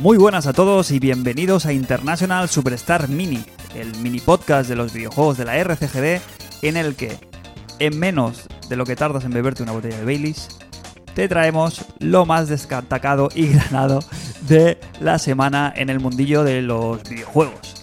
Muy 0.00 0.16
buenas 0.16 0.46
a 0.46 0.54
todos 0.54 0.92
y 0.92 0.98
bienvenidos 0.98 1.66
a 1.66 1.74
International 1.74 2.48
Superstar 2.48 3.10
Mini, 3.10 3.44
el 3.74 3.94
mini 3.96 4.18
podcast 4.18 4.66
de 4.66 4.74
los 4.74 4.94
videojuegos 4.94 5.36
de 5.36 5.44
la 5.44 5.58
RCGD 5.58 6.22
en 6.62 6.78
el 6.78 6.96
que, 6.96 7.18
en 7.80 7.98
menos 7.98 8.48
de 8.70 8.76
lo 8.76 8.86
que 8.86 8.96
tardas 8.96 9.24
en 9.24 9.30
beberte 9.30 9.62
una 9.62 9.72
botella 9.72 9.98
de 9.98 10.06
Baileys, 10.06 10.48
te 11.14 11.28
traemos 11.28 11.84
lo 11.98 12.24
más 12.24 12.48
destacado 12.48 13.28
y 13.34 13.48
granado 13.48 14.00
de 14.48 14.80
la 15.00 15.18
semana 15.18 15.70
en 15.76 15.90
el 15.90 16.00
mundillo 16.00 16.44
de 16.44 16.62
los 16.62 17.02
videojuegos. 17.02 17.74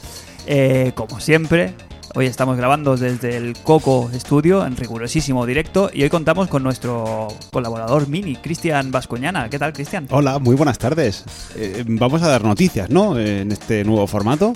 Eh, 0.48 0.94
como 0.96 1.20
siempre, 1.20 1.76
hoy 2.18 2.26
estamos 2.26 2.58
grabando 2.58 2.98
desde 2.98 3.38
el 3.38 3.54
Coco 3.62 4.10
Studio 4.12 4.66
en 4.66 4.76
rigurosísimo 4.76 5.46
directo 5.46 5.92
y 5.94 6.02
hoy 6.02 6.10
contamos 6.10 6.48
con 6.48 6.64
nuestro 6.64 7.28
colaborador 7.52 8.08
mini, 8.08 8.36
Cristian 8.38 8.90
Vascoñana. 8.92 9.50
¿Qué 9.52 9.60
tal, 9.60 9.72
Cristian? 9.72 10.08
Hola, 10.10 10.40
muy 10.40 10.56
buenas 10.56 10.80
tardes. 10.80 11.24
Eh, 11.56 11.84
vamos 11.88 12.24
a 12.24 12.28
dar 12.28 12.44
noticias, 12.44 12.90
¿no? 12.90 13.20
En 13.20 13.52
este 13.52 13.84
nuevo 13.84 14.08
formato. 14.08 14.54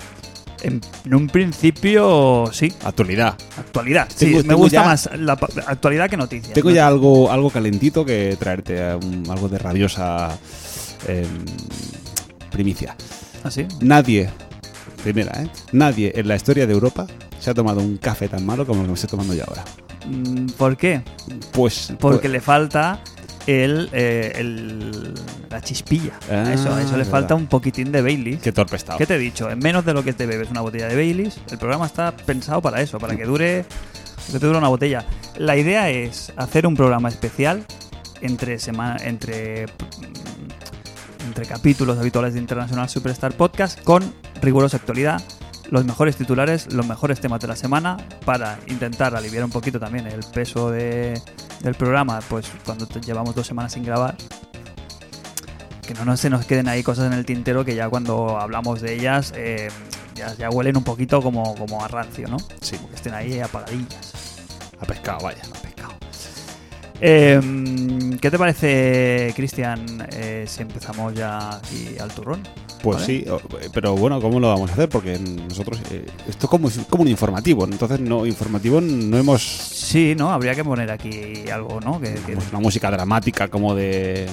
En, 0.60 0.80
en 1.04 1.14
un 1.14 1.28
principio, 1.28 2.46
sí. 2.52 2.72
Actualidad. 2.84 3.36
Actualidad. 3.56 4.08
Sí, 4.12 4.26
Tengo- 4.26 4.36
me 4.38 4.42
tengo 4.42 4.56
gusta 4.58 4.80
ya- 4.82 4.84
más 4.84 5.10
la 5.16 5.32
actualidad 5.34 6.10
que 6.10 6.16
noticias. 6.16 6.54
Tengo 6.54 6.70
¿no? 6.70 6.74
ya 6.74 6.88
algo, 6.88 7.30
algo 7.30 7.48
calentito 7.50 8.04
que 8.04 8.36
traerte, 8.40 8.74
eh, 8.78 8.98
algo 9.30 9.48
de 9.48 9.58
rabiosa 9.58 10.36
eh, 11.06 11.24
primicia. 12.50 12.96
¿Ah, 13.44 13.52
sí? 13.52 13.66
Nadie, 13.80 14.30
primera, 15.04 15.42
¿eh? 15.44 15.48
Nadie 15.70 16.12
en 16.16 16.26
la 16.26 16.34
historia 16.34 16.66
de 16.66 16.72
Europa 16.72 17.06
se 17.42 17.50
ha 17.50 17.54
tomado 17.54 17.80
un 17.80 17.96
café 17.96 18.28
tan 18.28 18.46
malo 18.46 18.64
como 18.64 18.80
el 18.80 18.86
que 18.86 18.88
me 18.90 18.94
estoy 18.94 19.10
tomando 19.10 19.34
yo 19.34 19.42
ahora. 19.48 19.64
Mm, 20.06 20.46
¿Por 20.56 20.76
qué? 20.76 21.02
Pues... 21.52 21.92
Porque 21.98 22.18
pues- 22.20 22.32
le 22.32 22.40
falta 22.40 23.00
el, 23.46 23.88
eh, 23.92 24.32
el- 24.36 25.12
la 25.50 25.60
chispilla. 25.60 26.12
Ah, 26.30 26.52
eso, 26.52 26.78
eso 26.78 26.96
le 26.96 27.04
falta 27.04 27.34
verdad. 27.34 27.36
un 27.38 27.46
poquitín 27.48 27.90
de 27.90 28.00
Baileys. 28.00 28.40
Qué 28.40 28.52
torpe 28.52 28.76
estado. 28.76 28.96
¿Qué 28.98 29.06
te 29.06 29.16
he 29.16 29.18
dicho? 29.18 29.50
En 29.50 29.58
menos 29.58 29.84
de 29.84 29.92
lo 29.92 30.02
que 30.04 30.12
te 30.12 30.24
bebes 30.26 30.50
una 30.50 30.60
botella 30.60 30.86
de 30.86 30.94
Baileys, 30.94 31.38
el 31.50 31.58
programa 31.58 31.86
está 31.86 32.16
pensado 32.16 32.62
para 32.62 32.80
eso, 32.80 32.98
para 32.98 33.16
que 33.16 33.24
dure, 33.24 33.64
que 34.30 34.38
te 34.38 34.46
dure 34.46 34.58
una 34.58 34.68
botella. 34.68 35.04
La 35.36 35.56
idea 35.56 35.90
es 35.90 36.32
hacer 36.36 36.66
un 36.66 36.76
programa 36.76 37.08
especial 37.08 37.66
entre 38.20 38.58
semana, 38.60 38.96
entre 39.04 39.66
mm, 39.66 41.26
entre 41.26 41.46
capítulos 41.46 41.98
habituales 41.98 42.34
de 42.34 42.40
International 42.40 42.88
Superstar 42.88 43.32
Podcast 43.36 43.80
con 43.82 44.02
rigurosa 44.40 44.76
actualidad, 44.76 45.22
los 45.72 45.84
mejores 45.86 46.16
titulares, 46.16 46.72
los 46.72 46.86
mejores 46.86 47.18
temas 47.20 47.40
de 47.40 47.48
la 47.48 47.56
semana 47.56 47.96
para 48.24 48.58
intentar 48.66 49.16
aliviar 49.16 49.42
un 49.42 49.50
poquito 49.50 49.80
también 49.80 50.06
el 50.06 50.20
peso 50.32 50.70
de- 50.70 51.20
del 51.62 51.74
programa, 51.74 52.20
pues 52.28 52.46
cuando 52.64 52.86
te- 52.86 53.00
llevamos 53.00 53.34
dos 53.34 53.46
semanas 53.46 53.72
sin 53.72 53.82
grabar 53.82 54.14
que 55.80 55.94
no 55.94 56.04
nos- 56.04 56.20
se 56.20 56.28
nos 56.30 56.44
queden 56.46 56.68
ahí 56.68 56.82
cosas 56.82 57.06
en 57.06 57.14
el 57.14 57.24
tintero 57.24 57.64
que 57.64 57.74
ya 57.74 57.88
cuando 57.88 58.38
hablamos 58.38 58.80
de 58.82 58.94
ellas 58.94 59.32
eh, 59.34 59.68
ya, 60.14 60.34
ya 60.36 60.50
huelen 60.50 60.76
un 60.76 60.84
poquito 60.84 61.22
como, 61.22 61.54
como 61.56 61.82
a 61.82 61.88
rancio, 61.88 62.28
¿no? 62.28 62.36
Sí, 62.60 62.76
Que 62.90 62.94
estén 62.94 63.14
ahí 63.14 63.40
apagadillas. 63.40 64.12
a 64.78 64.84
pescado, 64.84 65.20
vaya. 65.24 65.40
a 65.48 65.62
pescado. 65.62 65.92
Eh, 67.00 67.40
¿Qué 68.20 68.30
te 68.30 68.38
parece, 68.38 69.32
Cristian, 69.36 69.84
eh, 70.12 70.44
si 70.48 70.62
empezamos 70.62 71.14
ya 71.14 71.56
aquí 71.56 71.96
al 72.00 72.10
turrón? 72.12 72.42
Pues 72.82 72.96
Vale. 73.00 73.06
sí, 73.06 73.24
pero 73.72 73.94
bueno, 73.94 74.20
¿cómo 74.20 74.40
lo 74.40 74.48
vamos 74.48 74.70
a 74.70 74.72
hacer? 74.72 74.88
Porque 74.88 75.18
nosotros, 75.18 75.80
eh, 75.90 76.04
esto 76.28 76.46
es 76.46 76.50
como, 76.50 76.68
como 76.90 77.02
un 77.02 77.08
informativo, 77.08 77.64
entonces 77.64 78.00
no, 78.00 78.26
informativo 78.26 78.80
no 78.80 79.16
hemos 79.18 79.40
Sí, 79.42 80.14
¿no? 80.16 80.32
Habría 80.32 80.54
que 80.54 80.64
poner 80.64 80.90
aquí 80.90 81.48
algo, 81.52 81.80
¿no? 81.80 82.00
Que, 82.00 82.14
que- 82.14 82.32
Pues 82.34 82.48
una 82.50 82.60
música 82.60 82.90
dramática 82.90 83.48
como 83.48 83.74
de 83.74 84.26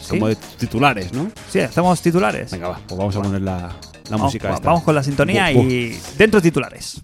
Sí. 0.00 0.10
como 0.10 0.28
de 0.28 0.36
titulares, 0.36 1.12
¿no? 1.14 1.30
Sí, 1.50 1.60
hacemos 1.60 2.00
titulares. 2.02 2.50
Venga, 2.50 2.68
va, 2.68 2.80
pues 2.86 2.98
vamos 2.98 3.16
a 3.16 3.22
poner 3.22 3.40
la, 3.40 3.56
la 3.58 3.70
vamos, 4.10 4.26
música 4.26 4.48
va- 4.50 4.54
esta. 4.56 4.66
vamos 4.68 4.82
con 4.84 4.94
la 4.94 5.02
sintonía 5.02 5.50
y 5.52 5.98
dentro 6.18 6.42
titulares. 6.42 7.00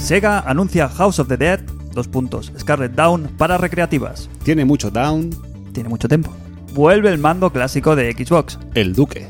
Sega 0.00 0.40
anuncia 0.40 0.88
House 0.88 1.18
of 1.18 1.28
the 1.28 1.36
Dead, 1.36 1.60
dos 1.98 2.08
puntos, 2.08 2.52
Scarlet 2.58 2.92
Down 2.92 3.28
para 3.36 3.58
recreativas. 3.58 4.30
Tiene 4.44 4.64
mucho 4.64 4.90
down 4.90 5.30
Tiene 5.72 5.88
mucho 5.88 6.06
tiempo. 6.06 6.32
Vuelve 6.72 7.10
el 7.10 7.18
mando 7.18 7.50
clásico 7.50 7.96
de 7.96 8.12
Xbox. 8.12 8.58
el 8.74 8.94
Duque. 8.94 9.28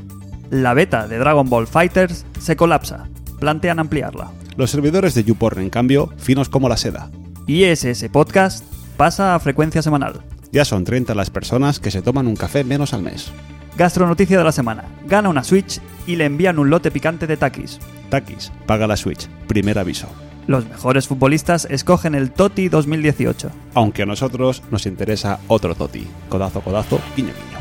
La 0.50 0.74
beta 0.74 1.08
de 1.08 1.16
Dragon 1.18 1.48
Ball 1.48 1.66
Fighters 1.66 2.26
se 2.38 2.56
colapsa. 2.56 3.08
Plantean 3.40 3.78
ampliarla. 3.78 4.30
Los 4.56 4.70
servidores 4.70 5.14
de 5.14 5.24
YouPorn, 5.24 5.62
en 5.62 5.70
cambio, 5.70 6.10
finos 6.18 6.48
como 6.50 6.68
la 6.68 6.76
seda. 6.76 7.10
Y 7.46 7.64
SS 7.64 8.10
Podcast 8.10 8.64
pasa 8.98 9.34
a 9.34 9.38
frecuencia 9.38 9.80
semanal. 9.80 10.20
Ya 10.52 10.64
son 10.66 10.84
30 10.84 11.14
las 11.14 11.30
personas 11.30 11.80
que 11.80 11.90
se 11.90 12.02
toman 12.02 12.26
un 12.26 12.36
café 12.36 12.64
menos 12.64 12.92
al 12.92 13.02
mes. 13.02 13.30
Gastronoticia 13.78 14.36
de 14.36 14.44
la 14.44 14.52
semana. 14.52 14.84
Gana 15.06 15.28
una 15.28 15.44
Switch 15.44 15.80
y 16.06 16.16
le 16.16 16.24
envían 16.26 16.58
un 16.58 16.68
lote 16.68 16.90
picante 16.90 17.26
de 17.26 17.36
Takis. 17.36 17.78
Takis, 18.10 18.52
paga 18.66 18.86
la 18.86 18.96
Switch. 18.96 19.28
Primer 19.46 19.78
aviso. 19.78 20.08
Los 20.48 20.66
mejores 20.68 21.06
futbolistas 21.06 21.66
escogen 21.70 22.14
el 22.14 22.30
TOTI 22.32 22.68
2018. 22.70 23.50
Aunque 23.74 24.02
a 24.02 24.06
nosotros 24.06 24.62
nos 24.70 24.86
interesa 24.86 25.38
otro 25.46 25.74
Toti. 25.74 26.06
Codazo, 26.30 26.62
codazo, 26.62 27.00
guiño, 27.14 27.28
guiño. 27.34 27.58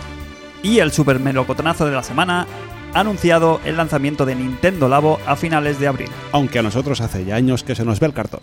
Y 0.64 0.80
el 0.80 0.92
super 0.92 1.20
melocotonazo 1.20 1.86
de 1.86 1.92
la 1.92 2.02
semana 2.02 2.48
ha 2.94 3.00
anunciado 3.02 3.60
el 3.66 3.76
lanzamiento 3.78 4.26
de 4.26 4.36
Nintendo 4.36 4.88
Labo 4.88 5.20
a 5.28 5.36
finales 5.36 5.80
de 5.82 5.88
abril. 5.88 6.08
Aunque 6.32 6.60
a 6.60 6.64
nosotros 6.64 7.02
hace 7.02 7.26
ya 7.26 7.36
años 7.36 7.64
que 7.64 7.76
se 7.76 7.84
nos 7.84 8.00
ve 8.00 8.08
el 8.08 8.14
cartón. 8.14 8.40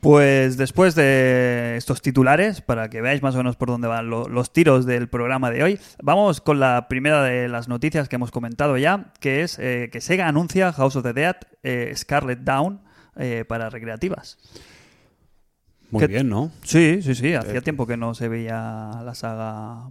Pues 0.00 0.56
después 0.56 0.94
de 0.94 1.74
estos 1.76 2.00
titulares, 2.00 2.62
para 2.62 2.88
que 2.88 3.02
veáis 3.02 3.20
más 3.22 3.34
o 3.34 3.38
menos 3.38 3.56
por 3.56 3.68
dónde 3.68 3.88
van 3.88 4.08
lo- 4.08 4.28
los 4.28 4.52
tiros 4.52 4.86
del 4.86 5.08
programa 5.08 5.50
de 5.50 5.62
hoy, 5.64 5.80
vamos 6.02 6.40
con 6.40 6.58
la 6.60 6.86
primera 6.88 7.22
de 7.22 7.48
las 7.48 7.68
noticias 7.68 8.08
que 8.08 8.16
hemos 8.16 8.30
comentado 8.30 8.78
ya, 8.78 9.12
que 9.20 9.42
es 9.42 9.58
eh, 9.58 9.90
que 9.92 10.00
Sega 10.00 10.28
anuncia 10.28 10.72
House 10.72 10.96
of 10.96 11.02
the 11.02 11.12
Dead 11.12 11.36
eh, 11.64 11.92
Scarlet 11.96 12.38
Down 12.40 12.80
eh, 13.18 13.44
para 13.46 13.68
recreativas. 13.70 14.38
Muy 15.90 16.00
¿Qué- 16.02 16.06
bien, 16.08 16.28
¿no? 16.28 16.50
Sí, 16.64 17.00
sí, 17.02 17.14
sí, 17.14 17.32
hacía 17.34 17.58
Eh, 17.58 17.62
tiempo 17.62 17.86
que 17.86 17.96
no 17.96 18.14
se 18.14 18.28
veía 18.28 18.90
la 19.04 19.14
saga 19.14 19.90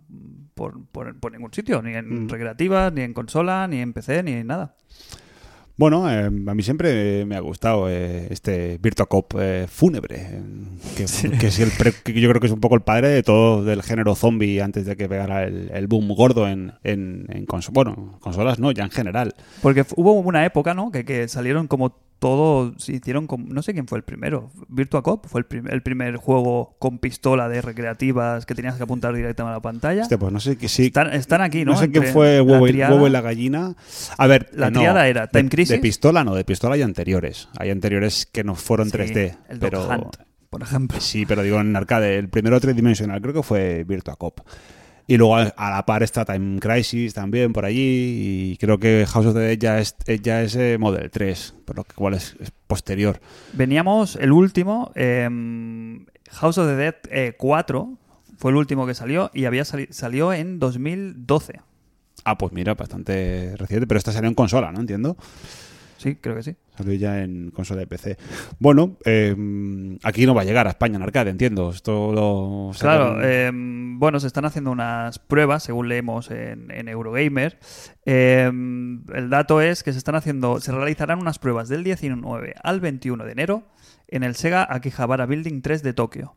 por, 0.54 0.86
por- 0.92 1.20
por 1.20 1.32
ningún 1.32 1.52
sitio, 1.54 1.82
ni 1.82 1.94
en 1.96 2.26
Mm. 2.26 2.30
recreativas, 2.30 2.94
ni 2.94 3.02
en 3.02 3.14
consola, 3.14 3.68
ni 3.68 3.80
en 3.82 3.94
PC, 3.94 4.22
ni 4.22 4.34
en 4.34 4.48
nada. 4.48 4.76
Bueno, 5.76 6.10
eh, 6.12 6.26
a 6.26 6.30
mí 6.56 6.64
siempre 6.64 7.24
me 7.26 7.36
ha 7.36 7.40
gustado 7.40 7.88
eh, 7.88 8.28
este 8.32 8.80
Virtua 8.80 9.06
Cop 9.08 9.34
eh, 9.40 9.66
fúnebre, 9.70 10.42
que, 10.96 11.08
Sí. 11.08 11.30
que 11.30 11.48
es 11.48 11.60
el 11.60 11.70
pre- 11.72 11.94
que 12.04 12.20
yo 12.20 12.30
creo 12.30 12.42
que 12.42 12.48
es 12.48 12.54
un 12.54 12.60
poco 12.60 12.74
el 12.76 12.82
padre 12.82 13.10
de 13.10 13.22
todo 13.22 13.64
del 13.64 13.84
género 13.84 14.16
zombie 14.16 14.60
antes 14.62 14.86
de 14.88 14.96
que 14.96 15.08
pegara 15.08 15.44
el, 15.44 15.70
el 15.72 15.86
boom 15.88 16.08
gordo 16.16 16.48
en, 16.48 16.74
en, 16.84 17.28
en 17.30 17.46
conso- 17.46 17.70
bueno, 17.72 18.18
consolas, 18.22 18.58
no, 18.60 18.72
ya 18.72 18.86
en 18.86 18.92
general. 18.92 19.36
Porque 19.62 19.86
hubo 19.96 20.14
una 20.14 20.46
época, 20.46 20.74
¿no? 20.74 20.92
Que, 20.92 21.06
que 21.06 21.28
salieron 21.28 21.68
como 21.68 21.96
todo, 22.20 22.74
se 22.80 22.94
hicieron 22.94 23.28
como, 23.28 23.48
no 23.54 23.62
sé 23.62 23.74
quién 23.74 23.88
fue 23.88 23.98
el 24.00 24.04
primero, 24.04 24.50
Virtua 24.68 25.04
Cop 25.04 25.26
fue 25.28 25.42
el, 25.42 25.46
prim- 25.46 25.68
el 25.70 25.82
primer 25.84 26.16
juego 26.18 26.76
con 26.80 26.98
pistola 27.00 27.48
de 27.50 27.62
recreativas 27.62 28.46
que 28.46 28.56
tenías 28.56 28.76
que 28.76 28.84
apuntar 28.84 29.14
directamente 29.16 29.52
a 29.52 29.56
la 29.58 29.62
pantalla. 29.62 30.02
Hostia, 30.02 30.18
pues 30.18 30.32
no 30.34 30.40
sé 30.40 30.58
que 30.58 30.68
sí. 30.68 30.88
Están, 30.88 31.14
están 31.14 31.42
aquí, 31.42 31.64
¿no? 31.66 31.74
No 31.74 31.78
sé 31.80 31.90
quién 31.92 32.06
fue 32.06 32.42
huevo, 32.42 32.68
y- 32.68 32.72
triada. 32.72 32.94
huevo 32.94 33.08
y 33.08 33.12
la 33.12 33.22
gallina. 33.22 33.76
A 34.18 34.28
ver, 34.28 34.50
La 34.54 34.68
eh, 34.68 34.72
no, 34.72 34.80
triada 34.80 35.08
era 35.08 35.28
Time 35.28 35.44
de- 35.44 35.50
Crisis. 35.50 35.70
De 35.76 35.80
pistola 35.80 36.24
no, 36.24 36.34
de 36.36 36.44
pistola 36.44 36.76
hay 36.76 36.82
anteriores. 36.82 37.50
Hay 37.58 37.70
anteriores 37.70 38.26
que 38.26 38.44
no 38.44 38.56
fueron 38.56 38.90
Sí, 38.90 38.98
3D. 38.98 39.38
el 39.50 39.60
pero 39.60 39.88
Hunt, 39.88 40.16
por 40.50 40.62
ejemplo. 40.64 41.00
Sí, 41.02 41.26
pero 41.26 41.44
digo 41.44 41.60
en 41.60 41.76
arcade. 41.76 42.18
El 42.18 42.30
primero 42.30 42.60
tridimensional 42.60 43.22
creo 43.22 43.34
que 43.34 43.44
fue 43.44 43.84
Virtua 43.84 44.16
Cop. 44.16 44.40
Y 45.10 45.16
luego 45.16 45.38
a 45.38 45.70
la 45.72 45.86
par 45.86 46.04
está 46.04 46.26
Time 46.26 46.60
Crisis 46.60 47.14
también 47.14 47.54
por 47.54 47.64
allí. 47.64 48.52
Y 48.52 48.58
creo 48.58 48.78
que 48.78 49.06
House 49.08 49.26
of 49.28 49.34
the 49.36 49.40
Dead 49.40 49.58
ya 49.58 49.80
es, 49.80 49.96
eh, 50.06 50.20
ya 50.22 50.42
es 50.42 50.54
eh, 50.56 50.78
Model 50.78 51.10
3, 51.10 51.56
por 51.66 51.78
lo 51.78 51.84
que 51.86 51.94
cual 51.94 52.14
es, 52.16 52.36
es 52.42 52.52
posterior. 52.68 53.20
Veníamos, 53.54 54.18
el 54.18 54.34
último, 54.34 54.92
em, 54.96 56.06
House 56.32 56.58
of 56.58 56.68
the 56.68 56.76
Dead 56.76 56.96
eh, 57.10 57.36
4, 57.38 57.98
fue 58.38 58.52
el 58.52 58.58
último 58.58 58.86
que 58.86 58.94
salió 58.94 59.32
y 59.34 59.46
había 59.46 59.64
sali- 59.64 59.88
salió 59.92 60.34
en 60.34 60.60
2012. 60.60 61.62
Ah, 62.26 62.38
pues 62.38 62.52
mira, 62.52 62.74
bastante 62.74 63.56
reciente, 63.56 63.88
pero 63.88 63.98
esta 64.00 64.12
salió 64.12 64.28
en 64.28 64.36
consola, 64.36 64.74
¿no? 64.74 64.82
Entiendo. 64.82 65.16
Sí, 65.98 66.16
creo 66.16 66.36
que 66.36 66.44
sí. 66.44 66.56
Salió 66.78 66.94
ya 66.94 67.24
en 67.24 67.50
consola 67.52 67.80
de 67.80 67.88
PC. 67.88 68.18
Bueno, 68.60 68.98
eh, 69.04 69.36
aquí 70.04 70.26
no 70.26 70.36
va 70.36 70.44
a 70.44 70.46
llegar 70.46 70.68
a 70.68 70.70
España 70.70 70.98
en 70.98 71.02
arcade, 71.02 71.32
entiendo. 71.32 71.72
Esto 71.72 72.12
lo 72.12 72.72
Claro, 72.80 73.24
em, 73.24 74.00
bueno, 74.00 74.20
se 74.20 74.28
están 74.28 74.46
haciendo 74.46 74.72
unas 74.72 75.18
pruebas, 75.18 75.64
según 75.64 75.90
leemos 75.90 76.30
en, 76.30 76.70
en 76.70 76.88
Eurogamer. 76.88 77.58
Em, 78.06 79.04
el 79.14 79.30
dato 79.30 79.60
es 79.60 79.84
que 79.84 79.92
se 79.92 79.98
están 79.98 80.16
haciendo, 80.16 80.60
se 80.60 80.72
realizarán 80.72 81.20
unas 81.20 81.40
pruebas 81.40 81.68
del 81.68 81.84
19 81.84 82.54
al 82.62 82.80
21 82.80 83.26
de 83.26 83.32
enero 83.32 83.64
en 84.08 84.24
el 84.24 84.36
Sega 84.36 84.68
Akihabara 84.70 85.26
Building 85.26 85.62
3 85.62 85.82
de 85.82 85.94
Tokio. 85.94 86.36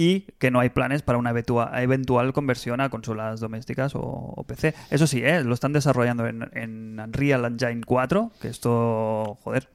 Y 0.00 0.20
que 0.38 0.52
no 0.52 0.60
hay 0.60 0.68
planes 0.70 1.02
para 1.02 1.18
una 1.18 1.32
eventua- 1.32 1.82
eventual 1.82 2.32
conversión 2.32 2.80
a 2.80 2.88
consolas 2.88 3.40
domésticas 3.40 3.96
o, 3.96 4.00
o 4.00 4.44
PC. 4.44 4.72
Eso 4.90 5.08
sí, 5.08 5.22
¿eh? 5.24 5.42
lo 5.42 5.52
están 5.52 5.72
desarrollando 5.72 6.26
en, 6.28 6.48
en 6.52 7.00
Unreal 7.00 7.44
Engine 7.44 7.80
4, 7.84 8.30
que 8.40 8.46
esto, 8.46 9.36
joder, 9.42 9.68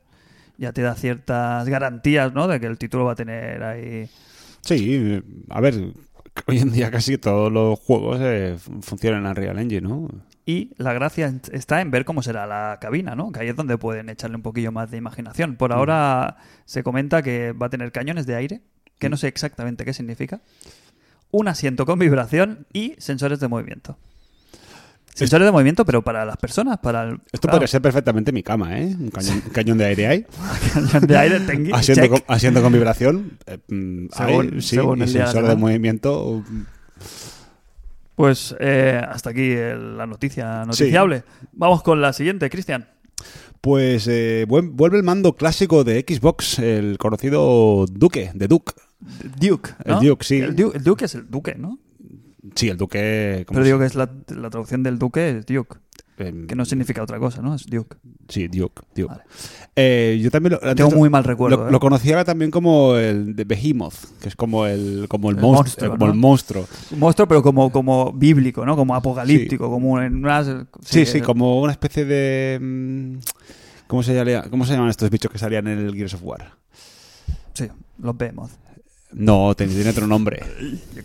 ya 0.58 0.72
te 0.72 0.82
da 0.82 0.96
ciertas 0.96 1.68
garantías, 1.68 2.34
¿no? 2.34 2.48
De 2.48 2.60
que 2.62 2.68
el 2.68 2.78
título 2.78 3.04
va 3.04 3.12
a 3.12 3.16
tener 3.16 3.62
ahí 3.64 4.10
Sí, 4.62 5.22
a 5.50 5.60
ver, 5.60 5.74
hoy 6.48 6.58
en 6.60 6.72
día 6.72 6.90
casi 6.90 7.18
todos 7.18 7.52
los 7.52 7.78
juegos 7.80 8.20
eh, 8.22 8.56
funcionan 8.82 9.26
en 9.26 9.28
Unreal 9.30 9.60
Engine, 9.60 9.82
¿no? 9.82 10.08
Y 10.46 10.72
la 10.78 10.94
gracia 10.94 11.34
está 11.52 11.82
en 11.82 11.92
ver 11.92 12.06
cómo 12.06 12.22
será 12.24 12.48
la 12.48 12.78
cabina, 12.80 13.14
¿no? 13.16 13.32
Que 13.34 13.42
ahí 13.42 13.50
es 13.50 13.56
donde 13.58 13.78
pueden 13.78 14.08
echarle 14.10 14.38
un 14.38 14.42
poquillo 14.42 14.72
más 14.72 14.90
de 14.90 14.98
imaginación. 14.98 15.56
Por 15.58 15.74
ahora 15.74 16.38
se 16.66 16.82
comenta 16.84 17.22
que 17.24 17.52
va 17.52 17.66
a 17.68 17.70
tener 17.70 17.92
cañones 17.92 18.26
de 18.26 18.36
aire, 18.36 18.62
que 19.00 19.10
no 19.10 19.18
sé 19.18 19.28
exactamente 19.28 19.86
qué 19.86 19.94
significa. 19.94 20.42
Un 21.32 21.48
asiento 21.48 21.86
con 21.86 21.98
vibración 22.00 22.68
y 22.74 22.96
sensores 23.00 23.40
de 23.40 23.48
movimiento. 23.48 23.98
Sensores 25.16 25.46
de 25.46 25.52
movimiento, 25.52 25.86
pero 25.86 26.02
para 26.02 26.26
las 26.26 26.38
personas, 26.38 26.80
para 26.80 27.04
el... 27.04 27.14
Esto 27.32 27.42
claro, 27.42 27.58
podría 27.58 27.68
ser 27.68 27.82
perfectamente 27.84 28.32
mi 28.32 28.42
cama, 28.42 28.80
¿eh? 28.80 28.96
Un 28.98 29.12
cañón, 29.54 29.78
de 29.78 29.86
aire 29.86 30.08
ahí. 30.08 30.26
cañón 30.74 31.06
de 31.08 31.18
aire, 31.18 31.40
tengui, 31.42 31.72
Asiento 31.72 32.10
con, 32.10 32.20
asiento 32.28 32.62
con 32.64 32.74
vibración. 32.74 33.38
eh, 33.46 33.60
mm, 33.68 34.08
Según- 34.12 34.54
ahí, 34.56 34.62
sí, 34.62 34.76
según 34.76 35.02
el 35.04 35.14
de 35.14 35.20
sensor 35.20 35.48
de 35.48 35.56
movimiento. 35.56 36.44
mm, 36.50 36.62
Pues 38.16 38.56
eh, 38.60 39.02
hasta 39.08 39.32
aquí 39.32 39.52
el- 39.52 39.98
la 39.98 40.06
noticia 40.08 40.66
noticiable. 40.66 41.24
Vamos 41.52 41.84
con 41.84 42.02
la 42.02 42.14
siguiente, 42.14 42.50
Cristian. 42.50 42.88
Pues 43.64 44.10
eh, 44.10 44.46
vuel- 44.46 44.72
vuelve 44.74 44.98
el 44.98 45.04
mando 45.04 45.38
clásico 45.38 45.86
de 45.86 46.04
Xbox, 46.06 46.60
el 46.60 46.98
conocido 46.98 47.86
Duque, 47.90 48.30
de 48.34 48.50
Duke. 48.50 48.74
Duke. 49.40 49.70
¿no? 49.86 50.02
El 50.02 50.08
Duke, 50.10 50.26
sí. 50.26 50.40
El, 50.40 50.54
Du- 50.54 50.74
el 50.76 50.84
Duke 50.84 51.06
es 51.06 51.16
el 51.16 51.30
Duque, 51.32 51.56
¿no? 51.56 51.80
Sí, 52.56 52.68
el 52.68 52.76
Duque. 52.78 53.46
¿cómo 53.48 53.56
Pero 53.56 53.66
digo 53.66 53.80
que 53.80 53.86
es 53.86 53.96
la, 53.96 54.12
la 54.36 54.50
traducción 54.50 54.84
del 54.84 55.00
Duque 55.00 55.30
es 55.30 55.46
Duke, 55.46 55.78
que 56.48 56.56
no 56.56 56.64
significa 56.66 57.02
otra 57.04 57.20
cosa, 57.20 57.42
¿no? 57.42 57.56
Es 57.56 57.66
Duke. 57.66 57.98
Sí, 58.30 58.48
Duke. 58.48 58.82
Duke. 58.96 59.08
Vale. 59.14 59.24
Eh, 59.76 60.20
yo 60.22 60.30
también 60.32 60.58
lo, 60.62 60.76
Tengo 60.76 60.92
muy 60.92 61.10
mal 61.10 61.24
recuerdo. 61.24 61.58
lo, 61.58 61.68
¿eh? 61.68 61.72
lo 61.72 61.80
conocía 61.80 62.24
también 62.24 62.52
como 62.52 62.96
el 62.96 63.36
de 63.36 63.44
Behemoth, 63.44 63.96
que 64.22 64.30
es 64.30 64.36
como 64.36 64.66
el, 64.66 65.08
como 65.10 65.30
el, 65.32 65.38
El 65.38 65.42
monstruo. 65.42 65.64
monstruo, 65.64 65.90
como 65.92 66.06
¿no? 66.06 66.12
el 66.14 66.20
monstruo. 66.20 66.68
Un 66.92 67.00
monstruo, 67.00 67.28
pero 67.28 67.42
como, 67.44 67.72
como 67.72 68.14
bíblico, 68.14 68.66
¿no? 68.66 68.76
Como 68.76 68.94
apocalíptico, 68.96 69.70
como 69.70 70.00
en 70.02 70.16
unas... 70.18 70.48
Sí, 70.86 71.06
sí, 71.06 71.22
como 71.22 71.62
una 71.62 71.72
especie 71.72 72.06
de. 72.06 72.60
mm, 72.62 73.14
¿Cómo 73.88 74.04
se, 74.04 74.14
llama- 74.14 74.48
¿Cómo 74.50 74.66
se 74.66 74.74
llaman 74.74 74.90
estos 74.90 75.10
bichos 75.10 75.32
que 75.32 75.38
salían 75.38 75.68
en 75.68 75.80
el 75.80 75.94
Gears 75.96 76.14
of 76.16 76.22
War? 76.24 76.52
Sí, 77.54 77.68
los 78.00 78.18
vemos. 78.18 78.52
No, 79.16 79.54
tiene, 79.56 79.90
otro 79.90 80.08
nombre. 80.08 80.42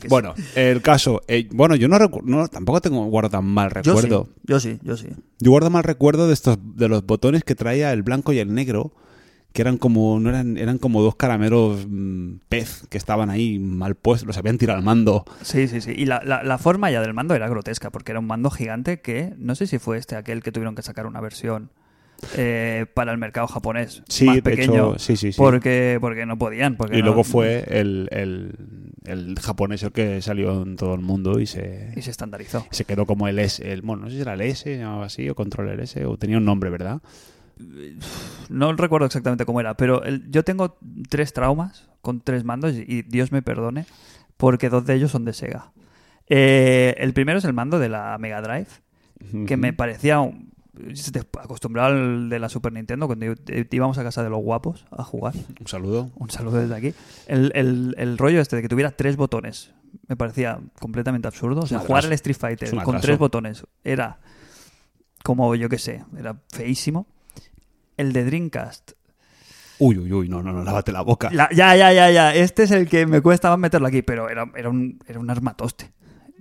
Bueno, 0.09 0.35
el 0.55 0.83
caso. 0.83 1.23
eh, 1.29 1.49
bueno, 1.53 1.77
yo 1.77 1.89
no, 1.89 1.99
no 2.25 2.49
tampoco 2.49 2.81
tengo 2.81 3.05
guardo 3.07 3.31
tan 3.31 3.45
mal. 3.45 3.71
Yo 3.83 3.95
recuerdo. 3.95 4.25
sí, 4.27 4.41
yo 4.45 4.61
sí, 4.61 4.79
yo 4.83 4.97
sí. 4.97 5.09
Yo 5.39 5.51
guardo 5.51 5.71
mal 5.71 5.85
recuerdo 5.85 6.27
de 6.29 6.35
estos 6.35 6.59
de 6.77 6.89
los 6.89 7.05
botones 7.05 7.45
que 7.45 7.55
traía 7.55 7.93
el 7.93 8.03
blanco 8.03 8.33
y 8.33 8.39
el 8.39 8.55
negro, 8.55 8.93
que 9.53 9.63
eran 9.63 9.79
como 9.79 10.21
no 10.21 10.29
eran 10.31 10.57
eran 10.57 10.79
como 10.79 11.03
dos 11.03 11.17
caramelos 11.17 11.87
mm, 11.89 12.37
pez 12.49 12.87
que 12.89 12.99
estaban 12.99 13.31
ahí 13.31 13.59
mal 13.59 13.95
puestos, 13.95 14.27
los 14.27 14.37
habían 14.39 14.59
tirado 14.59 14.79
al 14.79 14.85
mando. 14.85 15.25
Sí, 15.43 15.69
sí, 15.69 15.81
sí. 15.81 15.93
Y 15.97 16.07
la, 16.07 16.23
la, 16.25 16.43
la 16.43 16.59
forma 16.59 16.91
ya 16.91 17.01
del 17.01 17.15
mando 17.15 17.35
era 17.35 17.49
grotesca, 17.49 17.91
porque 17.91 18.13
era 18.13 18.21
un 18.21 18.27
mando 18.27 18.51
gigante 18.51 19.01
que, 19.01 19.35
no 19.39 19.55
sé 19.55 19.67
si 19.67 19.79
fue 19.79 19.99
este 19.99 20.17
aquel 20.17 20.43
que 20.43 20.53
tuvieron 20.53 20.75
que 20.75 20.83
sacar 20.83 21.07
una 21.07 21.21
versión 21.21 21.71
eh, 22.37 22.87
para 22.95 23.13
el 23.13 23.19
mercado 23.19 23.47
japonés 23.47 24.03
Sí, 24.09 24.27
más 24.27 24.37
de 24.37 24.43
pequeño, 24.43 24.73
hecho, 24.95 24.99
sí, 24.99 25.17
sí, 25.17 25.33
sí. 25.33 25.39
porque 25.39 25.99
porque 26.01 26.27
no 26.27 26.37
podían. 26.39 26.77
Porque 26.77 26.97
Y 26.97 27.01
no- 27.01 27.07
luego 27.07 27.25
fue 27.25 27.65
el, 27.69 28.09
el, 28.11 28.55
el 29.05 29.39
japonés 29.41 29.83
el 29.85 29.93
que 29.93 30.21
salió 30.23 30.63
en 30.63 30.77
todo 30.77 30.95
el 30.95 31.01
mundo 31.01 31.39
y 31.41 31.47
se, 31.47 31.93
Y 31.97 32.03
se 32.03 32.11
estandarizó. 32.11 32.67
se 32.71 32.85
quedó 32.85 33.07
como 33.07 33.29
el 33.29 33.39
S, 33.39 33.71
el, 33.73 33.83
bueno, 33.83 34.03
no 34.05 34.11
sé 34.11 34.17
si 34.17 34.23
era 34.23 34.35
el 34.35 34.41
S, 34.41 34.77
llamaba 34.77 35.07
así, 35.07 35.29
o 35.29 35.35
controller 35.35 35.79
S, 35.81 36.05
o 36.05 36.17
tenía 36.17 36.39
un 36.39 36.45
nombre, 36.45 36.71
¿verdad? 36.71 37.01
No 38.49 38.73
recuerdo 38.75 39.07
exactamente 39.07 39.45
cómo 39.45 39.61
era, 39.61 39.75
pero 39.77 40.03
el- 40.05 40.31
yo 40.31 40.45
tengo 40.45 40.79
tres 41.09 41.33
traumas 41.33 41.89
con 42.01 42.21
tres 42.21 42.45
mandos 42.45 42.75
y, 42.75 43.03
Dios 43.03 43.33
me 43.33 43.43
perdone, 43.43 43.87
porque 44.37 44.69
dos 44.69 44.87
de 44.87 44.95
ellos 44.95 45.11
son 45.11 45.25
de 45.25 45.33
Sega. 45.33 45.73
Eh, 46.29 46.95
el 46.99 47.13
primero 47.13 47.39
es 47.39 47.45
el 47.45 47.53
mando 47.53 47.79
de 47.79 47.89
la 47.89 48.17
Mega 48.19 48.41
Drive, 48.43 48.69
que 49.47 49.57
me 49.57 49.73
parecía 49.73 50.21
un- 50.21 50.48
te- 51.13 51.21
acostumbrado 51.41 51.89
al 51.95 52.29
de 52.29 52.39
la 52.39 52.49
Super 52.49 52.73
Nintendo 52.73 53.07
cuando 53.07 53.27
i- 53.27 53.35
íbamos 53.71 53.99
a 53.99 54.03
casa 54.05 54.23
de 54.23 54.31
los 54.31 54.41
guapos 54.43 54.85
a 54.91 55.05
jugar. 55.05 55.35
Un 55.61 55.67
saludo. 55.67 56.11
Un 56.17 56.31
saludo 56.31 56.59
desde 56.59 56.75
aquí. 56.75 56.95
El, 57.27 57.53
el- 57.55 57.95
el 57.99 58.19
rollo 58.19 58.41
este 58.41 58.57
de 58.57 58.63
que 58.63 58.69
tuviera 58.69 58.91
tres 58.91 59.17
botones 59.17 59.73
me 60.07 60.17
parecía 60.17 60.59
completamente 60.81 61.29
absurdo. 61.29 61.63
O 61.63 61.67
sea, 61.67 61.79
jugar 61.87 62.05
al 62.07 62.13
Street 62.15 62.37
Fighter 62.37 62.69
con 62.85 62.95
tres 63.03 63.19
botones 63.19 63.65
era 63.85 64.19
como, 65.25 65.55
yo 65.55 65.69
qué 65.69 65.79
sé, 65.79 66.05
era 66.19 66.41
feísimo. 66.53 67.07
El 67.97 68.13
de 68.13 68.25
Dreamcast. 68.25 68.93
Uy, 69.81 69.97
uy, 69.99 70.13
uy, 70.13 70.29
no, 70.29 70.43
no, 70.43 70.53
no, 70.53 70.65
lávate 70.65 70.91
la 70.93 71.03
boca. 71.03 71.31
La- 71.33 71.49
ya, 71.53 71.75
ya, 71.77 71.93
ya, 71.93 72.11
ya. 72.11 72.35
Este 72.35 72.65
es 72.65 72.71
el 72.73 72.89
que 72.89 73.07
me 73.07 73.21
cuesta 73.21 73.49
más 73.51 73.59
meterlo 73.59 73.87
aquí, 73.87 74.03
pero 74.03 74.29
era, 74.29 74.51
era, 74.57 74.69
un, 74.71 74.99
era 75.07 75.21
un 75.21 75.31
armatoste. 75.31 75.93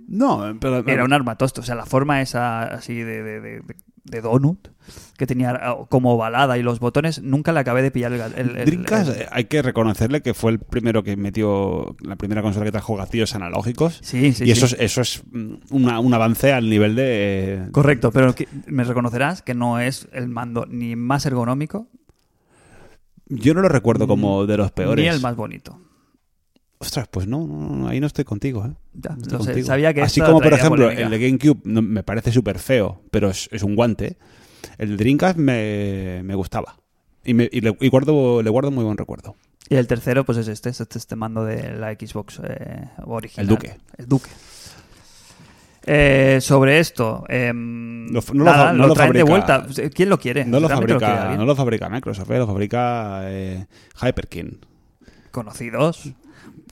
No, 0.07 0.57
pero... 0.59 0.77
Era 0.87 1.03
un 1.03 1.13
armatoste. 1.13 1.59
O 1.61 1.63
sea, 1.63 1.75
la 1.75 1.85
forma 1.85 2.21
esa 2.21 2.63
así 2.63 2.95
de, 2.95 3.21
de, 3.23 3.41
de- 3.41 3.59
de- 3.61 3.75
de 4.05 4.21
donut 4.21 4.69
que 5.17 5.27
tenía 5.27 5.51
ah, 5.61 5.75
como 5.89 6.13
ovalada 6.13 6.57
y 6.57 6.63
los 6.63 6.79
botones 6.79 7.21
nunca 7.21 7.51
le 7.51 7.59
acabé 7.59 7.81
de 7.81 7.91
pillar 7.91 8.13
el... 8.13 8.21
el- 8.21 8.57
el- 8.57 8.65
Dreamcast, 8.65 9.09
el- 9.09 9.25
hay 9.31 9.43
que 9.45 9.61
reconocerle 9.61 10.21
que 10.21 10.33
fue 10.33 10.51
el 10.53 10.59
primero 10.59 11.03
que 11.03 11.17
metió, 11.17 11.97
la 11.99 12.15
primera 12.15 12.41
consola 12.41 12.63
que 12.65 12.71
trajo 12.71 12.95
gatillos 12.95 13.35
analógicos. 13.35 13.99
Sí, 14.01 14.31
sí, 14.31 14.45
y 14.45 14.51
eso 14.51 14.65
es, 14.65 14.77
eso 14.79 15.01
es 15.01 15.23
mm, 15.29 15.55
una- 15.71 15.99
un 15.99 16.13
avance 16.13 16.53
al 16.53 16.69
nivel 16.69 16.95
de... 16.95 17.67
Correcto, 17.73 18.11
pero 18.13 18.33
que- 18.33 18.47
me 18.67 18.85
reconocerás 18.85 19.41
que 19.41 19.53
no 19.55 19.81
es 19.81 20.07
el 20.13 20.29
mando 20.29 20.65
ni 20.69 20.95
más 20.95 21.25
ergonómico 21.25 21.89
Yo 23.25 23.53
no 23.53 23.59
lo 23.61 23.67
recuerdo 23.67 24.07
como 24.07 24.45
de 24.45 24.55
los 24.55 24.71
peores. 24.71 25.03
ni 25.03 25.09
el 25.09 25.19
más 25.19 25.35
bonito. 25.35 25.81
Ostras, 26.79 27.07
pues 27.09 27.27
no, 27.27 27.47
no, 27.47 27.75
no, 27.75 27.87
ahí 27.87 27.99
no 27.99 28.05
estoy 28.07 28.23
contigo, 28.23 28.63
¿eh? 28.65 28.71
Ya, 28.93 29.15
No 29.15 29.39
estoy 29.39 29.61
sé, 29.61 29.63
sabía 29.63 29.93
que 29.93 30.01
Así 30.03 30.21
como, 30.21 30.39
por 30.39 30.53
ejemplo, 30.53 30.85
polémica. 30.85 31.03
el 31.05 31.09
de 31.09 31.19
GameCube 31.19 31.61
no- 31.63 31.81
me 31.81 32.03
parece 32.03 32.31
súper 32.31 32.59
feo, 32.59 33.01
pero 33.09 33.29
es, 33.31 33.49
es 33.51 33.63
un 33.63 33.75
guante. 33.75 34.17
El 34.77 34.89
de 34.91 34.97
Dreamcast 34.97 35.37
me, 35.39 36.21
me 36.23 36.35
gustaba. 36.35 36.77
Y, 37.23 37.33
me, 37.33 37.49
y 37.51 37.61
le, 37.61 37.75
y 37.79 37.89
guardo, 37.89 38.41
le 38.43 38.49
guardo 38.51 38.69
muy 38.69 38.83
buen 38.83 38.95
recuerdo. 38.97 39.35
Y 39.69 39.75
el 39.75 39.87
tercero, 39.87 40.23
pues 40.23 40.37
es 40.37 40.47
este, 40.47 40.69
es 40.69 40.79
este, 40.79 40.99
este 40.99 41.15
mando 41.15 41.43
de 41.43 41.73
la 41.75 41.91
Xbox 41.93 42.39
eh, 42.43 42.87
original. 43.05 43.43
El 43.43 43.47
Duque. 43.47 43.77
El 43.97 44.05
Duque. 44.07 44.29
Eh, 45.89 46.39
sobre 46.41 46.79
esto, 46.79 47.23
Lo- 47.29 48.21
no 48.33 48.43
nada, 48.43 48.73
lo 48.73 48.93
de 48.93 49.23
vuelta. 49.23 49.65
¿Quién 49.93 50.09
lo 50.09 50.19
quiere? 50.19 50.43
No 50.45 50.59
lo, 50.59 50.67
¿Realmente 50.67 50.97
quiere 50.97 51.13
fabrica, 51.15 51.37
no 51.37 51.45
lo 51.45 51.55
fabrica 51.55 51.89
Microsoft, 51.89 52.29
¿eh? 52.31 52.37
lo 52.39 52.45
fabrica 52.47 53.23
Hyperkin. 54.01 54.59
Conocidos 55.31 56.11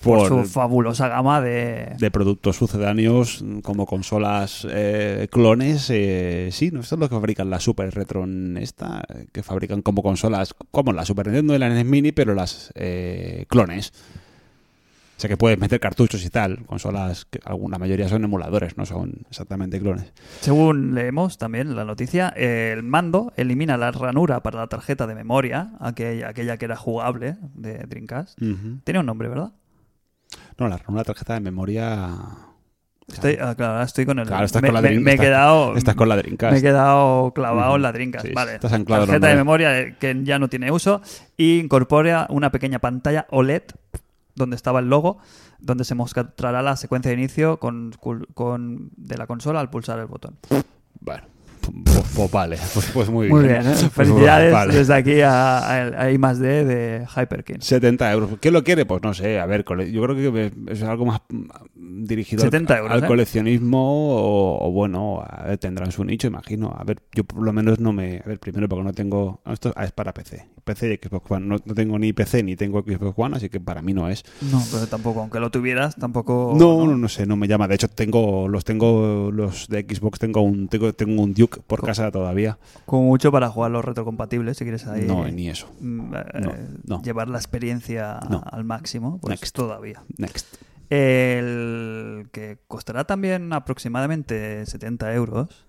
por, 0.02 0.30
Por, 0.30 0.46
su 0.46 0.50
fabulosa 0.52 1.08
gama 1.08 1.42
de... 1.42 1.96
de 1.98 2.12
productos 2.12 2.56
sucedáneos 2.56 3.44
como 3.64 3.86
consolas 3.86 4.68
eh, 4.70 5.28
clones. 5.32 5.90
eh, 5.90 6.50
sí, 6.52 6.72
no 6.72 6.82
esto 6.82 6.96
es 6.96 7.00
lo 7.00 7.10
que 7.10 7.16
fabrican 7.16 7.50
la 7.50 7.60
Super 7.60 7.94
Retron 7.94 8.58
esta, 8.58 9.04
que 9.32 9.44
fabrican 9.44 9.82
como 9.82 10.04
consolas 10.04 10.56
como 10.72 10.94
la 10.94 11.06
Super 11.06 11.28
Nintendo 11.28 11.56
y 11.56 11.60
la 11.60 11.70
NES 11.70 11.86
Mini, 11.86 12.12
pero 12.12 12.36
las 12.36 12.72
eh, 12.76 13.46
clones. 13.50 13.94
O 15.18 15.20
sea 15.22 15.30
que 15.30 15.38
puedes 15.38 15.58
meter 15.58 15.80
cartuchos 15.80 16.26
y 16.26 16.30
tal, 16.30 16.66
consolas 16.66 17.24
que 17.24 17.40
alguna 17.46 17.78
mayoría 17.78 18.10
son 18.10 18.26
emuladores, 18.26 18.76
no 18.76 18.86
son 18.86 19.22
exactamente 19.30 19.80
clones. 19.80 20.12
Según 20.42 20.94
leemos 20.94 21.38
también 21.38 21.74
la 21.74 21.86
noticia, 21.86 22.30
el 22.30 22.84
mando 22.84 23.32
elimina 23.38 23.78
la 23.78 23.92
ranura 23.92 24.44
para 24.44 24.60
la 24.60 24.68
tarjeta 24.68 25.08
de 25.08 25.16
memoria, 25.16 25.72
aquella, 25.80 26.28
aquella 26.28 26.58
que 26.58 26.66
era 26.66 26.76
jugable 26.76 27.38
de 27.54 27.78
Dreamcast. 27.78 28.42
Ujú. 28.42 28.80
Tiene 28.84 29.00
un 29.00 29.06
nombre, 29.06 29.30
¿verdad? 29.30 29.54
No, 30.58 30.68
la 30.70 30.80
una 30.88 31.04
tarjeta 31.04 31.34
de 31.34 31.40
memoria. 31.42 32.10
Estoy, 33.08 33.38
ah, 33.40 33.54
claro, 33.56 33.84
estoy 33.84 34.06
con 34.06 34.18
el. 34.20 34.26
Claro, 34.28 34.46
estás 34.46 34.62
me, 34.62 34.70
con 34.70 34.74
la 34.76 34.82
me- 34.82 34.90
Dream- 34.90 35.02
me 35.04 35.14
he 35.14 35.18
quedado. 35.20 35.76
Estás 35.76 35.96
con 35.96 36.10
la 36.10 36.16
Dreamcast. 36.16 36.54
Me 36.54 36.60
he 36.60 36.62
quedado 36.62 37.32
clavado 37.34 37.76
en 37.76 37.82
la 37.84 37.92
Dreamcast. 37.92 38.26
Sí, 38.26 38.34
vale. 38.34 38.56
estás 38.56 38.74
anclado 38.74 39.06
Tarjeta 39.06 39.28
de 39.28 39.36
memoria 39.36 39.98
que 40.00 40.18
ya 40.24 40.40
no 40.40 40.48
tiene 40.48 40.72
uso 40.72 41.02
y 41.38 41.60
incorpora 41.60 42.26
una 42.30 42.52
pequeña 42.52 42.80
pantalla 42.80 43.28
OLED 43.30 43.64
donde 44.34 44.56
estaba 44.56 44.80
el 44.80 44.90
logo, 44.90 45.20
donde 45.60 45.84
se 45.86 45.94
mostrará 45.96 46.62
la 46.62 46.76
secuencia 46.78 47.10
de 47.12 47.18
inicio 47.18 47.58
con, 47.60 47.92
con- 48.34 48.90
de 48.98 49.18
la 49.18 49.28
consola 49.28 49.60
al 49.60 49.70
pulsar 49.70 50.00
el 50.00 50.08
botón. 50.08 50.38
Bueno, 51.00 51.24
pues, 51.84 52.06
pues 52.16 52.32
vale, 52.32 52.58
pues, 52.74 52.92
pues 52.94 53.10
muy, 53.10 53.30
Muy 53.30 53.44
bien. 53.44 53.62
¿eh? 53.62 53.64
Pues 53.66 53.92
Felicidades 53.92 54.54
vale. 54.54 54.74
desde 54.76 54.94
aquí 54.94 55.22
a, 55.22 55.58
a, 55.60 56.02
a 56.04 56.12
I 56.12 56.18
más 56.18 56.40
D 56.40 56.64
de 56.66 57.06
Hyperkin. 57.16 57.62
70 57.62 58.12
euros. 58.12 58.30
¿Quién 58.40 58.54
lo 58.54 58.64
quiere? 58.64 58.86
Pues 58.86 59.02
no 59.04 59.14
sé, 59.14 59.40
a 59.40 59.46
ver, 59.46 59.64
yo 59.92 60.02
creo 60.04 60.16
que 60.34 60.52
es 60.68 60.84
algo 60.84 61.06
más 61.06 61.22
dirigido 61.76 62.44
al- 62.44 62.52
70 62.52 62.74
al, 62.74 62.80
euros, 62.82 63.04
¿eh? 63.04 63.08
coleccionismo 63.08 64.16
o, 64.16 64.68
o 64.68 64.72
bueno, 64.72 65.22
a 65.28 65.44
ver, 65.48 65.58
tendrán 65.58 65.92
su 65.92 66.04
nicho, 66.04 66.28
imagino. 66.28 66.76
A 66.78 66.84
ver, 66.84 66.98
yo 67.14 67.24
por 67.24 67.42
lo 67.44 67.52
menos 67.54 67.80
no 67.80 67.94
me... 67.94 68.22
A 68.24 68.28
ver, 68.28 68.40
primero 68.40 68.68
porque 68.70 68.84
no 68.84 68.94
tengo... 68.94 69.42
Esto 69.46 69.74
es 69.82 69.92
para 69.92 70.14
PC. 70.14 70.46
PC 70.66 71.00
y 71.02 71.08
Xbox 71.08 71.32
One. 71.32 71.46
No, 71.46 71.56
no 71.64 71.74
tengo 71.74 71.98
ni 71.98 72.12
PC 72.12 72.44
ni 72.44 72.58
tengo 72.58 72.82
Xbox 72.82 73.14
One, 73.18 73.38
así 73.38 73.48
que 73.50 73.60
para 73.62 73.82
mí 73.82 73.94
no 73.94 74.10
es. 74.10 74.24
No, 74.52 74.62
pero 74.72 74.88
tampoco, 74.88 75.22
aunque 75.22 75.40
lo 75.40 75.50
tuvieras, 75.52 75.96
tampoco. 75.96 76.54
No, 76.58 76.86
no, 76.86 76.98
no 76.98 77.08
sé, 77.08 77.26
no 77.26 77.38
me 77.38 77.48
llama. 77.48 77.68
De 77.68 77.76
hecho, 77.76 77.88
tengo 77.88 78.48
los 78.50 78.66
tengo 78.66 79.32
los 79.32 79.68
de 79.70 79.82
Xbox, 79.88 80.20
tengo 80.20 80.42
un 80.42 80.68
tengo, 80.68 80.92
tengo 80.94 81.22
un 81.22 81.34
Duke 81.34 81.62
por 81.66 81.82
casa 81.86 82.12
todavía. 82.12 82.58
Como 82.86 83.04
mucho 83.04 83.32
para 83.32 83.48
jugar 83.50 83.72
los 83.72 83.86
retrocompatibles, 83.86 84.58
si 84.58 84.66
quieres 84.66 84.86
ahí. 84.88 85.06
No, 85.08 85.26
ni 85.28 85.48
eso. 85.48 85.68
mm, 85.80 86.14
eh, 86.16 86.68
No. 86.86 87.02
Llevar 87.04 87.30
la 87.30 87.38
experiencia 87.38 88.18
al 88.18 88.64
máximo, 88.66 89.20
pues 89.22 89.40
Next. 89.42 89.56
todavía. 89.56 90.04
Next. 90.18 90.48
El 90.90 92.28
que 92.32 92.58
costará 92.68 93.04
también 93.06 93.54
aproximadamente 93.54 94.66
70 94.66 95.14
euros 95.14 95.66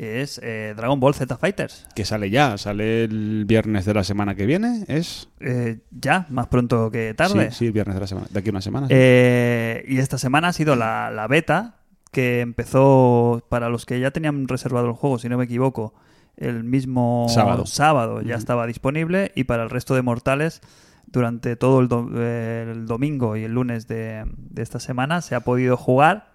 es 0.00 0.40
eh, 0.42 0.74
Dragon 0.76 1.00
Ball 1.00 1.14
Z 1.14 1.36
Fighters. 1.36 1.86
Que 1.94 2.04
sale 2.04 2.30
ya, 2.30 2.56
sale 2.56 3.04
el 3.04 3.44
viernes 3.46 3.84
de 3.84 3.94
la 3.94 4.04
semana 4.04 4.34
que 4.34 4.46
viene, 4.46 4.84
¿es? 4.88 5.28
Eh, 5.40 5.80
ya, 5.90 6.26
más 6.30 6.46
pronto 6.46 6.90
que 6.90 7.14
tarde. 7.14 7.50
Sí, 7.50 7.56
sí, 7.58 7.66
el 7.66 7.72
viernes 7.72 7.94
de 7.96 8.00
la 8.00 8.06
semana, 8.06 8.26
de 8.30 8.38
aquí 8.38 8.48
a 8.48 8.52
una 8.52 8.60
semana. 8.60 8.86
sí. 8.86 8.92
Eh, 8.96 9.84
y 9.88 9.98
esta 9.98 10.18
semana 10.18 10.48
ha 10.48 10.52
sido 10.52 10.76
la, 10.76 11.10
la 11.10 11.26
beta 11.26 11.74
que 12.12 12.40
empezó 12.40 13.44
para 13.48 13.68
los 13.68 13.84
que 13.86 14.00
ya 14.00 14.10
tenían 14.12 14.48
reservado 14.48 14.86
el 14.86 14.92
juego, 14.94 15.18
si 15.18 15.28
no 15.28 15.36
me 15.36 15.44
equivoco, 15.44 15.94
el 16.36 16.62
mismo 16.64 17.26
Sábado. 17.28 17.66
sábado 17.66 18.22
ya 18.22 18.36
estaba 18.36 18.66
disponible 18.66 19.32
y 19.34 19.44
para 19.44 19.64
el 19.64 19.70
resto 19.70 19.94
de 19.96 20.02
mortales 20.02 20.60
durante 21.06 21.56
todo 21.56 21.80
el, 21.80 21.88
do- 21.88 22.08
el 22.22 22.86
domingo 22.86 23.36
y 23.36 23.42
el 23.44 23.52
lunes 23.52 23.88
de, 23.88 24.24
de 24.36 24.62
esta 24.62 24.78
semana 24.78 25.20
se 25.22 25.34
ha 25.34 25.40
podido 25.40 25.76
jugar 25.76 26.30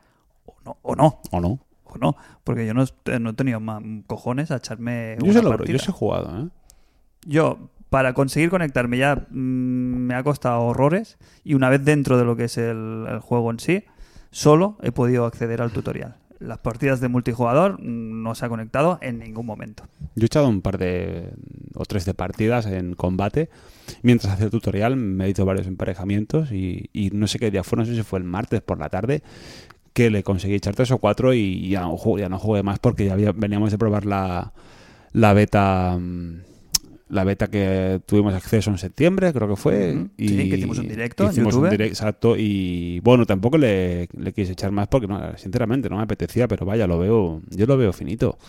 o 0.45 0.55
no, 0.65 0.77
o 0.81 0.95
no, 0.95 1.21
¿O 1.31 1.39
no? 1.39 1.59
No, 1.99 2.15
porque 2.43 2.65
yo 2.65 2.73
no, 2.73 2.83
he- 2.83 3.19
no 3.19 3.29
he 3.31 3.33
tenido 3.33 3.59
más 3.59 3.81
cojones 4.07 4.51
a 4.51 4.57
echarme 4.57 5.15
Yo 5.19 5.25
una 5.25 5.33
se 5.33 5.41
lo 5.43 5.49
partida. 5.49 5.77
yo 5.77 5.83
he 5.89 5.91
jugado, 5.93 6.39
¿eh? 6.45 6.49
Yo, 7.25 7.69
para 7.89 8.13
conseguir 8.13 8.49
conectarme 8.49 8.97
ya 8.97 9.27
mm, 9.29 9.33
me 9.37 10.15
ha 10.15 10.23
costado 10.23 10.61
horrores 10.61 11.17
y 11.43 11.53
una 11.53 11.69
vez 11.69 11.83
dentro 11.85 12.17
de 12.17 12.25
lo 12.25 12.35
que 12.35 12.45
es 12.45 12.57
el, 12.57 13.05
el 13.09 13.19
juego 13.19 13.51
en 13.51 13.59
sí, 13.59 13.83
solo 14.31 14.77
he 14.81 14.91
podido 14.91 15.25
acceder 15.25 15.61
al 15.61 15.71
tutorial. 15.71 16.15
Las 16.39 16.57
partidas 16.57 16.99
de 16.99 17.07
multijugador 17.07 17.79
mm, 17.81 18.23
no 18.23 18.35
se 18.35 18.45
ha 18.45 18.49
conectado 18.49 18.97
en 19.01 19.19
ningún 19.19 19.45
momento. 19.45 19.85
Yo 20.15 20.23
he 20.23 20.25
echado 20.25 20.49
un 20.49 20.61
par 20.61 20.77
de 20.77 21.29
o 21.75 21.85
tres 21.85 22.03
de 22.05 22.13
partidas 22.13 22.65
en 22.65 22.95
combate. 22.95 23.49
Mientras 24.01 24.33
hacía 24.33 24.45
el 24.45 24.51
tutorial 24.51 24.95
me 24.97 25.25
he 25.25 25.29
hecho 25.29 25.45
varios 25.45 25.67
emparejamientos 25.67 26.51
y, 26.51 26.89
y 26.91 27.11
no 27.11 27.27
sé 27.27 27.39
qué 27.39 27.49
día 27.51 27.63
fue, 27.63 27.77
no 27.77 27.85
sé 27.85 27.95
si 27.95 28.03
fue 28.03 28.19
el 28.19 28.25
martes 28.25 28.61
por 28.61 28.77
la 28.79 28.89
tarde, 28.89 29.23
que 29.93 30.09
le 30.09 30.23
conseguí 30.23 30.55
echar 30.55 30.75
tres 30.75 30.91
o 30.91 30.97
cuatro 30.97 31.33
y 31.33 31.69
ya 31.69 31.81
no, 31.81 31.95
jugué, 31.97 32.21
ya 32.23 32.29
no 32.29 32.39
jugué 32.39 32.63
más 32.63 32.79
porque 32.79 33.05
ya 33.05 33.13
había- 33.13 33.31
veníamos 33.31 33.71
de 33.71 33.77
probar 33.77 34.05
la, 34.05 34.53
la 35.11 35.33
beta 35.33 35.97
mm, 35.99 36.41
la 37.09 37.23
beta 37.23 37.47
que 37.47 38.01
tuvimos 38.07 38.33
acceso 38.33 38.71
en 38.71 38.79
septiembre, 38.79 39.31
creo 39.33 39.47
que 39.47 39.55
fue. 39.55 40.07
Y 40.17 40.29
Sí, 40.29 40.49
que 40.49 40.55
hicimos 40.57 40.79
un 40.79 40.87
directo 40.87 41.29
hicimos 41.29 41.53
un 41.53 41.65
YouTube. 41.65 41.77
direct- 41.77 41.87
exacto. 41.89 42.35
Y 42.35 43.01
bueno, 43.01 43.27
tampoco 43.27 43.59
le, 43.59 44.07
le 44.17 44.33
quise 44.33 44.53
echar 44.53 44.71
más 44.71 44.87
porque, 44.87 45.05
no, 45.05 45.37
sinceramente, 45.37 45.89
no 45.91 45.97
me 45.97 46.03
apetecía, 46.03 46.47
pero 46.47 46.65
vaya, 46.65 46.87
lo 46.87 46.97
veo, 46.97 47.41
yo 47.51 47.65
lo 47.67 47.77
veo 47.77 47.93
finito. 47.93 48.39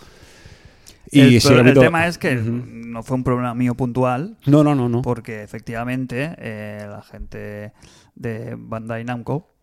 el, 1.12 1.36
ha 1.44 1.48
el 1.52 1.58
habido- 1.60 1.82
tema 1.82 2.06
es 2.06 2.16
que 2.16 2.36
no 2.36 3.02
fue 3.02 3.16
un 3.18 3.24
problema 3.24 3.54
mío 3.54 3.74
puntual, 3.74 4.38
No, 4.46 4.64
no, 4.64 4.74
no, 4.74 4.88
no. 4.88 5.02
porque 5.02 5.42
efectivamente 5.42 6.34
eh, 6.38 6.86
la 6.88 7.02
gente 7.02 7.72
de 8.14 8.54
Bandai 8.58 9.04
Namco 9.04 9.53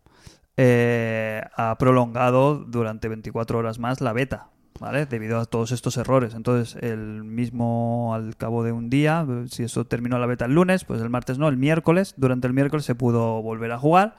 eh, 0.57 1.41
ha 1.55 1.77
prolongado 1.77 2.55
durante 2.65 3.07
24 3.07 3.57
horas 3.57 3.79
más 3.79 4.01
la 4.01 4.13
beta, 4.13 4.49
¿vale? 4.79 5.05
Debido 5.05 5.39
a 5.39 5.45
todos 5.45 5.71
estos 5.71 5.97
errores. 5.97 6.33
Entonces, 6.33 6.75
el 6.81 7.23
mismo 7.23 8.13
al 8.13 8.35
cabo 8.35 8.63
de 8.63 8.71
un 8.71 8.89
día, 8.89 9.25
si 9.49 9.63
eso 9.63 9.85
terminó 9.85 10.19
la 10.19 10.25
beta 10.25 10.45
el 10.45 10.53
lunes, 10.53 10.83
pues 10.85 11.01
el 11.01 11.09
martes 11.09 11.37
no, 11.37 11.47
el 11.47 11.57
miércoles, 11.57 12.13
durante 12.17 12.47
el 12.47 12.53
miércoles 12.53 12.85
se 12.85 12.95
pudo 12.95 13.41
volver 13.41 13.71
a 13.71 13.77
jugar, 13.79 14.17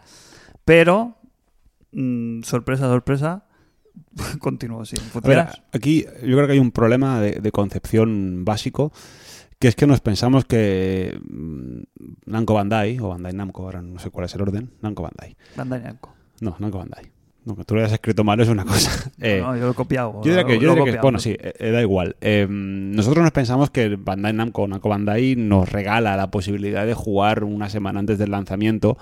pero 0.64 1.16
mm, 1.92 2.42
sorpresa, 2.42 2.86
sorpresa, 2.86 3.44
continuó 4.40 4.84
sin 4.84 5.00
A 5.00 5.02
ver, 5.02 5.10
funcionar. 5.12 5.64
aquí 5.72 6.04
yo 6.22 6.36
creo 6.36 6.46
que 6.46 6.52
hay 6.54 6.58
un 6.58 6.72
problema 6.72 7.20
de, 7.20 7.32
de 7.40 7.52
concepción 7.52 8.44
básico, 8.44 8.90
que 9.58 9.68
es 9.68 9.76
que 9.76 9.86
nos 9.86 10.00
pensamos 10.00 10.44
que 10.44 11.20
mm, 11.28 11.82
Namco 12.26 12.54
Bandai, 12.54 12.98
o 12.98 13.08
Bandai 13.10 13.32
Namco, 13.34 13.62
ahora 13.64 13.82
no 13.82 13.98
sé 14.00 14.10
cuál 14.10 14.24
es 14.26 14.34
el 14.34 14.42
orden, 14.42 14.72
Namco 14.80 15.02
Bandai. 15.02 15.36
Bandai 15.56 15.82
Namco. 15.82 16.14
No, 16.42 16.56
Namco 16.58 16.78
Bandai. 16.78 17.12
No, 17.44 17.56
que 17.56 17.64
tú 17.64 17.74
lo 17.74 17.80
hayas 17.80 17.92
escrito 17.92 18.22
mal 18.22 18.38
es 18.40 18.48
una 18.48 18.64
cosa. 18.64 18.90
Eh, 19.24 19.40
no, 19.40 19.56
yo 19.56 19.66
lo 19.66 19.70
he 19.70 19.74
copiado. 19.74 20.20
Yo 20.24 20.30
diría 20.32 20.44
que, 20.44 20.58
yo 20.58 20.74
diría 20.74 20.94
que 20.94 20.98
bueno, 21.00 21.20
sí, 21.20 21.30
eh, 21.30 21.52
eh, 21.58 21.70
da 21.70 21.80
igual. 21.80 22.16
Eh, 22.20 22.48
nosotros 22.50 23.22
nos 23.22 23.30
pensamos 23.30 23.70
que 23.70 23.94
Bandai 23.94 24.32
Namco, 24.32 24.66
Namco 24.66 24.88
Bandai 24.88 25.36
nos 25.36 25.70
regala 25.70 26.16
la 26.16 26.32
posibilidad 26.32 26.84
de 26.84 26.94
jugar 26.94 27.44
una 27.44 27.68
semana 27.68 28.00
antes 28.00 28.18
del 28.18 28.32
lanzamiento 28.32 28.98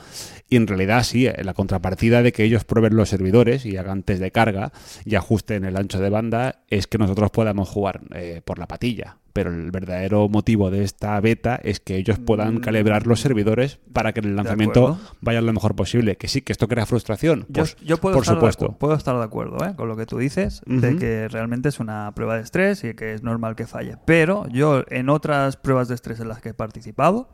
y 0.50 0.56
en 0.56 0.66
realidad 0.66 1.04
sí, 1.04 1.26
eh, 1.26 1.42
la 1.42 1.54
contrapartida 1.54 2.22
de 2.22 2.32
que 2.32 2.44
ellos 2.44 2.64
prueben 2.64 2.96
los 2.96 3.08
servidores 3.08 3.64
y 3.64 3.78
hagan 3.78 4.02
test 4.02 4.20
de 4.20 4.30
carga 4.30 4.72
y 5.06 5.14
ajusten 5.14 5.64
el 5.64 5.76
ancho 5.76 6.00
de 6.00 6.10
banda 6.10 6.62
es 6.68 6.86
que 6.86 6.98
nosotros 6.98 7.30
podamos 7.30 7.68
jugar 7.68 8.02
eh, 8.14 8.42
por 8.44 8.58
la 8.58 8.66
patilla. 8.66 9.16
Pero 9.32 9.50
el 9.50 9.70
verdadero 9.70 10.28
motivo 10.28 10.70
de 10.70 10.82
esta 10.84 11.20
beta 11.20 11.56
es 11.62 11.78
que 11.80 11.96
ellos 11.96 12.18
puedan 12.18 12.56
Mm. 12.56 12.60
calibrar 12.60 13.06
los 13.06 13.20
servidores 13.20 13.78
para 13.92 14.12
que 14.12 14.20
el 14.20 14.34
lanzamiento 14.36 14.98
vaya 15.20 15.40
lo 15.40 15.52
mejor 15.52 15.76
posible. 15.76 16.16
Que 16.16 16.28
sí, 16.28 16.40
que 16.42 16.52
esto 16.52 16.66
crea 16.68 16.86
frustración. 16.86 17.46
Yo, 17.48 17.62
Pues, 17.62 17.76
yo 17.84 17.96
puedo, 17.98 18.14
por 18.14 18.22
estar 18.24 18.34
de 18.36 18.40
supuesto. 18.40 18.68
acu- 18.70 18.78
puedo 18.78 18.94
estar 18.94 19.16
de 19.16 19.22
acuerdo 19.24 19.64
¿eh? 19.64 19.74
con 19.76 19.88
lo 19.88 19.96
que 19.96 20.06
tú 20.06 20.18
dices, 20.18 20.62
de 20.66 20.96
que 20.96 21.28
realmente 21.28 21.68
es 21.68 21.80
una 21.80 22.12
prueba 22.14 22.36
de 22.36 22.42
estrés 22.42 22.82
y 22.84 22.94
que 22.94 23.14
es 23.14 23.22
normal 23.22 23.54
que 23.56 23.66
falle. 23.66 23.96
Pero 24.04 24.46
yo 24.48 24.82
en 24.88 25.08
otras 25.08 25.56
pruebas 25.56 25.88
de 25.88 25.94
estrés 25.94 26.20
en 26.20 26.28
las 26.28 26.40
que 26.40 26.50
he 26.50 26.54
participado, 26.54 27.28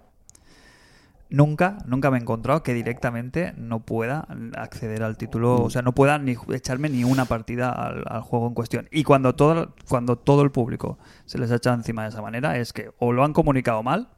nunca, 1.31 1.79
nunca 1.87 2.11
me 2.11 2.19
he 2.19 2.21
encontrado 2.21 2.63
que 2.63 2.75
directamente 2.75 3.53
no 3.57 3.81
pueda 3.81 4.27
acceder 4.57 5.03
al 5.03 5.17
título, 5.17 5.63
o 5.63 5.71
sea, 5.71 5.83
no 5.83 5.93
pueda 5.95 6.19
ni 6.19 6.37
echarme 6.53 6.89
ni 6.89 7.05
una 7.05 7.25
partida 7.25 7.71
al, 7.71 8.05
al 8.07 8.23
juego 8.23 8.49
en 8.49 8.55
cuestión. 8.55 8.89
Y 8.91 9.05
cuando 9.05 9.35
todo, 9.35 9.75
cuando 9.89 10.17
todo 10.17 10.43
el 10.43 10.51
público 10.51 10.99
se 11.25 11.39
les 11.39 11.51
ha 11.51 11.57
echado 11.57 11.77
encima 11.77 12.03
de 12.03 12.11
esa 12.11 12.23
manera, 12.23 12.59
es 12.59 12.73
que 12.73 12.91
o 12.99 13.13
lo 13.13 13.25
han 13.25 13.33
comunicado 13.33 13.83
mal, 13.83 14.09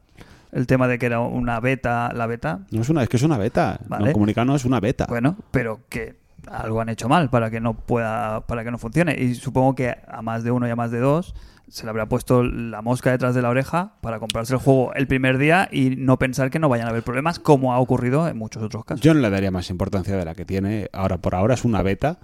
el 0.52 0.66
tema 0.66 0.88
de 0.88 0.98
que 0.98 1.06
era 1.06 1.20
una 1.20 1.60
beta, 1.60 2.12
la 2.14 2.26
beta, 2.26 2.60
No 2.70 2.80
es 2.80 2.88
una, 2.88 3.02
es 3.02 3.08
que 3.08 3.16
es 3.18 3.22
una 3.22 3.36
beta. 3.36 3.78
Vale. 3.86 4.06
No, 4.06 4.12
comunicado 4.12 4.46
no 4.46 4.54
es 4.54 4.64
una 4.64 4.80
beta. 4.80 5.06
bueno, 5.08 5.36
pero 5.50 5.80
que 5.88 6.16
algo 6.50 6.80
han 6.80 6.88
hecho 6.88 7.08
mal 7.08 7.30
para 7.30 7.50
que 7.50 7.60
no 7.60 7.74
pueda, 7.74 8.46
para 8.46 8.64
que 8.64 8.70
no 8.70 8.78
funcione. 8.78 9.14
Y 9.18 9.34
supongo 9.34 9.74
que 9.74 9.96
a 10.06 10.22
más 10.22 10.44
de 10.44 10.50
uno 10.50 10.66
y 10.66 10.70
a 10.70 10.76
más 10.76 10.90
de 10.90 10.98
dos 10.98 11.34
se 11.68 11.84
le 11.84 11.90
habrá 11.90 12.08
puesto 12.08 12.42
la 12.42 12.80
mosca 12.82 13.10
detrás 13.10 13.34
de 13.34 13.42
la 13.42 13.50
oreja 13.50 13.92
para 14.00 14.18
comprarse 14.18 14.54
el 14.54 14.60
juego 14.60 14.94
el 14.94 15.06
primer 15.06 15.38
día 15.38 15.68
y 15.70 15.96
no 15.96 16.18
pensar 16.18 16.50
que 16.50 16.58
no 16.58 16.68
vayan 16.68 16.86
a 16.86 16.90
haber 16.90 17.02
problemas, 17.02 17.38
como 17.38 17.74
ha 17.74 17.78
ocurrido 17.78 18.26
en 18.26 18.38
muchos 18.38 18.62
otros 18.62 18.84
casos. 18.84 19.02
Yo 19.02 19.12
no 19.14 19.20
le 19.20 19.30
daría 19.30 19.50
más 19.50 19.68
importancia 19.70 20.16
de 20.16 20.24
la 20.24 20.34
que 20.34 20.44
tiene. 20.44 20.88
Ahora, 20.92 21.18
por 21.18 21.34
ahora 21.34 21.54
es 21.54 21.64
una 21.64 21.82
beta. 21.82 22.18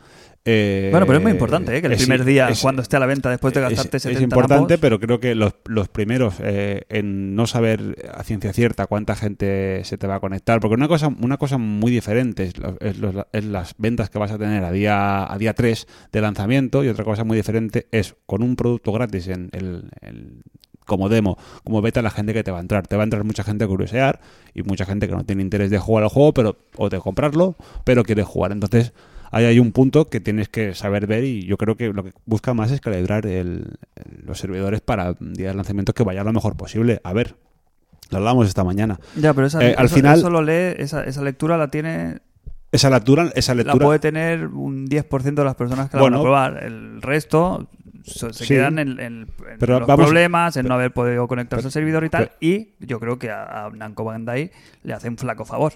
Eh, 0.47 0.89
bueno, 0.91 1.07
pero 1.07 1.17
es 1.19 1.23
muy 1.23 1.33
importante 1.33 1.75
¿eh? 1.75 1.81
que 1.81 1.87
el 1.87 1.95
es- 1.95 2.01
primer 2.03 2.23
día, 2.25 2.49
es- 2.51 2.61
cuando 2.61 2.83
esté 2.83 2.97
a 2.97 3.01
la 3.01 3.07
venta, 3.07 3.31
después 3.31 3.55
de 3.55 3.61
es- 3.61 3.69
gastarte 3.71 3.97
es, 3.97 4.03
70 4.03 4.23
importante, 4.25 4.77
pero 4.77 5.01
creo 5.01 5.19
que 5.19 5.35
los, 5.35 5.55
los 5.67 5.89
primeros 5.89 6.35
eh, 6.41 6.83
en 6.91 7.35
no 7.35 7.47
saber 7.47 7.97
a 8.15 8.23
ciencia 8.25 8.53
cierta 8.53 8.87
cuánta 8.87 9.17
gente 9.17 9.81
se 9.85 9.97
te 9.97 10.07
va 10.07 10.17
a 10.17 10.21
conectar, 10.21 10.61
porque 10.61 10.75
una 10.75 10.87
cosa, 10.89 11.09
una 11.09 11.39
cosa 11.39 11.57
muy 11.57 11.91
diferente 11.91 12.43
es, 12.45 12.59
lo- 12.59 12.77
es 12.81 12.97
es 13.33 13.45
las 13.47 13.75
ventas 13.79 14.11
que 14.11 14.19
vas 14.19 14.33
a 14.33 14.39
tener 14.39 14.63
a 14.65 14.71
día, 14.71 15.33
a 15.33 15.39
día 15.39 15.55
3 15.55 15.87
de 16.13 16.21
lanzamiento 16.21 16.85
y 16.85 16.89
otra 16.89 17.05
cosa 17.05 17.25
muy 17.25 17.39
diferente 17.39 17.87
es 17.91 18.15
con 18.27 18.43
un 18.43 18.55
producto 18.57 18.93
gratis 18.93 19.29
en 19.29 19.49
el, 19.53 19.89
el- 20.03 20.43
como 20.85 21.09
demo, 21.09 21.39
como 21.65 21.81
beta, 21.81 22.03
la 22.03 22.11
gente 22.11 22.35
que 22.35 22.45
te 22.45 22.51
va 22.51 22.59
a 22.59 22.61
entrar. 22.61 22.87
Te 22.87 22.97
va 22.97 23.03
a 23.03 23.05
entrar 23.05 23.25
mucha 23.25 23.43
gente 23.45 23.65
a 23.65 23.67
curiosear 23.67 24.21
y 24.53 24.63
mucha 24.63 24.85
gente 24.85 25.09
que 25.09 25.15
no 25.15 25.25
tiene 25.25 25.41
interés 25.41 25.71
de 25.71 25.79
jugar 25.79 26.05
al 26.05 26.11
juego 26.11 26.35
pero 26.35 26.59
o 26.77 26.91
de 26.91 26.99
comprarlo, 26.99 27.57
pero 27.85 28.03
quiere 28.05 28.23
jugar. 28.23 28.53
Entonces, 28.53 28.93
ahí 29.37 29.45
hay 29.47 29.59
un 29.59 29.73
punto 29.73 30.07
que 30.09 30.21
tienes 30.21 30.49
que 30.49 30.75
saber 30.75 31.07
ver 31.07 31.25
y 31.25 31.45
yo 31.47 31.57
creo 31.57 31.77
que 31.77 31.93
lo 31.93 32.05
que 32.05 32.13
busca 32.27 32.55
más 32.55 32.71
es 32.71 32.81
calibrar 32.81 33.27
el- 33.27 33.77
los 34.25 34.39
servidores 34.39 34.81
para 34.81 35.09
el 35.21 35.33
día 35.35 35.49
de 35.49 35.55
lanzamiento 35.55 35.93
que 35.93 36.03
vaya 36.05 36.23
lo 36.25 36.33
mejor 36.33 36.57
posible. 36.57 37.01
A 37.05 37.13
ver, 37.13 37.37
lo 38.11 38.19
hablamos 38.19 38.47
esta 38.49 38.65
mañana. 38.65 39.01
Ya, 39.17 39.35
pero 39.35 39.47
esa, 39.47 39.65
Eh, 39.65 39.75
al 39.77 39.87
eso- 39.87 39.97
final- 39.97 40.19
eso 40.19 40.31
lo 40.31 40.43
lee, 40.43 40.75
esa, 40.79 41.05
esa 41.05 41.23
lectura 41.23 41.57
la 41.57 41.69
tiene 41.71 42.21
Esa 42.73 42.91
lectura, 42.91 43.31
esa 43.37 43.55
la 43.55 43.63
lectura 43.63 43.85
puede 43.87 43.99
tener 44.01 44.49
un 44.49 44.87
10% 44.89 45.43
de 45.43 45.45
las 45.47 45.55
personas 45.55 45.89
que 45.91 45.97
la 45.97 46.01
Bueno. 46.03 46.17
van 46.19 46.21
a 46.21 46.25
probar. 46.25 46.65
El 46.65 47.03
resto 47.03 47.69
se 48.05 48.33
Sí. 48.33 48.49
quedan 48.49 48.81
en, 48.81 48.99
en- 48.99 49.29
en 49.49 49.59
Pero 49.61 49.79
los 49.79 49.87
vamos- 49.87 50.07
problemas, 50.07 50.57
en 50.57 50.67
no 50.67 50.75
haber 50.75 50.93
podido 50.93 51.29
conectarse 51.29 51.61
pero- 51.63 51.69
al 51.69 51.73
servidor 51.73 52.05
y 52.05 52.11
tal. 52.11 52.33
y 52.41 52.75
yo 52.81 52.99
creo 52.99 53.19
que 53.21 53.31
a, 53.31 53.67
a 53.67 53.71
Namco 53.71 54.03
Bandai 54.03 54.51
le 54.83 54.93
hace 54.93 55.09
un 55.09 55.17
flaco 55.17 55.45
favor. 55.45 55.75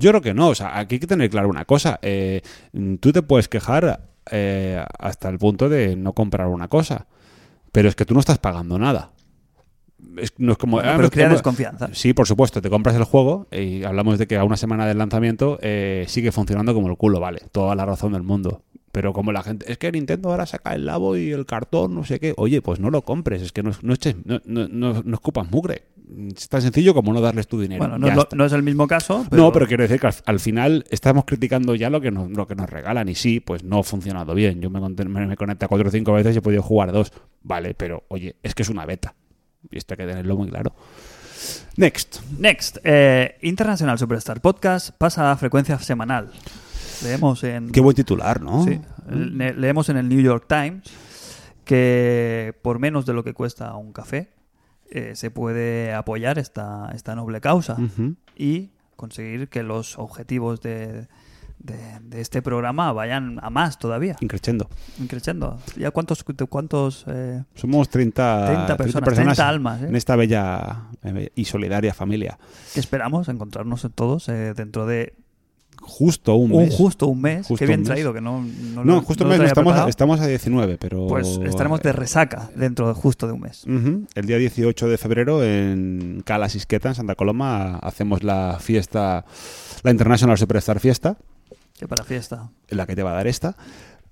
Yo 0.00 0.10
creo 0.10 0.22
que 0.22 0.34
no, 0.34 0.48
o 0.48 0.54
sea, 0.54 0.78
aquí 0.78 0.96
hay 0.96 1.00
que 1.00 1.06
tener 1.06 1.30
claro 1.30 1.48
una 1.48 1.64
cosa. 1.64 1.98
eh, 2.02 2.42
tú 3.00 3.12
te 3.12 3.22
puedes 3.22 3.48
quejar 3.48 4.00
eh, 4.30 4.84
hasta 4.98 5.28
el 5.28 5.38
punto 5.38 5.68
de 5.68 5.96
no 5.96 6.12
comprar 6.12 6.48
una 6.48 6.68
cosa, 6.68 7.06
pero 7.72 7.88
es 7.88 7.94
que 7.94 8.04
tú 8.04 8.14
no 8.14 8.20
estás 8.20 8.38
pagando 8.38 8.78
nada. 8.78 9.10
Es, 10.16 10.32
no 10.38 10.52
es 10.52 10.58
como... 10.58 10.76
Bueno, 10.76 10.90
ah, 10.90 10.96
pero 10.96 11.10
crea 11.10 11.28
desconfianza. 11.28 11.90
Sí, 11.92 12.12
por 12.12 12.26
supuesto, 12.26 12.62
te 12.62 12.70
compras 12.70 12.96
el 12.96 13.04
juego 13.04 13.46
y 13.50 13.84
hablamos 13.84 14.18
de 14.18 14.26
que 14.26 14.36
a 14.36 14.44
una 14.44 14.56
semana 14.56 14.86
del 14.86 14.98
lanzamiento 14.98 15.58
eh, 15.60 16.04
sigue 16.08 16.32
funcionando 16.32 16.74
como 16.74 16.88
el 16.88 16.96
culo, 16.96 17.20
vale, 17.20 17.42
toda 17.52 17.74
la 17.74 17.84
razón 17.84 18.12
del 18.12 18.22
mundo. 18.22 18.62
Pero 18.92 19.12
como 19.12 19.32
la 19.32 19.42
gente, 19.42 19.70
es 19.70 19.76
que 19.78 19.92
Nintendo 19.92 20.30
ahora 20.30 20.46
saca 20.46 20.74
el 20.74 20.86
labo 20.86 21.16
y 21.16 21.30
el 21.30 21.44
cartón, 21.46 21.94
no 21.94 22.04
sé 22.04 22.18
qué, 22.18 22.32
oye, 22.36 22.62
pues 22.62 22.80
no 22.80 22.90
lo 22.90 23.02
compres, 23.02 23.42
es 23.42 23.52
que 23.52 23.62
no, 23.62 23.70
no, 23.82 23.94
eches- 23.94 24.16
no, 24.24 24.40
no, 24.46 24.66
no- 24.68 25.02
no 25.04 25.14
escupas 25.14 25.50
mugre. 25.50 25.82
Es 26.34 26.48
tan 26.48 26.62
sencillo 26.62 26.94
como 26.94 27.12
no 27.12 27.20
darles 27.20 27.46
tu 27.48 27.60
dinero. 27.60 27.80
Bueno, 27.80 27.98
no 27.98 28.08
es, 28.08 28.14
lo- 28.16 28.22
está. 28.22 28.34
no 28.36 28.46
es 28.46 28.52
el 28.54 28.62
mismo 28.62 28.86
caso, 28.86 29.26
pero, 29.28 29.42
No, 29.42 29.52
pero 29.52 29.66
quiero 29.66 29.82
decir 29.82 30.00
que 30.00 30.06
al, 30.06 30.14
al 30.24 30.40
final 30.40 30.86
estamos 30.88 31.24
criticando 31.26 31.74
ya 31.74 31.90
lo 31.90 32.00
que, 32.00 32.10
nos, 32.10 32.30
lo 32.30 32.46
que 32.46 32.54
nos 32.54 32.70
regalan 32.70 33.10
y 33.10 33.14
sí, 33.14 33.40
pues 33.40 33.62
no 33.62 33.80
ha 33.80 33.82
funcionado 33.82 34.34
bien. 34.34 34.60
Yo 34.62 34.70
me, 34.70 34.80
me, 34.80 35.26
me 35.26 35.36
conecté 35.36 35.68
cuatro 35.68 35.88
o 35.88 35.92
cinco 35.92 36.14
veces 36.14 36.34
y 36.34 36.38
he 36.38 36.42
podido 36.42 36.62
jugar 36.62 36.92
dos. 36.92 37.12
Vale, 37.42 37.74
pero 37.74 38.04
oye, 38.08 38.36
es 38.42 38.54
que 38.54 38.62
es 38.62 38.70
una 38.70 38.86
beta. 38.86 39.14
Y 39.70 39.76
esto 39.76 39.92
hay 39.92 39.98
que 39.98 40.06
tenerlo 40.06 40.34
muy 40.36 40.48
claro. 40.48 40.72
Next. 41.76 42.20
Next, 42.38 42.78
eh, 42.84 43.36
International 43.42 43.98
Superstar 43.98 44.40
Podcast 44.40 44.90
pasa 44.96 45.30
a 45.30 45.36
frecuencia 45.36 45.78
semanal. 45.78 46.30
Leemos 47.02 47.42
en... 47.44 47.70
Qué 47.70 47.80
buen 47.80 47.94
titular, 47.96 48.40
¿no? 48.40 48.64
Sí, 48.64 48.80
le- 49.10 49.54
leemos 49.54 49.88
en 49.88 49.96
el 49.96 50.08
New 50.08 50.20
York 50.20 50.44
Times 50.48 50.82
que 51.64 52.54
por 52.62 52.78
menos 52.78 53.06
de 53.06 53.12
lo 53.12 53.24
que 53.24 53.34
cuesta 53.34 53.74
un 53.76 53.92
café 53.92 54.30
eh, 54.90 55.12
se 55.14 55.30
puede 55.30 55.92
apoyar 55.92 56.38
esta, 56.38 56.90
esta 56.94 57.14
noble 57.14 57.40
causa 57.40 57.76
y 58.36 58.70
conseguir 58.96 59.48
que 59.48 59.62
los 59.62 59.98
objetivos 59.98 60.60
de, 60.62 61.06
de- 61.58 62.00
de 62.02 62.20
este 62.22 62.40
programa 62.40 62.90
vayan 62.92 63.38
a 63.42 63.50
más 63.50 63.78
todavía, 63.78 64.16
Increchendo. 64.20 64.68
creciendo. 65.08 65.58
¿Ya 65.76 65.90
cuántos, 65.90 66.24
cuántos 66.48 67.04
eh, 67.06 67.44
Somos 67.54 67.90
30, 67.90 68.46
30 68.46 68.76
personas, 68.76 69.14
30 69.14 69.48
almas, 69.48 69.82
¿eh? 69.82 69.88
en 69.88 69.96
esta 69.96 70.16
bella 70.16 70.88
y 71.34 71.44
solidaria 71.44 71.92
familia. 71.92 72.38
que 72.72 72.80
esperamos 72.80 73.28
encontrarnos 73.28 73.86
todos 73.94 74.28
eh, 74.30 74.54
dentro 74.56 74.86
de 74.86 75.14
Justo 75.80 76.34
un 76.36 76.52
un 76.52 76.58
mes. 76.64 76.74
justo 76.74 77.06
un 77.06 77.20
mes? 77.20 77.46
Justo 77.46 77.56
Qué 77.58 77.66
bien 77.66 77.82
traído, 77.82 78.12
que 78.12 78.20
no, 78.20 78.42
no, 78.74 78.84
No, 78.84 78.96
lo- 78.96 79.00
justo 79.02 79.24
un 79.24 79.30
mes, 79.30 79.40
estamos, 79.40 79.88
estamos 79.88 80.20
a 80.20 80.26
19, 80.26 80.76
pero... 80.78 81.06
Pues 81.06 81.40
estaremos 81.44 81.80
de 81.82 81.92
resaca 81.92 82.50
dentro 82.54 82.88
de 82.88 82.94
justo 82.94 83.26
de 83.26 83.32
un 83.32 83.40
mes. 83.40 83.64
El 84.14 84.26
día 84.26 84.36
18 84.38 84.88
de 84.88 84.98
febrero 84.98 85.42
en 85.42 86.22
Cala 86.24 86.48
Sisqueta, 86.48 86.88
en 86.90 86.94
Santa 86.94 87.14
Coloma, 87.14 87.76
hacemos 87.78 88.22
la 88.22 88.58
fiesta, 88.60 89.24
la 89.82 89.90
International 89.90 90.36
Superstar 90.36 90.78
Fiesta, 90.80 91.16
Que 91.78 91.88
para 91.88 92.04
fiesta. 92.04 92.50
en 92.68 92.76
la 92.76 92.86
que 92.86 92.94
te 92.96 93.02
va 93.02 93.12
a 93.12 93.14
dar 93.14 93.26
esta. 93.26 93.56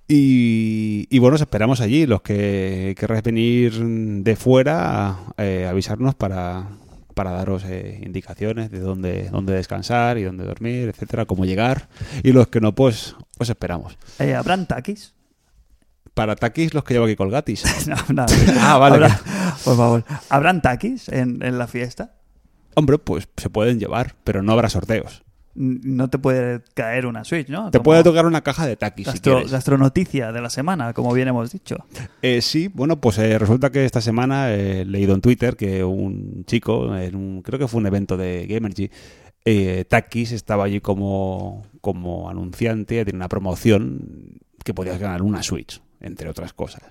Y, 0.08 1.08
y 1.10 1.18
bueno, 1.18 1.34
os 1.34 1.40
esperamos 1.40 1.80
allí. 1.80 2.06
Los 2.06 2.22
que 2.22 2.94
querráis 2.98 3.22
venir 3.24 3.74
de 4.22 4.36
fuera, 4.36 5.16
eh, 5.36 5.66
avisarnos 5.68 6.14
para, 6.14 6.68
para 7.16 7.30
daros 7.30 7.64
eh, 7.64 7.98
indicaciones 8.04 8.70
de 8.70 8.78
dónde, 8.78 9.30
dónde 9.30 9.54
descansar 9.54 10.18
y 10.18 10.24
dónde 10.24 10.44
dormir, 10.44 10.90
etcétera, 10.90 11.24
cómo 11.24 11.46
llegar. 11.46 11.88
Y 12.22 12.32
los 12.32 12.48
que 12.48 12.60
no, 12.60 12.74
pues 12.74 13.16
os 13.38 13.48
esperamos. 13.48 13.96
Eh, 14.18 14.34
¿Habrán 14.34 14.66
taquis? 14.66 15.14
Para 16.12 16.36
taquis, 16.36 16.74
los 16.74 16.84
que 16.84 16.92
llevo 16.92 17.06
aquí 17.06 17.16
colgatis. 17.16 17.64
No, 17.88 17.96
nada. 18.12 18.34
Ah, 18.60 18.76
vale. 18.76 18.96
Habrá- 18.96 19.20
por 19.64 19.76
favor. 19.78 20.04
¿Habrán 20.28 20.60
taquis 20.60 21.08
en, 21.08 21.42
en 21.42 21.56
la 21.58 21.66
fiesta? 21.66 22.12
Hombre, 22.74 22.98
pues 22.98 23.26
se 23.38 23.48
pueden 23.48 23.80
llevar, 23.80 24.14
pero 24.22 24.42
no 24.42 24.52
habrá 24.52 24.68
sorteos. 24.68 25.22
No 25.56 26.08
te 26.10 26.18
puede 26.18 26.62
caer 26.74 27.06
una 27.06 27.24
Switch, 27.24 27.48
¿no? 27.48 27.70
Te 27.70 27.78
Como 27.78 27.84
puede 27.84 28.02
tocar 28.04 28.26
una 28.26 28.42
caja 28.42 28.66
de 28.66 28.76
taquis 28.76 29.06
si 29.06 29.12
gastro- 29.12 29.32
quieres. 29.34 29.52
gastronoticia 29.52 30.30
de 30.32 30.40
la 30.40 30.50
semana, 30.50 30.92
como 30.92 31.12
bien 31.14 31.28
hemos 31.28 31.50
dicho. 31.50 31.76
Eh, 32.22 32.42
sí, 32.42 32.68
bueno, 32.68 33.00
pues 33.00 33.18
eh, 33.18 33.38
resulta 33.38 33.70
que 33.70 33.84
esta 33.84 34.00
semana 34.00 34.52
eh, 34.52 34.82
he 34.82 34.84
leído 34.84 35.14
en 35.14 35.20
Twitter 35.22 35.56
que 35.56 35.82
un 35.82 36.44
chico, 36.46 36.94
en 36.96 37.16
un, 37.16 37.42
creo 37.42 37.58
que 37.58 37.68
fue 37.68 37.80
un 37.80 37.86
evento 37.86 38.16
de 38.16 38.46
Gamergy, 38.46 38.90
eh, 39.44 39.84
Takis 39.88 40.32
estaba 40.32 40.64
allí 40.64 40.80
como, 40.80 41.64
como 41.80 42.28
anunciante, 42.28 43.04
tiene 43.04 43.16
una 43.16 43.28
promoción 43.28 44.38
que 44.64 44.74
podías 44.74 44.98
ganar 44.98 45.22
una 45.22 45.42
Switch, 45.42 45.80
entre 46.00 46.28
otras 46.28 46.52
cosas. 46.52 46.82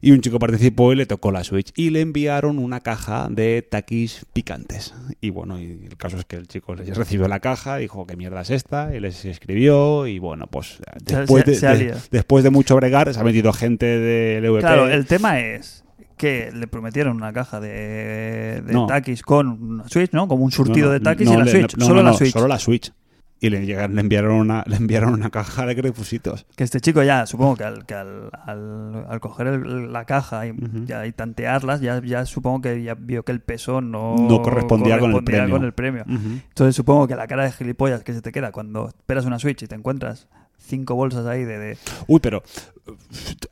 Y 0.00 0.10
un 0.12 0.20
chico 0.20 0.38
participó 0.38 0.92
y 0.92 0.96
le 0.96 1.06
tocó 1.06 1.32
la 1.32 1.42
Switch 1.44 1.72
y 1.76 1.90
le 1.90 2.00
enviaron 2.00 2.58
una 2.58 2.80
caja 2.80 3.28
de 3.30 3.62
taquis 3.68 4.26
picantes. 4.32 4.94
Y 5.20 5.30
bueno, 5.30 5.60
y 5.60 5.86
el 5.90 5.96
caso 5.96 6.18
es 6.18 6.24
que 6.24 6.36
el 6.36 6.46
chico 6.48 6.74
les 6.74 6.96
recibió 6.96 7.28
la 7.28 7.40
caja, 7.40 7.76
dijo, 7.78 8.06
¿qué 8.06 8.16
mierda 8.16 8.40
es 8.42 8.50
esta? 8.50 8.94
Y 8.94 9.00
les 9.00 9.24
escribió 9.24 10.06
y 10.06 10.18
bueno, 10.18 10.46
pues 10.46 10.78
después, 11.04 11.44
se- 11.44 11.50
de, 11.50 11.56
se 11.56 11.66
ha 11.66 11.72
de- 11.74 11.84
liado. 11.84 12.00
después 12.10 12.44
de 12.44 12.50
mucho 12.50 12.76
bregar 12.76 13.12
se 13.12 13.18
ha 13.20 13.24
metido 13.24 13.52
gente 13.52 13.86
del 13.86 14.44
EVP. 14.44 14.60
Claro, 14.60 14.88
el 14.88 15.06
tema 15.06 15.40
es 15.40 15.84
que 16.16 16.50
le 16.54 16.66
prometieron 16.66 17.14
una 17.16 17.32
caja 17.32 17.60
de, 17.60 18.62
de 18.66 18.72
No. 18.72 18.86
taquis 18.86 19.22
con 19.22 19.48
una 19.48 19.88
Switch, 19.88 20.12
¿no? 20.12 20.28
Como 20.28 20.44
un 20.44 20.50
surtido 20.52 20.86
No, 20.86 20.92
no, 20.94 20.98
de 20.98 21.00
taquis 21.00 21.30
y 21.30 21.36
la 21.36 21.46
Switch. 21.46 21.78
solo 21.78 22.02
la 22.02 22.12
Switch. 22.14 22.32
Solo 22.32 22.48
la 22.48 22.58
Switch. 22.58 22.92
Y 23.38 23.50
le, 23.50 23.66
llegaron- 23.66 23.94
le 23.94 24.00
enviaron 24.00 24.32
una, 24.36 24.64
le 24.66 24.76
enviaron 24.76 25.12
una 25.12 25.28
caja 25.30 25.66
de 25.66 25.76
crepusitos. 25.76 26.46
Que 26.56 26.64
este 26.64 26.80
chico 26.80 27.02
ya, 27.02 27.26
supongo 27.26 27.56
que 27.56 27.64
al, 27.64 27.84
que 27.84 27.94
al, 27.94 28.30
al- 28.44 29.04
al 29.08 29.20
coger 29.20 29.46
el- 29.48 29.92
la 29.92 30.04
caja 30.06 30.46
y, 30.46 30.54
ya, 30.86 31.06
y 31.06 31.12
tantearlas, 31.12 31.80
ya, 31.80 32.00
ya 32.02 32.24
supongo 32.24 32.62
que 32.62 32.82
ya 32.82 32.94
vio 32.94 33.24
que 33.24 33.32
el 33.32 33.40
peso 33.40 33.80
no, 33.82 34.16
No 34.16 34.40
correspondía 34.42 34.98
con 34.98 35.12
el 35.12 35.22
premio. 35.24 35.54
con 35.54 35.64
el 35.64 35.72
premio. 35.74 36.04
Ujú. 36.08 36.40
Entonces 36.48 36.74
supongo 36.74 37.06
que 37.06 37.14
la 37.16 37.26
cara 37.26 37.44
de 37.44 37.52
gilipollas 37.52 38.02
que 38.04 38.12
se 38.14 38.22
te 38.22 38.32
queda 38.32 38.52
cuando 38.52 38.88
esperas 38.88 39.26
una 39.26 39.38
Switch 39.38 39.62
y 39.62 39.66
te 39.66 39.74
encuentras 39.74 40.28
cinco 40.66 40.94
bolsas 40.94 41.26
ahí 41.26 41.44
de... 41.44 41.58
de- 41.58 41.78
Uy, 42.06 42.20
pero 42.20 42.42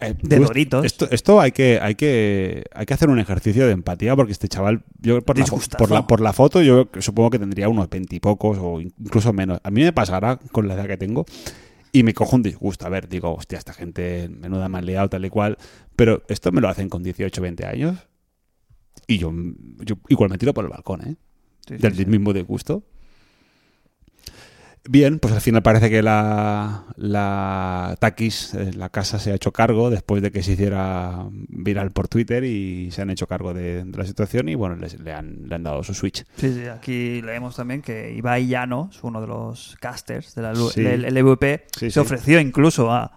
eh, 0.00 0.14
De 0.22 0.36
tú, 0.36 0.44
Doritos. 0.44 0.84
Esto, 0.84 1.08
esto 1.10 1.40
hay 1.40 1.52
que 1.52 1.78
hay 1.80 1.94
que 1.94 2.64
hay 2.72 2.86
que 2.86 2.94
hacer 2.94 3.08
un 3.08 3.18
ejercicio 3.18 3.66
de 3.66 3.72
empatía 3.72 4.14
porque 4.14 4.32
este 4.32 4.48
chaval, 4.48 4.84
yo 5.00 5.20
por 5.22 5.38
la, 5.38 5.46
por 5.78 5.90
la 5.90 6.06
por 6.06 6.20
la 6.20 6.32
foto 6.32 6.62
yo 6.62 6.88
supongo 7.00 7.30
que 7.30 7.38
tendría 7.38 7.68
unos 7.68 7.88
veintipocos 7.88 8.58
o 8.60 8.80
incluso 8.80 9.32
menos. 9.32 9.60
A 9.64 9.70
mí 9.70 9.82
me 9.82 9.92
pasará 9.92 10.38
con 10.52 10.68
la 10.68 10.74
edad 10.74 10.86
que 10.86 10.96
tengo 10.96 11.24
y 11.92 12.02
me 12.02 12.14
cojo 12.14 12.36
un 12.36 12.42
disgusto. 12.42 12.86
A 12.86 12.88
ver, 12.90 13.08
digo, 13.08 13.34
hostia, 13.34 13.58
esta 13.58 13.72
gente 13.72 14.28
menuda 14.28 14.68
me 14.68 14.78
han 14.78 14.86
liado 14.86 15.08
tal 15.08 15.24
y 15.24 15.30
cual, 15.30 15.56
pero 15.96 16.22
esto 16.28 16.52
me 16.52 16.60
lo 16.60 16.68
hacen 16.68 16.88
con 16.88 17.02
18, 17.02 17.40
20 17.40 17.66
años 17.66 17.96
y 19.06 19.18
yo, 19.18 19.32
yo 19.80 19.96
igual 20.08 20.30
me 20.30 20.38
tiro 20.38 20.54
por 20.54 20.64
el 20.64 20.70
balcón, 20.70 21.00
¿eh? 21.02 21.16
sí, 21.66 21.74
sí, 21.76 21.82
del 21.82 21.94
sí. 21.96 22.06
mismo 22.06 22.32
disgusto. 22.32 22.82
Bien, 24.86 25.18
pues 25.18 25.32
al 25.32 25.40
final 25.40 25.62
parece 25.62 25.88
que 25.88 26.02
la, 26.02 26.84
la 26.96 27.96
Takis, 27.98 28.52
eh, 28.54 28.72
la 28.74 28.90
casa, 28.90 29.18
se 29.18 29.32
ha 29.32 29.34
hecho 29.34 29.50
cargo 29.50 29.88
después 29.88 30.20
de 30.22 30.30
que 30.30 30.42
se 30.42 30.52
hiciera 30.52 31.26
viral 31.30 31.90
por 31.90 32.06
Twitter 32.08 32.44
y 32.44 32.90
se 32.90 33.00
han 33.00 33.08
hecho 33.08 33.26
cargo 33.26 33.54
de, 33.54 33.82
de 33.84 33.98
la 33.98 34.04
situación 34.04 34.48
y 34.50 34.54
bueno, 34.54 34.76
les- 34.76 35.00
le, 35.00 35.12
han, 35.12 35.48
le 35.48 35.54
han 35.54 35.62
dado 35.62 35.82
su 35.82 35.94
Switch. 35.94 36.24
Sí, 36.36 36.52
sí, 36.52 36.66
aquí 36.66 37.22
leemos 37.22 37.56
también 37.56 37.80
que 37.80 38.12
Ibai 38.14 38.46
Llanos, 38.46 38.98
uno 39.02 39.22
de 39.22 39.26
los 39.26 39.74
casters 39.80 40.34
de 40.34 40.42
la, 40.42 40.54
Sí. 40.54 40.82
del 40.82 41.04
LVP, 41.14 41.66
Sí, 41.78 41.90
se 41.90 42.00
ofreció 42.00 42.38
incluso 42.38 42.92
a, 42.92 43.10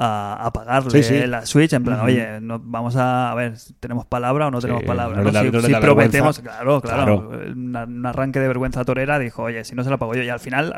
a, 0.00 0.34
a 0.46 0.52
pagarle 0.52 0.90
Sí, 0.90 1.02
sí. 1.02 1.26
la 1.26 1.44
Switch, 1.44 1.72
en 1.72 1.82
plan, 1.82 2.00
oye, 2.00 2.40
no, 2.40 2.60
vamos 2.62 2.94
a, 2.96 3.32
a 3.32 3.34
ver, 3.34 3.54
¿tenemos 3.80 4.06
palabra 4.06 4.46
o 4.46 4.50
no 4.50 4.60
tenemos 4.60 4.84
palabra? 4.84 5.16
no 5.16 5.24
¿no? 5.24 5.30
le 5.42 5.50
da- 5.50 5.60
si 5.62 5.74
prometemos, 5.74 6.38
claro, 6.38 6.80
claro, 6.80 7.28
Claro. 7.28 7.52
una- 7.52 7.84
un 7.84 8.06
arranque 8.06 8.38
de 8.40 8.46
vergüenza 8.48 8.84
torera, 8.84 9.18
dijo, 9.18 9.42
oye, 9.42 9.64
si 9.64 9.74
no 9.74 9.82
se 9.82 9.90
la 9.90 9.96
pago 9.96 10.14
yo, 10.14 10.22
y 10.22 10.28
al 10.28 10.40
final 10.40 10.72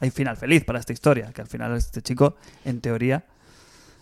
hay 0.00 0.10
final 0.10 0.36
feliz 0.36 0.64
para 0.64 0.78
esta 0.78 0.92
historia, 0.92 1.32
que 1.32 1.40
al 1.40 1.48
final 1.48 1.74
este 1.76 2.02
chico, 2.02 2.36
en 2.64 2.80
teoría, 2.80 3.24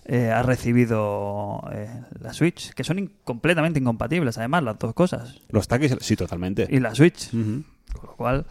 eh, 0.07 0.31
ha 0.31 0.43
recibido 0.43 1.63
eh, 1.73 1.89
la 2.21 2.35
Switch, 2.35 2.75
que 2.75 2.85
son 2.85 2.99
in- 2.99 3.13
completamente 3.25 3.79
incompatibles, 3.81 4.37
además, 4.37 4.63
las 4.63 4.79
dos 4.79 4.93
cosas, 4.93 5.41
Los 5.49 5.67
Takis, 5.69 5.97
sí, 6.01 6.17
totalmente. 6.17 6.67
y 6.69 6.79
la 6.81 6.95
Switch. 6.95 7.31
Con 7.31 7.65
lo 8.11 8.17
cual, 8.17 8.45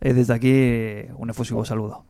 eh, 0.00 0.12
desde 0.12 0.34
aquí, 0.34 1.08
un 1.16 1.30
efusivo 1.30 1.64
saludo. 1.64 2.04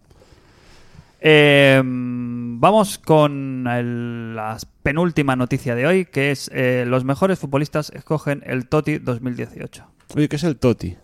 Eh, 1.21 1.81
vamos 1.85 2.99
con 2.99 3.67
el- 3.67 4.35
la 4.35 4.57
penúltima 4.83 5.37
noticia 5.37 5.75
de 5.75 5.87
hoy, 5.87 6.05
que 6.07 6.31
es 6.31 6.51
eh, 6.53 6.85
los 6.87 7.05
mejores 7.05 7.39
futbolistas 7.39 7.91
escogen 7.95 8.43
el 8.47 8.69
TOTI 8.69 8.99
2018. 8.99 9.85
Oye, 10.17 10.29
¿qué 10.29 10.37
es 10.37 10.45
el 10.45 10.57
Toti 10.57 10.97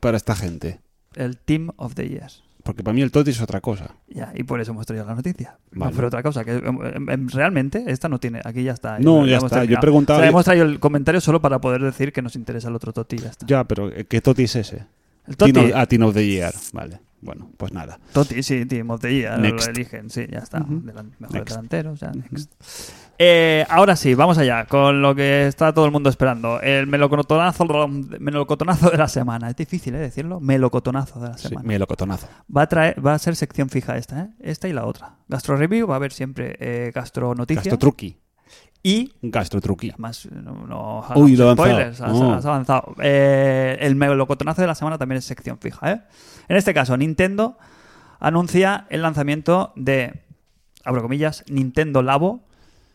para 0.00 0.16
esta 0.16 0.34
gente? 0.34 0.80
El 1.14 1.36
Team 1.38 1.70
of 1.76 1.94
the 1.94 2.08
Year. 2.08 2.30
Porque 2.62 2.82
para 2.82 2.94
mí 2.94 3.00
el 3.02 3.10
Toti 3.10 3.30
es 3.30 3.40
otra 3.40 3.60
cosa. 3.60 3.94
Ya, 4.08 4.30
y 4.34 4.42
por 4.42 4.60
eso 4.60 4.72
hemos 4.72 4.84
traído 4.84 5.06
la 5.06 5.14
noticia. 5.14 5.56
No 5.70 5.86
Vale. 5.86 5.96
por 5.96 6.04
otra 6.06 6.22
cosa, 6.22 6.44
que 6.44 6.52
em, 6.56 6.66
em, 6.82 7.10
em, 7.10 7.28
realmente 7.28 7.84
esta 7.86 8.08
no 8.10 8.18
tiene, 8.20 8.40
aquí 8.44 8.62
ya 8.62 8.72
está. 8.72 8.98
No, 8.98 9.24
ya 9.26 9.38
está. 9.38 9.64
Yo 9.64 9.80
preguntado- 9.80 10.18
O 10.18 10.22
sea, 10.22 10.28
hemos 10.28 10.44
traído 10.44 10.66
el 10.66 10.78
comentario 10.78 11.20
solo 11.20 11.40
para 11.40 11.60
poder 11.60 11.80
decir 11.82 12.12
que 12.12 12.20
nos 12.20 12.36
interesa 12.36 12.68
el 12.68 12.74
otro 12.74 12.92
TOTI 12.92 13.18
ya 13.18 13.28
está. 13.30 13.46
Ya, 13.46 13.64
pero 13.64 13.90
eh, 13.90 14.04
¿qué 14.06 14.20
Toti 14.20 14.42
es 14.44 14.56
ese? 14.56 14.84
El 15.28 15.36
TOTI, 15.36 15.52
Teen 15.52 15.66
of- 15.66 15.72
ah, 15.76 15.86
Teen 15.86 16.02
of 16.02 16.14
the 16.14 16.26
Year. 16.26 16.52
Vale. 16.72 17.00
Bueno, 17.20 17.50
pues 17.56 17.72
nada. 17.72 17.98
Totti, 18.12 18.44
sí, 18.44 18.64
Team 18.64 18.90
of 18.90 19.00
the 19.00 19.12
Year, 19.12 19.40
lo 19.40 19.58
eligen, 19.64 20.08
sí, 20.08 20.24
ya 20.30 20.38
está. 20.38 20.60
Ujú. 20.60 20.82
Delan- 20.84 21.10
mejores 21.18 21.32
Next. 21.32 21.48
delanteros, 21.50 21.98
ya, 22.00 22.12
next. 22.12 22.52
Eh, 23.18 23.66
ahora 23.68 23.96
sí, 23.96 24.14
vamos 24.14 24.38
allá 24.38 24.66
con 24.66 25.02
lo 25.02 25.16
que 25.16 25.48
está 25.48 25.72
todo 25.74 25.84
el 25.84 25.90
mundo 25.90 26.08
esperando. 26.10 26.60
El 26.60 26.86
melocotonazo, 26.86 27.66
melocotonazo 28.20 28.90
de 28.90 28.98
la 28.98 29.08
semana. 29.08 29.50
Es 29.50 29.56
difícil 29.56 29.96
¿eh? 29.96 29.98
decirlo. 29.98 30.38
Melocotonazo 30.38 31.18
de 31.18 31.30
la 31.30 31.38
Sí, 31.38 31.48
semana. 31.48 31.66
melocotonazo. 31.66 32.28
Va, 32.56 32.62
a 32.62 32.66
traer, 32.68 33.04
va 33.04 33.14
a 33.14 33.18
ser 33.18 33.34
sección 33.34 33.68
fija 33.68 33.96
esta, 33.96 34.20
¿eh? 34.20 34.28
Esta 34.38 34.68
y 34.68 34.72
la 34.72 34.86
otra. 34.86 35.16
Gastro 35.26 35.56
Review 35.56 35.88
va 35.88 35.94
a 35.94 35.96
haber 35.96 36.12
siempre 36.12 36.56
eh, 36.60 36.92
Gastro 36.94 37.34
Noticias. 37.34 37.64
Gastrotruqui. 37.64 38.16
Y 38.82 39.12
Gastrotruqui. 39.22 39.92
más 39.98 40.26
no, 40.30 40.66
no 40.66 41.04
Uy, 41.16 41.36
lo 41.36 41.52
spoilers, 41.52 42.00
has, 42.00 42.12
Oh. 42.12 42.32
has 42.32 42.46
avanzado. 42.46 42.94
Eh, 43.02 43.76
el 43.80 43.96
melocotonazo 43.96 44.60
de 44.62 44.68
la 44.68 44.74
semana 44.74 44.98
también 44.98 45.18
es 45.18 45.24
sección 45.24 45.58
fija. 45.58 45.92
¿eh? 45.92 46.00
En 46.48 46.56
este 46.56 46.72
caso, 46.72 46.96
Nintendo 46.96 47.58
anuncia 48.20 48.86
el 48.90 49.02
lanzamiento 49.02 49.72
de, 49.76 50.22
abro 50.84 51.02
comillas, 51.02 51.44
Nintendo 51.48 52.02
Labo, 52.02 52.40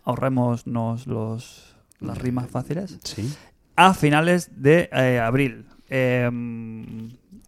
ahorrémonos 0.06 1.06
los, 1.08 1.76
las 2.00 2.18
rimas 2.18 2.50
fáciles, 2.50 2.98
Sí. 3.04 3.34
a 3.76 3.94
finales 3.94 4.50
de 4.62 4.90
eh, 4.94 5.20
abril. 5.20 5.66
Eh, 5.90 6.30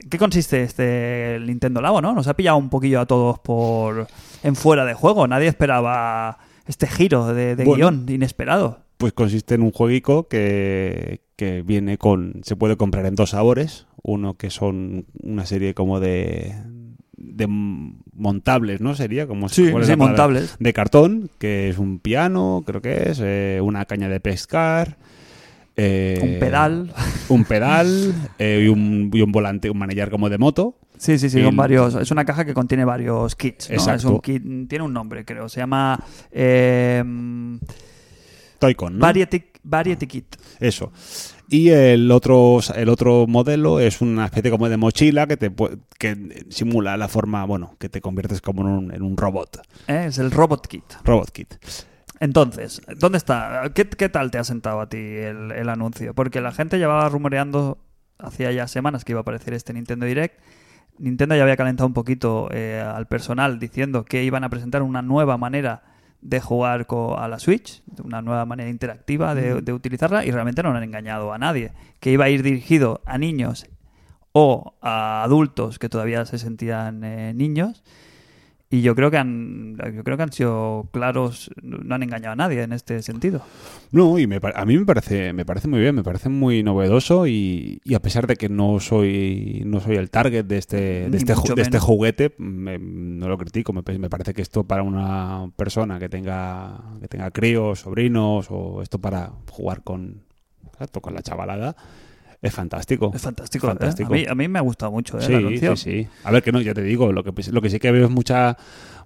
¿Qué 0.09 0.17
consiste 0.19 0.61
este 0.61 1.39
Nintendo 1.41 1.81
Labo? 1.81 2.01
¿no? 2.01 2.13
Nos 2.13 2.27
ha 2.27 2.35
pillado 2.35 2.57
un 2.57 2.69
poquillo 2.69 2.99
a 2.99 3.05
todos 3.05 3.39
por 3.39 4.07
en 4.43 4.55
fuera 4.55 4.85
de 4.85 4.93
juego. 4.93 5.25
Nadie 5.27 5.47
esperaba 5.47 6.37
este 6.67 6.88
giro 6.88 7.34
de, 7.34 7.56
de 7.56 7.63
Bueno. 7.63 7.89
guion 7.91 8.06
inesperado. 8.10 8.80
Pues 8.97 9.13
consiste 9.13 9.56
en 9.56 9.62
un 9.62 9.71
jueguico 9.71 10.28
que, 10.28 11.21
que 11.36 11.62
viene 11.63 11.97
con. 11.97 12.41
Se 12.43 12.56
puede 12.56 12.78
comprar 12.78 13.06
en 13.06 13.15
dos 13.15 13.32
sabores. 13.32 13.88
Uno 14.01 14.36
que 14.36 14.49
son 14.49 15.06
una 15.21 15.45
serie 15.45 15.73
como 15.73 15.99
de. 15.99 16.56
de 17.17 17.47
montables, 17.47 18.80
¿no? 18.82 18.95
Sería 18.95 19.28
como 19.28 19.49
Sí, 19.49 19.69
montables. 19.97 20.56
de 20.60 20.73
cartón, 20.73 21.30
que 21.39 21.69
es 21.69 21.78
un 21.78 21.99
piano, 21.99 22.63
creo 22.65 22.82
que 22.82 23.10
es, 23.10 23.19
eh, 23.21 23.60
una 23.62 23.84
caña 23.86 24.08
de 24.08 24.19
pescar, 24.21 24.97
eh, 25.75 26.19
Un 26.23 26.39
pedal. 26.39 26.93
un 27.28 27.43
pedal 27.43 28.13
eh, 28.39 28.62
y, 28.63 28.67
un, 28.69 29.12
y 29.13 29.21
un 29.21 29.32
volante, 29.34 29.69
un 29.69 29.78
manillar 29.78 30.10
como 30.10 30.30
de 30.30 30.38
moto. 30.38 30.78
Sí, 31.05 31.19
sí, 31.19 31.29
sí, 31.29 31.43
con 31.43 31.55
varios. 31.55 31.93
Es 31.93 32.09
una 32.09 32.25
caja 32.25 32.45
que 32.45 32.55
contiene 32.55 32.83
varios 32.83 33.35
kits. 33.35 33.69
¿no? 33.69 33.75
Es 33.75 33.83
Exacto. 33.83 34.15
un 34.15 34.21
kit, 34.21 34.43
tiene 34.67 34.83
un 34.83 34.91
nombre, 34.91 35.23
creo. 35.23 35.47
Se 35.47 35.59
llama 35.59 36.03
eh, 36.31 37.03
Toycon, 38.57 38.97
¿no? 38.97 38.99
Variety, 39.01 39.43
Variety 39.63 40.07
Kit. 40.07 40.35
Eso. 40.59 40.91
Y 41.47 41.69
el 41.69 42.09
otro, 42.09 42.59
el 42.75 42.89
otro 42.89 43.27
modelo 43.27 43.79
es 43.79 44.01
una 44.01 44.25
especie 44.25 44.49
como 44.49 44.67
de 44.67 44.77
mochila 44.77 45.27
que 45.27 45.37
te 45.37 45.53
que 45.99 46.45
simula 46.49 46.97
la 46.97 47.07
forma, 47.07 47.45
bueno, 47.45 47.75
que 47.77 47.87
te 47.87 48.01
conviertes 48.01 48.41
como 48.41 48.61
en 48.61 48.67
un, 48.67 48.91
en 48.91 49.03
un 49.03 49.15
robot. 49.15 49.61
¿eh? 49.87 50.05
Es 50.07 50.17
el 50.17 50.31
Robot 50.31 50.65
Kit. 50.65 50.85
Robot 51.03 51.29
Kit. 51.29 51.53
Entonces, 52.19 52.81
¿dónde 52.97 53.19
está? 53.19 53.71
¿Qué, 53.75 53.87
qué 53.87 54.09
tal 54.09 54.31
te 54.31 54.39
ha 54.39 54.43
sentado 54.43 54.81
a 54.81 54.89
ti 54.89 54.97
el, 54.97 55.51
el 55.51 55.69
anuncio? 55.69 56.15
Porque 56.15 56.41
la 56.41 56.51
gente 56.51 56.79
llevaba 56.79 57.07
rumoreando 57.09 57.77
hacía 58.17 58.51
ya 58.51 58.67
semanas 58.67 59.03
que 59.05 59.11
iba 59.11 59.19
a 59.19 59.21
aparecer 59.21 59.53
este 59.53 59.73
Nintendo 59.73 60.05
Direct. 60.05 60.39
Nintendo 60.97 61.36
ya 61.36 61.43
había 61.43 61.58
calentado 61.58 61.88
un 61.88 61.93
poquito 61.93 62.49
eh, 62.51 62.81
al 62.81 63.08
personal 63.08 63.60
diciendo 63.60 64.05
que 64.05 64.23
iban 64.23 64.43
a 64.43 64.49
presentar 64.49 64.81
una 64.81 65.01
nueva 65.01 65.38
manera 65.38 65.84
de 66.21 66.41
jugar 66.41 66.88
a 66.89 67.27
la 67.27 67.39
Switch, 67.39 67.84
una 68.03 68.21
nueva 68.21 68.45
manera 68.45 68.69
interactiva 68.69 69.36
de, 69.36 69.62
de 69.62 69.73
utilizarla 69.73 70.25
y 70.25 70.31
realmente 70.31 70.63
no 70.63 70.71
han 70.71 70.84
engañado 70.84 71.31
a 71.34 71.38
nadie. 71.38 71.71
Que 71.99 72.12
iba 72.12 72.25
a 72.25 72.29
ir 72.29 72.41
dirigido 72.41 73.01
a 73.05 73.17
niños 73.17 73.67
o 74.31 74.73
a 74.81 75.23
adultos 75.23 75.79
que 75.79 75.88
todavía 75.88 76.25
se 76.25 76.38
sentían 76.39 77.03
eh, 77.03 77.34
niños. 77.34 77.84
Y 78.69 78.82
yo 78.82 78.95
creo 78.95 79.12
que 79.12 79.17
han, 79.17 79.78
yo 79.95 80.04
creo 80.04 80.17
que 80.17 80.23
han 80.23 80.32
sido 80.32 80.89
claros, 80.91 81.51
no 81.62 81.93
han 81.93 82.01
engañado 82.01 82.34
a 82.34 82.36
nadie 82.36 82.63
en 82.63 82.73
este 82.73 83.01
sentido. 83.04 83.43
No, 83.91 84.17
y 84.17 84.25
me 84.25 84.39
a 84.41 84.65
mí 84.65 84.78
me 84.78 84.86
parece, 84.86 85.34
me 85.34 85.45
parece 85.45 85.67
muy 85.67 85.80
bien, 85.80 85.93
me 85.95 86.04
parece 86.04 86.30
muy 86.30 86.63
novedoso 86.63 87.28
y, 87.28 87.80
y 87.84 87.93
a 87.93 88.01
pesar 88.01 88.25
de 88.25 88.36
que 88.36 88.49
no 88.49 88.80
soy, 88.80 89.62
no 89.67 89.80
soy 89.80 89.97
el 89.97 90.10
target 90.10 90.45
de 90.45 90.58
este, 90.58 90.78
de 91.10 91.17
este, 91.17 91.34
de 91.56 91.62
este 91.62 91.80
juguete, 91.80 92.34
me- 92.39 92.80
no 92.80 93.30
lo 93.30 93.38
critico. 93.38 93.71
Me, 93.71 93.84
me 93.99 94.10
parece 94.10 94.34
que 94.34 94.41
esto 94.41 94.63
para 94.63 94.82
una 94.82 95.51
persona 95.56 95.99
que 95.99 96.10
tenga, 96.10 96.82
que 96.99 97.08
tenga 97.08 97.30
críos, 97.32 97.82
sobrinos 97.82 98.47
o 98.49 98.82
esto 98.82 98.99
para 98.99 99.32
jugar 99.51 99.84
con, 99.84 100.23
con 101.01 101.13
la 101.13 101.21
chavalada, 101.21 101.75
es 102.41 102.53
fantástico. 102.53 103.11
Es 103.15 103.21
fantástico. 103.21 103.67
¿eh? 103.67 103.69
Fantástico. 103.71 104.13
A, 104.13 104.15
mí, 104.15 104.25
a 104.29 104.35
mí 104.35 104.47
me 104.47 104.59
ha 104.59 104.61
gustado 104.61 104.91
mucho 104.91 105.17
¿eh? 105.17 105.21
Sí, 105.21 105.33
anuncio. 105.33 105.75
sí, 105.75 106.03
sí. 106.03 106.07
A 106.23 106.31
ver, 106.31 106.43
que 106.43 106.51
no, 106.51 106.61
ya 106.61 106.73
te 106.73 106.81
digo, 106.83 107.11
lo 107.11 107.23
que, 107.23 107.31
lo 107.51 107.61
que 107.61 107.69
sí 107.69 107.79
que 107.79 107.91
veo 107.91 108.05
es 108.05 108.11
mucha, 108.11 108.57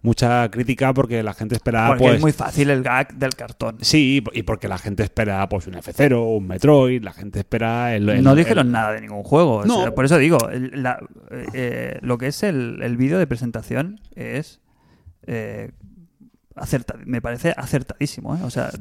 mucha 0.01 0.49
crítica 0.51 0.93
porque 0.93 1.23
la 1.23 1.33
gente 1.33 1.55
espera, 1.55 1.87
Porque 1.87 2.03
pues... 2.03 2.15
es 2.15 2.21
muy 2.21 2.31
fácil 2.31 2.69
el 2.69 2.83
gag 2.83 3.13
del 3.15 3.35
cartón. 3.35 3.77
Sí, 3.81 4.23
y 4.33 4.43
porque 4.43 4.67
la 4.67 4.77
gente 4.77 5.03
espera 5.03 5.47
pues 5.47 5.67
un 5.67 5.73
F0, 5.75 6.37
un 6.37 6.47
Metroid, 6.47 7.03
la 7.03 7.13
gente 7.13 7.39
espera 7.39 7.95
el... 7.95 8.09
el- 8.09 8.23
no 8.23 8.35
dijeron 8.35 8.67
el- 8.67 8.71
nada 8.73 8.91
de 8.93 9.01
ningún 9.01 9.23
juego. 9.23 9.57
o 9.57 9.65
No. 9.65 9.81
sea, 9.81 9.95
por 9.95 10.05
eso 10.05 10.17
digo, 10.17 10.49
el- 10.49 10.81
la- 10.83 10.99
eh, 11.53 11.97
lo 12.01 12.17
que 12.17 12.27
es 12.27 12.43
el, 12.43 12.79
el 12.81 12.97
vídeo 12.97 13.19
de 13.19 13.27
presentación 13.27 13.99
es 14.15 14.59
eh, 15.27 15.71
me 17.05 17.21
parece 17.21 17.53
acertadísimo. 17.55 18.35
¿eh? 18.35 18.39
O 18.43 18.49
sea, 18.49 18.71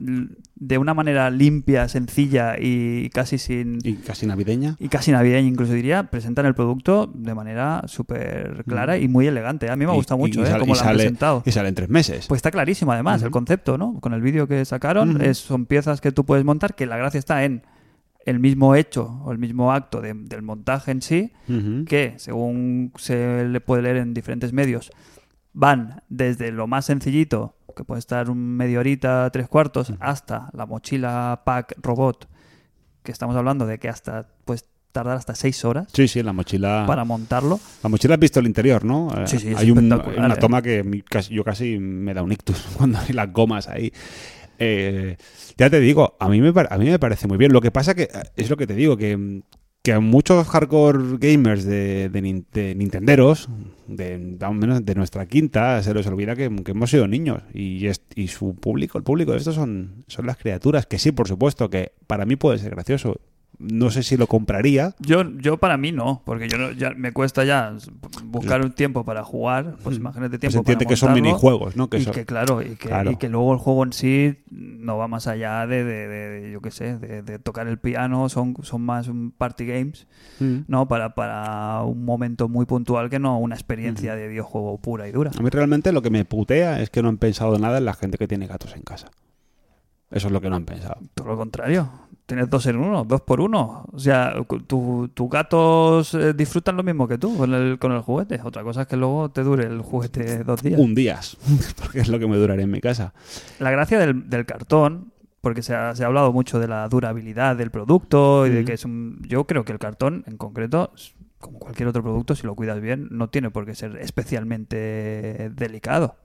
de 0.61 0.77
una 0.79 0.93
manera 0.93 1.31
limpia, 1.31 1.87
sencilla 1.89 2.57
y 2.59 3.11
casi 3.11 3.39
sin... 3.39 3.79
Y 3.85 3.95
casi 3.95 4.27
navideña. 4.27 4.75
Y 4.81 4.89
casi 4.89 5.13
navideña, 5.13 5.47
incluso 5.47 5.73
diría, 5.73 6.11
presentan 6.11 6.47
el 6.47 6.55
producto 6.55 7.07
de 7.15 7.33
manera 7.35 7.83
súper 7.87 8.65
clara 8.67 8.99
y 8.99 9.07
muy 9.07 9.27
elegante. 9.29 9.71
A 9.71 9.77
mí 9.77 9.85
me 9.87 9.93
ha 9.93 9.95
Mm. 9.95 9.97
Gustado 9.99 10.19
mucho, 10.19 10.41
y 10.41 10.45
¿eh? 10.45 10.57
Cómo 10.59 10.75
lo 10.75 10.81
han 10.81 10.95
presentado. 10.95 11.43
Y 11.47 11.53
sale 11.53 11.69
en 11.69 11.75
tres 11.77 11.89
meses. 11.89 12.27
Pues 12.27 12.39
está 12.39 12.51
clarísimo 12.51 12.91
además 12.93 13.23
el 13.23 13.31
concepto, 13.31 13.79
¿no? 13.79 14.01
Con 14.01 14.13
el 14.15 14.21
vídeo 14.21 14.49
que 14.49 14.65
sacaron, 14.65 15.21
es- 15.23 15.39
son 15.39 15.67
piezas 15.67 16.01
que 16.01 16.11
tú 16.13 16.25
puedes 16.25 16.45
montar, 16.45 16.75
que 16.75 16.87
la 16.87 16.97
gracia 16.97 17.19
está 17.19 17.45
en 17.45 17.63
el 18.27 18.41
mismo 18.41 18.75
hecho 18.75 19.23
o 19.25 19.31
el 19.33 19.39
mismo 19.39 19.73
acto 19.73 20.01
de- 20.01 20.15
del 20.15 20.43
montaje 20.43 20.91
en 20.91 21.03
sí, 21.03 21.33
que 21.87 22.15
según 22.17 22.93
se 22.97 23.47
le 23.47 23.61
puede 23.61 23.83
leer 23.83 23.97
en 23.99 24.13
diferentes 24.13 24.53
medios, 24.53 24.91
van 25.53 26.03
desde 26.09 26.51
lo 26.53 26.67
más 26.67 26.85
sencillito, 26.87 27.55
que 27.79 27.85
puede 27.85 28.01
estar 28.01 28.29
un 28.29 28.57
media 28.57 28.81
horita, 28.81 29.31
tres 29.33 29.49
cuartos, 29.49 29.93
hasta 30.01 30.51
la 30.53 30.67
mochila 30.67 31.43
pack 31.45 31.75
robot, 31.81 32.29
que 33.03 33.13
estamos 33.13 33.37
hablando 33.37 33.65
de 33.67 33.79
que 33.79 33.89
hasta 33.89 34.27
pues 34.45 34.67
tardar 34.91 35.17
hasta 35.17 35.35
seis 35.35 35.65
horas 35.65 35.87
Sí, 35.93 36.09
sí, 36.09 36.23
la 36.23 36.33
mochila... 36.33 36.85
para 36.87 37.05
montarlo. 37.05 37.61
La 37.83 37.89
mochila 37.89 38.15
has 38.15 38.21
visto 38.21 38.41
el 38.41 38.47
interior, 38.47 38.85
¿no? 38.85 39.09
Eh, 39.17 39.27
Sí, 39.27 39.39
sí, 39.39 39.49
es 39.51 39.59
hay, 39.59 39.71
un- 39.71 39.79
espectacular, 39.79 40.19
hay 40.19 40.25
una 40.27 40.35
eh. 40.35 40.39
toma 40.39 40.61
que 40.63 41.05
yo 41.31 41.45
casi 41.45 41.79
me 41.79 42.13
da 42.15 42.23
un 42.23 42.33
ictus 42.33 42.59
cuando 42.77 42.99
hay 42.99 43.13
las 43.13 43.33
gomas 43.33 43.69
ahí. 43.69 43.93
Eh, 44.59 45.17
ya 45.57 45.71
te 45.71 45.79
digo, 45.79 46.17
a 46.19 46.29
mí, 46.29 46.41
me, 46.41 46.53
a 46.69 46.79
mí 46.79 46.87
me 46.87 46.99
parece 46.99 47.29
muy 47.29 47.37
bien. 47.39 47.53
Lo 47.53 47.61
que 47.61 47.71
pasa 47.71 47.95
que 47.95 48.09
es 48.35 48.51
lo 48.51 48.57
que 48.57 48.67
te 48.67 48.75
digo, 48.75 48.97
que, 48.97 49.43
que 49.83 49.93
a 49.93 50.01
muchos 50.01 50.47
hardcore 50.49 51.17
gamers 51.19 51.65
de, 51.65 52.09
de, 52.11 52.43
de 52.53 52.75
nintenderos, 52.75 53.49
de, 53.87 54.19
menos 54.53 54.85
de 54.85 54.95
nuestra 54.95 55.27
quinta, 55.27 55.83
se 55.83 55.95
les 55.95 56.07
olvida 56.07 56.37
que, 56.37 56.55
que 56.65 56.73
hemos 56.73 56.91
sido 56.91 57.09
niños. 57.09 57.43
Y, 57.55 57.87
es- 57.87 58.03
y 58.15 58.29
su 58.29 58.55
público, 58.55 58.99
el 58.99 59.05
público 59.05 59.33
de 59.33 59.39
estos 59.39 59.55
son, 59.55 60.05
son 60.09 60.27
las 60.27 60.37
criaturas, 60.37 60.87
que 60.87 60.99
sí, 60.99 61.13
por 61.13 61.27
supuesto, 61.29 61.71
que 61.71 61.93
para 62.07 62.27
mí 62.27 62.37
puede 62.37 62.59
ser 62.59 62.71
gracioso. 62.73 63.21
No 63.61 63.91
sé 63.91 64.05
si 64.05 64.17
lo 64.17 64.29
compraría, 64.29 64.95
Yo, 65.01 65.29
yo 65.39 65.57
para 65.57 65.77
mí 65.77 65.91
no, 65.91 66.23
porque 66.25 66.49
yo 66.49 66.59
no- 66.59 66.71
ya 66.71 66.91
me 66.91 67.13
cuesta 67.13 67.43
ya 67.45 67.75
buscar 68.23 68.63
un 68.65 68.71
tiempo 68.73 69.05
para 69.05 69.25
jugar, 69.25 69.75
pues 69.83 69.97
imagínate 69.97 70.39
pues 70.39 70.41
tiempo 70.41 70.59
entiende 70.59 70.85
para 70.85 70.89
que 70.91 70.97
son 70.97 71.13
minijuegos, 71.13 71.75
¿no? 71.75 71.91
Que 71.91 71.99
y 71.99 72.05
son- 72.05 72.13
que 72.15 72.25
claro, 72.25 72.63
y 72.63 72.77
que, 72.77 72.89
Claro. 72.89 73.11
y 73.11 73.17
que 73.17 73.29
luego 73.29 73.53
el 73.53 73.59
juego 73.59 73.83
en 73.83 73.93
sí 73.93 74.37
no 74.51 74.97
va 74.97 75.09
más 75.09 75.27
allá 75.27 75.67
de, 75.67 75.83
de- 75.83 76.53
yo 76.53 76.61
qué 76.61 76.71
sé, 76.71 76.99
de, 76.99 77.23
de 77.23 77.39
tocar 77.41 77.67
el 77.67 77.79
piano, 77.79 78.29
son, 78.29 78.55
son 78.63 78.83
más 78.83 79.09
un 79.09 79.33
party 79.33 79.67
games, 79.67 80.07
Mm. 80.39 80.59
¿no? 80.69 80.87
Para, 80.87 81.17
para 81.17 81.83
un 81.83 82.05
momento 82.05 82.49
muy 82.49 82.65
puntual 82.65 83.11
que 83.11 83.19
no 83.19 83.41
una 83.41 83.57
experiencia 83.57 84.15
de 84.15 84.29
videojuego 84.29 84.79
pura 84.79 85.09
y 85.09 85.11
dura. 85.13 85.33
A 85.37 85.43
mí 85.43 85.51
realmente 85.51 85.91
lo 85.91 86.01
que 86.01 86.11
me 86.11 86.25
putea 86.25 86.81
es 86.81 86.91
que 86.91 87.03
no 87.03 87.09
han 87.09 87.19
pensado 87.19 87.59
nada 87.59 87.79
en 87.79 87.87
la 87.87 87.95
gente 87.95 88.19
que 88.19 88.29
tiene 88.29 88.47
gatos 88.47 88.77
en 88.77 88.83
casa. 88.83 89.11
Eso 90.13 90.29
es 90.29 90.33
lo 90.33 90.41
que 90.41 90.49
no 90.49 90.55
han 90.57 90.65
pensado. 90.65 91.01
Todo 91.15 91.27
lo 91.29 91.37
contrario. 91.37 91.91
Tienes 92.29 92.51
dos 92.51 92.67
en 92.67 92.77
uno, 92.77 93.05
dos 93.07 93.23
por 93.23 93.41
uno. 93.41 93.87
O 93.91 93.99
sea, 93.99 94.35
tu- 94.67 95.09
tus 95.15 95.31
gatos 95.31 96.13
eh, 96.13 96.35
disfrutan 96.35 96.77
lo 96.77 96.83
mismo 96.83 97.09
que 97.09 97.17
tú 97.17 97.35
con 97.39 97.55
el, 97.55 97.79
con 97.79 97.91
el 97.93 98.03
juguete. 98.03 98.39
Otra 98.45 98.63
cosa 98.63 98.83
es 98.83 98.87
que 98.87 98.99
luego 98.99 99.31
te 99.31 99.43
dure 99.43 99.65
el 99.67 99.81
juguete 99.81 100.45
dos 100.45 100.63
días. 100.63 100.79
Un 100.79 100.95
día, 100.95 101.19
porque 101.83 102.01
es 102.01 102.09
lo 102.09 102.19
que 102.19 102.27
me 102.29 102.37
duraré 102.37 102.65
en 102.65 102.71
mi 102.71 102.83
casa. 102.83 103.15
La 103.61 103.71
gracia 103.71 103.99
del, 103.99 104.29
del 104.29 104.45
cartón, 104.45 105.11
porque 105.41 105.63
se 105.63 105.75
ha, 105.75 105.95
se 105.97 106.05
ha 106.05 106.07
hablado 106.09 106.31
mucho 106.31 106.59
de 106.61 106.69
la 106.69 106.87
durabilidad 106.91 107.57
del 107.57 107.71
producto 107.71 108.47
y 108.47 108.51
de 108.51 108.65
que 108.67 108.75
es 108.75 108.85
un... 108.85 109.23
Yo 109.27 109.47
creo 109.47 109.65
que 109.65 109.73
el 109.73 109.79
cartón, 109.79 110.23
en 110.27 110.37
concreto, 110.37 110.93
como 111.39 111.59
cualquier 111.59 111.89
otro 111.89 112.03
producto, 112.03 112.35
si 112.37 112.47
lo 112.47 112.55
cuidas 112.55 112.79
bien, 112.83 113.09
no 113.11 113.31
tiene 113.31 113.51
por 113.51 113.65
qué 113.65 113.75
ser 113.75 113.97
especialmente 113.97 115.51
delicado. 115.55 116.17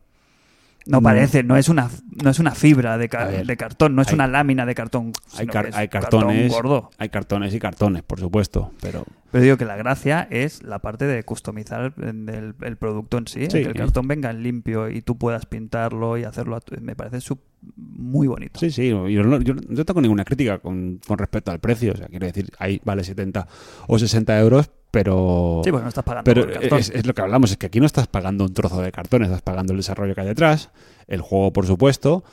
No 0.86 0.98
No. 0.98 1.02
parece, 1.04 1.44
no 1.44 1.56
es 1.56 1.70
una, 1.70 1.90
no 2.24 2.30
es 2.30 2.40
una 2.40 2.52
fibra 2.52 2.98
de, 2.98 3.08
ca- 3.08 3.24
A 3.24 3.28
ver, 3.28 3.46
de 3.46 3.56
cartón, 3.58 3.96
no 3.96 4.02
es 4.02 4.10
hay- 4.10 4.16
una 4.16 4.28
lámina 4.28 4.66
de 4.66 4.76
cartón. 4.76 5.14
Hay, 5.38 5.48
car- 5.48 5.70
cartón 5.72 5.88
cartones, 5.90 6.52
gordo. 6.52 6.92
hay 6.98 7.10
cartones 7.10 7.54
y 7.54 7.60
cartones, 7.60 8.04
por 8.04 8.20
supuesto, 8.20 8.72
pero 8.82 9.06
Pero 9.32 9.44
digo 9.44 9.58
que 9.58 9.66
la 9.66 9.76
gracia 9.78 10.28
es 10.30 10.62
la 10.62 10.80
parte 10.80 11.06
de 11.06 11.24
customizar 11.24 11.94
el, 11.98 12.76
producto 12.78 13.18
en 13.18 13.28
sí, 13.28 13.44
Sí. 13.46 13.48
que 13.50 13.62
el 13.64 13.74
cartón 13.74 14.08
venga 14.08 14.30
en 14.30 14.44
limpio 14.44 14.90
y 14.90 15.02
tú 15.02 15.18
puedas 15.18 15.46
pintarlo 15.48 16.18
y 16.18 16.24
hacerlo. 16.24 16.56
a 16.58 16.60
tu- 16.62 16.76
me 16.82 16.96
parece 16.96 17.20
su- 17.22 17.40
muy 17.76 18.28
bonito. 18.28 18.60
sí, 18.60 18.70
sí, 18.70 18.90
yo 18.90 19.06
no, 19.24 19.42
yo 19.42 19.54
no 19.56 19.86
tengo 19.86 20.02
ninguna 20.02 20.26
crítica 20.26 20.60
con, 20.60 21.00
con 21.08 21.18
respecto 21.18 21.50
al 21.52 21.60
precio, 21.60 21.94
o 21.94 21.98
sea, 21.98 22.08
quiero 22.08 22.28
decir, 22.28 22.52
ahí 22.60 22.82
vale 22.84 23.04
70 23.06 23.48
o 23.88 23.98
60 23.98 24.38
euros, 24.40 24.70
pero 24.94 25.62
Sí, 25.64 25.72
pues 25.72 25.82
no 25.82 25.90
estás 25.90 26.04
pagando 26.04 26.24
Pero 26.30 26.42
por 26.44 26.52
el 26.52 26.60
cartón. 26.60 26.78
es, 26.78 26.90
es 26.92 27.08
lo 27.08 27.16
que 27.16 27.22
hablamos, 27.24 27.50
es 27.50 27.58
que 27.58 27.66
aquí 27.66 27.80
no 27.80 27.88
estás 27.88 28.06
pagando 28.06 28.44
un 28.44 28.54
trozo 28.54 28.80
de 28.80 28.92
cartón, 28.92 29.24
estás 29.24 29.42
pagando 29.42 29.74
el 29.74 29.78
desarrollo 29.78 30.14
que 30.14 30.22
hay 30.22 30.28
detrás, 30.28 30.70
el 31.08 31.20
juego, 31.22 31.52
por 31.52 31.66
supuesto, 31.66 32.24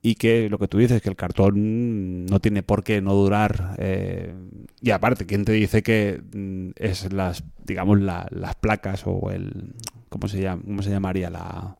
y 0.00 0.14
que 0.14 0.48
lo 0.48 0.58
que 0.58 0.68
tú 0.68 0.78
dices, 0.78 1.02
que 1.02 1.08
el 1.08 1.16
cartón 1.16 2.26
no 2.26 2.38
tiene 2.38 2.62
por 2.62 2.84
qué 2.84 3.00
no 3.02 3.14
durar. 3.14 3.74
eh, 3.78 4.32
y 4.80 4.90
aparte, 4.92 5.26
¿quién 5.26 5.44
te 5.44 5.50
dice 5.52 5.82
que 5.82 6.22
mm, 6.32 6.70
es 6.76 7.12
las, 7.12 7.42
digamos, 7.64 8.00
la- 8.00 8.28
las 8.30 8.54
placas 8.54 9.02
o 9.06 9.32
el. 9.32 9.72
¿Cómo 10.08 10.28
se, 10.28 10.40
llama, 10.40 10.62
cómo 10.64 10.82
se 10.82 10.90
llamaría? 10.90 11.30
La, 11.30 11.78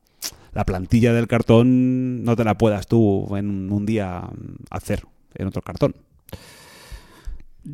la 0.53 0.65
plantilla 0.65 1.13
del 1.13 1.29
cartón 1.29 2.25
no 2.25 2.35
te 2.35 2.43
la 2.43 2.59
puedas 2.59 2.89
tú 2.89 3.37
en 3.37 3.71
un 3.71 3.87
día 3.87 4.23
hacer 4.71 5.05
en 5.35 5.47
otro 5.47 5.63
cartón. 5.63 5.95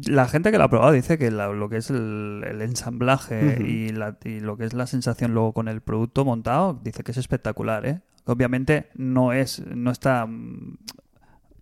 La 0.07 0.29
gente 0.29 0.53
que 0.53 0.59
lo 0.59 0.65
ha 0.65 0.71
probado 0.71 0.93
dice 0.93 1.19
que 1.19 1.31
la- 1.31 1.49
lo 1.49 1.69
que 1.69 1.79
es 1.79 1.91
el, 1.91 2.45
el 2.47 2.63
ensamblaje 2.63 3.59
y, 3.67 3.89
la- 3.91 4.17
y 4.25 4.41
lo 4.41 4.57
que 4.57 4.65
es 4.65 4.73
la 4.73 4.87
sensación 4.87 5.35
luego 5.35 5.53
con 5.53 5.67
el 5.69 5.81
producto 5.81 6.25
montado, 6.25 6.79
dice 6.85 7.03
que 7.03 7.11
es 7.11 7.17
espectacular, 7.19 7.85
¿eh? 7.87 8.01
Obviamente 8.27 8.89
no 8.95 9.33
es, 9.33 9.65
no 9.67 9.91
está 9.91 10.27
mm, 10.27 10.77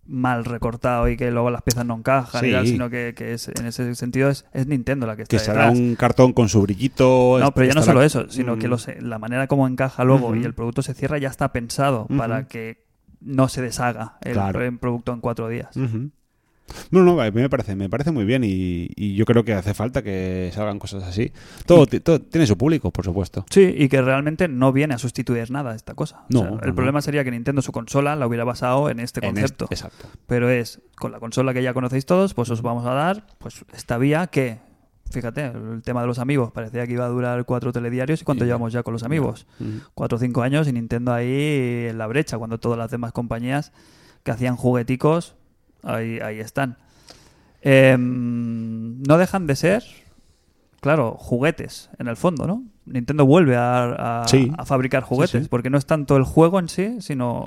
mal 0.05 0.43
recortado 0.45 1.07
y 1.07 1.17
que 1.17 1.31
luego 1.31 1.49
las 1.51 1.61
piezas 1.61 1.85
no 1.85 1.95
encajan 1.95 2.43
y 2.45 2.51
tal, 2.51 2.67
sino 2.67 2.89
que, 2.89 3.13
que 3.15 3.33
es, 3.33 3.47
en 3.47 3.65
ese 3.67 3.93
sentido 3.95 4.29
es, 4.29 4.45
es 4.53 4.65
Nintendo 4.67 5.05
la 5.07 5.15
que 5.15 5.23
está 5.23 5.35
Que 5.37 5.39
será 5.43 5.65
detrás. 5.67 5.79
un 5.79 5.95
cartón 5.95 6.33
con 6.33 6.49
su 6.49 6.61
brillito. 6.63 7.37
No, 7.39 7.51
pero 7.53 7.67
ya 7.67 7.73
no 7.73 7.81
solo 7.83 8.01
eso, 8.03 8.29
sino 8.29 8.55
Mm. 8.55 8.59
que 8.59 8.67
los- 8.67 8.87
la 8.99 9.17
manera 9.19 9.47
como 9.47 9.67
encaja 9.67 10.03
luego 10.03 10.35
y 10.35 10.43
el 10.43 10.53
producto 10.53 10.81
se 10.81 10.93
cierra 10.93 11.17
ya 11.19 11.29
está 11.29 11.51
pensado 11.51 12.07
para 12.17 12.47
que 12.47 12.85
no 13.21 13.47
se 13.49 13.61
deshaga 13.61 14.17
el, 14.21 14.33
Claro. 14.33 14.61
el 14.63 14.77
producto 14.77 15.13
en 15.13 15.19
cuatro 15.21 15.47
días. 15.47 15.69
No, 16.91 17.03
no, 17.03 17.19
a 17.21 17.25
mí 17.31 17.41
me 17.41 17.49
parece, 17.49 17.75
me 17.75 17.89
parece 17.89 18.11
muy 18.11 18.25
bien 18.25 18.43
y, 18.43 18.89
y 18.95 19.15
yo 19.15 19.25
creo 19.25 19.43
que 19.43 19.53
hace 19.53 19.73
falta 19.73 20.01
que 20.03 20.51
salgan 20.53 20.79
cosas 20.79 21.03
así. 21.03 21.31
Todo, 21.65 21.85
todo 21.87 22.19
tiene 22.21 22.47
su 22.47 22.57
público, 22.57 22.91
por 22.91 23.05
supuesto. 23.05 23.45
Sí, 23.49 23.73
y 23.77 23.89
que 23.89 24.01
realmente 24.01 24.47
no 24.47 24.71
viene 24.71 24.93
a 24.93 24.97
sustituir 24.97 25.51
nada 25.51 25.75
esta 25.75 25.93
cosa. 25.95 26.21
O 26.21 26.25
No, 26.29 26.39
sea, 26.41 26.49
no, 26.51 26.59
el 26.61 26.69
no. 26.69 26.75
problema 26.75 27.01
sería 27.01 27.23
que 27.23 27.31
Nintendo 27.31 27.61
su 27.61 27.71
consola 27.71 28.15
la 28.15 28.27
hubiera 28.27 28.43
basado 28.43 28.89
en 28.89 28.99
este 28.99 29.25
En 29.25 29.33
concepto. 29.33 29.65
este- 29.65 29.75
exacto. 29.75 30.07
Pero 30.27 30.49
es 30.49 30.81
con 30.97 31.11
la 31.11 31.19
consola 31.19 31.53
que 31.53 31.63
ya 31.63 31.73
conocéis 31.73 32.05
todos, 32.05 32.33
pues 32.33 32.49
os 32.49 32.61
vamos 32.61 32.85
a 32.85 32.91
dar 32.93 33.25
pues 33.37 33.63
esta 33.73 33.97
vía 33.97 34.27
que, 34.27 34.59
fíjate, 35.11 35.45
el 35.45 35.81
tema 35.83 36.01
de 36.01 36.07
los 36.07 36.19
amigos 36.19 36.51
parecía 36.51 36.85
que 36.85 36.93
iba 36.93 37.05
a 37.05 37.09
durar 37.09 37.45
cuatro 37.45 37.71
telediarios 37.71 38.21
y 38.21 38.25
cuánto 38.25 38.43
Sí. 38.43 38.47
llevamos 38.47 38.73
ya 38.73 38.83
con 38.83 38.93
los 38.93 39.03
amigos. 39.03 39.47
Cuatro 39.93 40.17
o 40.17 40.19
cinco 40.19 40.41
años 40.41 40.67
y 40.67 40.73
Nintendo 40.73 41.13
ahí 41.13 41.87
en 41.89 41.97
la 41.97 42.07
brecha, 42.07 42.37
cuando 42.37 42.59
todas 42.59 42.77
las 42.77 42.91
demás 42.91 43.11
compañías 43.11 43.71
que 44.23 44.31
hacían 44.31 44.55
jugueticos, 44.57 45.35
ahí, 45.83 46.19
ahí 46.19 46.39
están. 46.39 46.77
Em, 47.61 49.01
no 49.03 49.17
dejan 49.17 49.45
de 49.47 49.55
ser, 49.55 49.83
claro, 50.81 51.15
juguetes 51.17 51.89
en 51.99 52.07
el 52.07 52.15
fondo, 52.15 52.47
¿no? 52.47 52.63
Nintendo 52.85 53.25
vuelve 53.25 53.55
a, 53.55 54.21
a- 54.23 54.27
Sí. 54.27 54.51
a 54.57 54.65
fabricar 54.65 55.03
juguetes, 55.03 55.43
sí. 55.43 55.49
porque 55.49 55.69
no 55.69 55.77
es 55.77 55.85
tanto 55.85 56.15
el 56.17 56.23
juego 56.23 56.59
en 56.59 56.69
sí, 56.69 56.97
sino 57.01 57.45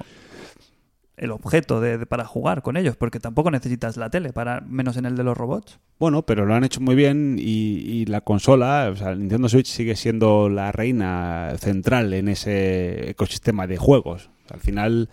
el 1.16 1.30
objeto 1.30 1.80
de, 1.80 1.98
de- 1.98 2.06
para 2.06 2.24
jugar 2.24 2.62
con 2.62 2.76
ellos, 2.76 2.96
porque 2.96 3.20
tampoco 3.20 3.50
necesitas 3.50 3.96
la 3.96 4.10
tele, 4.10 4.32
para 4.32 4.60
menos 4.60 4.96
en 4.96 5.06
el 5.06 5.16
de 5.16 5.24
los 5.24 5.36
robots. 5.36 5.78
Bueno, 5.98 6.22
pero 6.22 6.46
lo 6.46 6.54
han 6.54 6.64
hecho 6.64 6.80
muy 6.80 6.94
bien 6.94 7.36
y, 7.38 7.78
y 7.78 8.04
la 8.06 8.20
consola, 8.20 8.90
o 8.92 8.96
sea, 8.96 9.10
el 9.10 9.20
Nintendo 9.20 9.48
Switch 9.48 9.66
sigue 9.68 9.96
siendo 9.96 10.48
la 10.48 10.72
reina 10.72 11.52
central 11.58 12.12
en 12.12 12.28
ese 12.28 13.10
ecosistema 13.10 13.66
de 13.66 13.76
juegos. 13.78 14.30
Al 14.50 14.60
final, 14.60 15.08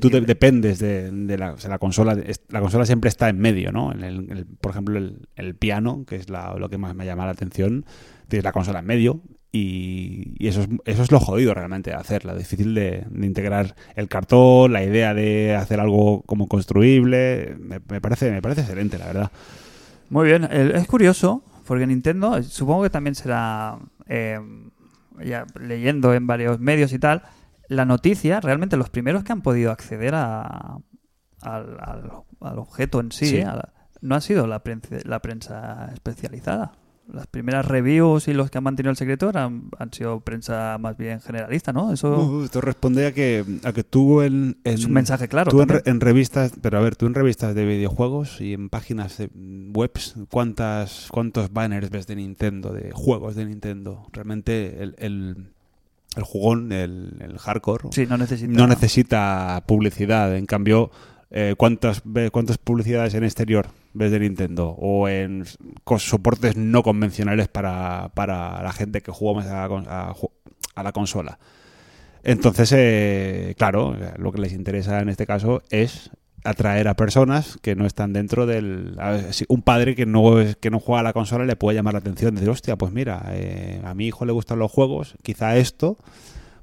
tú 0.00 0.08
de- 0.10 0.20
dependes 0.22 0.78
de, 0.78 1.10
de 1.10 1.36
la, 1.38 1.52
o 1.52 1.58
sea, 1.58 1.70
la 1.70 1.78
consola. 1.78 2.16
La 2.48 2.60
consola 2.60 2.86
siempre 2.86 3.08
está 3.08 3.28
en 3.28 3.38
medio, 3.38 3.72
¿no? 3.72 3.92
En 3.92 4.02
el- 4.04 4.30
el- 4.30 4.46
por 4.46 4.70
ejemplo, 4.70 4.98
el, 4.98 5.28
el 5.36 5.54
piano, 5.54 6.04
que 6.06 6.16
es 6.16 6.30
la- 6.30 6.54
lo 6.56 6.68
que 6.70 6.78
más 6.78 6.94
me 6.94 7.04
llama 7.04 7.26
la 7.26 7.32
atención, 7.32 7.84
tienes 8.28 8.44
la 8.44 8.52
consola 8.52 8.78
en 8.78 8.86
medio 8.86 9.20
y, 9.52 10.34
y 10.38 10.46
eso, 10.48 10.60
es, 10.62 10.68
eso 10.84 11.02
es 11.02 11.10
lo 11.10 11.18
jodido 11.20 11.52
realmente 11.52 11.90
de 11.90 11.96
hacer, 11.96 12.24
lo 12.24 12.36
difícil 12.36 12.72
de, 12.74 13.04
de 13.10 13.26
integrar 13.26 13.74
el 13.96 14.08
cartón, 14.08 14.72
la 14.72 14.84
idea 14.84 15.12
de 15.14 15.56
hacer 15.56 15.80
algo 15.80 16.22
como 16.22 16.46
construible. 16.46 17.56
Me, 17.60 17.80
me 17.88 18.00
parece, 18.00 18.30
me 18.30 18.40
parece 18.40 18.60
excelente, 18.62 18.96
la 18.98 19.06
verdad. 19.06 19.32
Muy 20.08 20.26
bien, 20.26 20.44
es 20.44 20.86
curioso, 20.86 21.42
porque 21.66 21.86
Nintendo, 21.86 22.42
supongo 22.44 22.84
que 22.84 22.90
también 22.90 23.14
será, 23.14 23.78
eh, 24.08 24.38
ya 25.24 25.44
leyendo 25.60 26.14
en 26.14 26.26
varios 26.26 26.58
medios 26.60 26.92
y 26.92 26.98
tal, 26.98 27.22
la 27.70 27.84
noticia, 27.84 28.40
realmente 28.40 28.76
los 28.76 28.90
primeros 28.90 29.22
que 29.24 29.32
han 29.32 29.42
podido 29.42 29.70
acceder 29.70 30.14
a, 30.14 30.76
al, 31.40 31.76
al- 31.80 32.10
al 32.40 32.58
objeto 32.58 33.00
en 33.00 33.12
sí, 33.12 33.38
la- 33.42 33.72
no 34.02 34.14
ha 34.16 34.20
sido 34.20 34.46
la 34.46 34.62
prensa, 34.62 34.96
la 35.04 35.20
prensa 35.20 35.88
especializada. 35.92 36.72
Las 37.12 37.26
primeras 37.26 37.66
reviews 37.66 38.28
y 38.28 38.34
los 38.34 38.50
que 38.50 38.58
han 38.58 38.64
mantenido 38.64 38.90
el 38.90 38.96
secreto 38.96 39.28
eran, 39.28 39.68
han 39.80 39.92
sido 39.92 40.20
prensa 40.20 40.78
más 40.78 40.96
bien 40.96 41.20
generalista, 41.20 41.72
¿no? 41.72 41.92
Eso 41.92 42.16
Uh, 42.16 42.44
esto 42.44 42.60
responde 42.60 43.06
a 43.06 43.12
que, 43.12 43.44
a 43.64 43.72
que 43.72 43.82
tú 43.82 44.22
en, 44.22 44.58
en- 44.62 44.74
es 44.74 44.84
un 44.84 44.92
mensaje 44.92 45.26
claro. 45.26 45.50
tú 45.50 45.60
en, 45.60 45.66
también. 45.68 45.84
re- 45.84 45.90
en 45.90 46.00
revistas, 46.00 46.52
pero 46.62 46.78
a 46.78 46.80
ver, 46.82 46.94
tú 46.96 47.06
en 47.06 47.14
revistas 47.14 47.54
de 47.56 47.64
videojuegos 47.64 48.40
y 48.40 48.52
en 48.52 48.68
páginas 48.68 49.18
de 49.18 49.28
webs, 49.74 50.14
¿cuántas, 50.30 51.08
¿cuántos 51.10 51.52
banners 51.52 51.90
ves 51.90 52.06
de 52.06 52.14
Nintendo, 52.16 52.72
de 52.72 52.92
juegos 52.92 53.34
de 53.34 53.44
Nintendo? 53.46 54.06
Realmente 54.12 54.80
el, 54.82 54.94
el, 54.98 55.52
el 56.16 56.22
jugón, 56.22 56.72
el, 56.72 57.16
el 57.20 57.38
hardcore, 57.38 57.88
Sí, 57.92 58.06
no 58.06 58.16
necesita. 58.18 58.52
no 58.52 58.66
necesita 58.66 59.62
publicidad. 59.66 60.36
En 60.36 60.46
cambio, 60.46 60.90
eh, 61.30 61.54
¿cuántas, 61.56 62.02
¿cuántas 62.32 62.58
publicidades 62.58 63.14
en 63.14 63.24
exterior 63.24 63.68
ves 63.94 64.10
de 64.10 64.20
Nintendo? 64.20 64.70
O 64.78 65.08
en 65.08 65.44
soportes 65.98 66.56
no 66.56 66.82
convencionales 66.82 67.48
para, 67.48 68.10
para 68.14 68.62
la 68.62 68.72
gente 68.72 69.00
que 69.02 69.12
juega 69.12 69.40
más 69.40 69.46
a 69.46 69.64
a 69.64 70.14
a 70.74 70.82
la 70.82 70.92
consola. 70.92 71.38
Entonces, 72.22 72.72
eh, 72.76 73.54
claro, 73.56 73.96
lo 74.18 74.30
que 74.32 74.40
les 74.40 74.52
interesa 74.52 75.00
en 75.00 75.08
este 75.08 75.26
caso 75.26 75.62
es 75.70 76.10
atraer 76.44 76.88
a 76.88 76.94
personas 76.94 77.58
que 77.62 77.74
no 77.76 77.86
están 77.86 78.12
dentro 78.12 78.46
del... 78.46 78.96
un 79.48 79.62
padre 79.62 79.94
que 79.94 80.06
no, 80.06 80.36
que 80.60 80.70
no 80.70 80.80
juega 80.80 81.00
a 81.00 81.04
la 81.04 81.12
consola 81.12 81.44
le 81.44 81.56
puede 81.56 81.76
llamar 81.76 81.94
la 81.94 82.00
atención. 82.00 82.34
Decir, 82.34 82.50
hostia, 82.50 82.76
pues 82.76 82.92
mira, 82.92 83.22
eh, 83.30 83.80
a 83.84 83.94
mi 83.94 84.06
hijo 84.06 84.24
le 84.24 84.32
gustan 84.32 84.58
los 84.58 84.70
juegos, 84.70 85.14
quizá 85.22 85.56
esto 85.56 85.98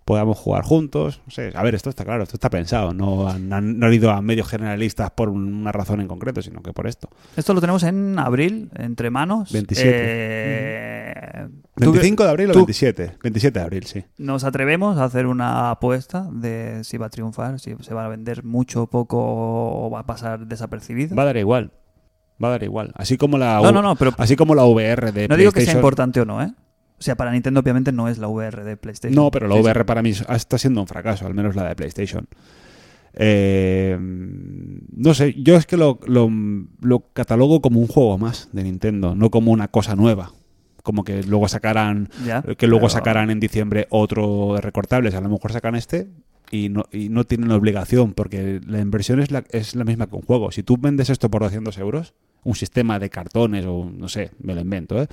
podamos 0.08 0.38
jugar 0.38 0.63
juntos. 0.63 1.22
No 1.26 1.32
sé, 1.32 1.52
a 1.54 1.62
ver, 1.63 1.76
esto 1.76 1.89
está 1.89 2.06
claro, 2.06 2.24
esto 2.24 2.38
está 2.38 2.50
pensado. 2.50 2.93
No 2.93 3.28
han, 3.28 3.52
han- 3.52 3.78
no 3.78 3.88
han 3.88 3.93
ido 3.93 4.10
a 4.10 4.22
medios 4.22 4.48
generalistas 4.48 5.12
por 5.12 5.28
una 5.30 5.72
razón 5.74 6.00
en 6.00 6.08
concreto, 6.08 6.41
sino 6.41 6.62
que 6.63 6.72
por 6.72 6.88
esto. 6.88 7.10
Esto 7.36 7.54
lo 7.54 7.60
tenemos 7.60 7.84
en 7.84 8.17
abril, 8.17 8.72
entre 8.76 9.10
manos. 9.10 9.52
27. 9.52 9.91
Eh, 9.93 11.48
tú- 11.76 11.91
25 11.91 12.24
de 12.24 12.30
abril 12.30 12.50
o 12.50 12.54
tú- 12.54 12.60
27. 12.60 13.17
27 13.22 13.60
de 13.60 13.65
abril, 13.65 13.84
sí. 13.86 14.06
Nos 14.17 14.43
atrevemos 14.46 14.98
a 14.98 15.04
hacer 15.04 15.28
una 15.28 15.72
apuesta 15.72 16.28
de 16.32 16.84
si 16.86 16.98
va 16.98 17.08
a 17.08 17.10
triunfar, 17.10 17.60
si 17.60 17.76
se 17.82 17.93
va 17.93 18.06
a 18.06 18.08
vender 18.08 18.43
mucho, 18.46 18.88
poco 18.88 19.17
o 19.20 19.89
va 19.89 20.00
a 20.00 20.06
pasar 20.06 20.48
desapercibido. 20.48 21.15
Va 21.15 21.24
a 21.24 21.26
dar 21.28 21.38
igual. 21.38 21.72
Va 22.41 22.48
a 22.50 22.52
dar 22.52 22.63
igual. 22.63 22.91
Así 22.96 23.17
como 23.17 23.38
la, 23.38 23.60
No, 23.62 23.70
U- 23.70 23.74
no, 23.74 23.82
no, 23.82 23.96
pero 23.98 24.12
así 24.17 24.36
como 24.36 24.56
la 24.56 24.63
VR 24.63 25.12
de 25.12 25.28
no 25.28 25.36
digo 25.36 25.52
que 25.52 25.65
sea 25.65 25.74
importante 25.74 26.22
o 26.22 26.26
no, 26.26 26.41
¿eh? 26.41 26.54
O 26.99 27.01
sea, 27.03 27.15
para 27.15 27.31
Nintendo 27.31 27.60
obviamente 27.60 27.91
no 27.91 28.07
es 28.10 28.17
la 28.17 28.27
VR 28.27 28.63
de 28.63 28.75
PlayStation. 28.77 29.15
No, 29.15 29.29
pero 29.31 29.47
la. 29.47 29.55
VR 29.55 29.86
para 29.86 30.01
mí 30.01 30.10
está 30.12 30.57
siendo 30.57 30.81
un 30.81 30.88
fracaso, 30.88 31.27
al 31.27 31.33
menos 31.33 31.55
la 31.55 31.67
de 31.67 31.75
PlayStation. 31.75 32.27
Eh, 33.19 33.97
no 33.99 35.13
sé, 35.13 35.33
yo 35.41 35.55
es 35.55 35.65
que 35.65 35.77
lo, 35.77 35.99
lo, 36.05 36.29
lo 36.81 36.99
catalogo 37.13 37.62
como 37.62 37.79
un 37.79 37.88
juego 37.88 38.17
más 38.17 38.49
de 38.51 38.63
Nintendo, 38.63 39.15
no 39.15 39.29
como 39.31 39.51
una 39.51 39.67
cosa 39.69 39.95
nueva. 39.95 40.31
Como 40.83 41.03
que 41.03 41.23
luego 41.23 41.47
sacarán 41.47 42.10
Ya, 42.25 42.41
que 42.41 42.67
luego 42.67 42.86
pero- 42.88 42.89
sacarán 42.89 43.29
en 43.29 43.39
diciembre 43.39 43.88
otro 43.89 44.53
de 44.55 44.62
recortables. 44.62 45.15
A 45.15 45.21
lo 45.21 45.29
mejor 45.29 45.51
sacan 45.51 45.75
este 45.75 46.07
y 46.51 46.69
no, 46.69 46.86
y 46.91 47.10
no 47.10 47.25
tienen 47.25 47.51
obligación, 47.51 48.13
porque 48.13 48.62
la 48.65 48.79
inversión 48.79 49.19
es 49.19 49.31
la, 49.31 49.43
es 49.51 49.75
la 49.75 49.83
misma 49.83 50.07
que 50.07 50.15
un 50.15 50.21
juego. 50.21 50.51
Si 50.51 50.63
tú 50.63 50.77
vendes 50.79 51.10
esto 51.10 51.29
por 51.29 51.41
200 51.41 51.77
euros, 51.79 52.13
un 52.43 52.55
sistema 52.55 52.99
de 52.99 53.10
cartones 53.10 53.65
o 53.67 53.89
no 53.93 54.07
sé, 54.07 54.31
me 54.39 54.55
lo 54.55 54.62
invento, 54.62 55.01
¿eh? 55.01 55.07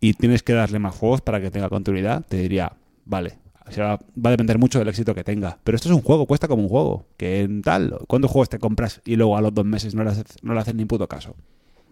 Y 0.00 0.14
tienes 0.14 0.42
que 0.42 0.52
darle 0.52 0.78
más 0.78 0.94
juegos 0.94 1.20
para 1.20 1.40
que 1.40 1.50
tenga 1.50 1.68
continuidad, 1.68 2.24
te 2.26 2.38
diría, 2.38 2.72
vale. 3.04 3.38
O 3.66 3.72
sea, 3.72 4.00
va 4.16 4.28
a 4.28 4.30
depender 4.30 4.58
mucho 4.58 4.80
del 4.80 4.88
éxito 4.88 5.14
que 5.14 5.22
tenga. 5.22 5.58
Pero 5.62 5.76
esto 5.76 5.88
es 5.88 5.94
un 5.94 6.02
juego, 6.02 6.26
cuesta 6.26 6.48
como 6.48 6.62
un 6.62 6.68
juego. 6.68 7.06
Que 7.16 7.42
en 7.42 7.62
tal, 7.62 7.98
¿cuántos 8.08 8.30
juegos 8.30 8.48
te 8.48 8.58
compras 8.58 9.00
y 9.04 9.14
luego 9.14 9.36
a 9.36 9.40
los 9.40 9.54
dos 9.54 9.64
meses 9.64 9.94
no 9.94 10.02
le 10.02 10.10
haces, 10.10 10.24
no 10.42 10.54
le 10.54 10.60
haces 10.60 10.74
ni 10.74 10.86
puto 10.86 11.06
caso? 11.06 11.36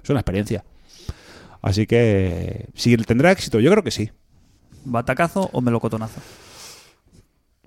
Es 0.03 0.11
una 0.11 0.21
experiencia. 0.21 0.65
Así 1.63 1.87
que, 1.87 2.69
si 2.75 2.97
tendrá 2.97 3.31
éxito, 3.31 3.61
yo 3.61 3.71
creo 3.71 3.85
que 3.85 3.91
sí. 3.93 4.11
¿Batacazo 4.85 5.51
o 5.53 5.61
melocotonazo? 5.61 6.21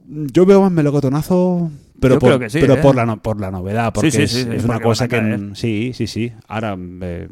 Yo 0.08 0.46
veo 0.46 0.62
más 0.62 0.72
melocotonazo, 0.72 1.72
pero, 2.00 2.16
Yo 2.16 2.20
por, 2.20 2.30
creo 2.30 2.40
que 2.40 2.50
sí, 2.50 2.58
pero 2.60 2.74
¿eh? 2.74 2.78
por, 2.82 2.96
la, 2.96 3.06
no- 3.06 3.22
por 3.22 3.40
la 3.40 3.52
novedad, 3.52 3.94
porque 3.94 4.10
sí, 4.12 4.24
es, 4.24 4.32
sí, 4.32 4.44
sí, 4.44 4.50
es 4.52 4.64
una 4.66 4.80
cosa 4.80 5.08
que... 5.08 5.18
n- 5.18 5.56
Sí, 5.56 5.92
sí, 5.94 6.08
sí. 6.08 6.34
Ahora 6.48 6.76
eh, 6.80 7.28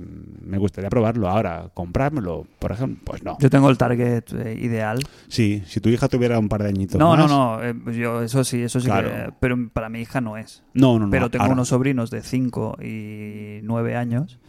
me 0.46 0.58
gustaría 0.60 0.90
probarlo. 0.90 1.28
Ahora, 1.28 1.72
comprármelo, 1.74 2.46
por 2.60 2.72
ejemplo, 2.72 3.02
pues 3.04 3.24
no. 3.24 3.38
Yo 3.40 3.50
tengo 3.50 3.70
el 3.70 3.78
target 3.78 4.26
eh, 4.34 4.58
ideal. 4.62 5.00
Sí, 5.28 5.64
si 5.66 5.80
tu 5.82 5.90
hija 5.90 6.08
tuviera 6.08 6.38
un 6.38 6.48
par 6.50 6.62
de 6.64 6.70
añitos 6.70 7.00
No, 7.00 7.18
no, 7.18 7.24
más... 7.24 7.32
no. 7.32 7.64
eh, 7.64 7.74
pues 7.84 7.96
yo, 7.96 8.22
eso 8.22 8.44
sí, 8.44 8.62
eso 8.62 8.80
sí 8.80 8.86
Claro. 8.86 9.10
que- 9.10 9.34
Pero 9.40 9.58
para 9.74 9.90
mi 9.90 10.02
hija 10.02 10.22
no 10.22 10.38
es. 10.38 10.62
No, 10.76 11.00
no, 11.00 11.06
no. 11.06 11.12
Pero 11.12 11.30
tengo 11.32 11.44
ahora. 11.44 11.54
unos 11.56 11.70
sobrinos 11.70 12.12
de 12.12 12.22
5 12.22 12.78
y 12.84 13.60
9 13.64 13.96
años 13.96 14.40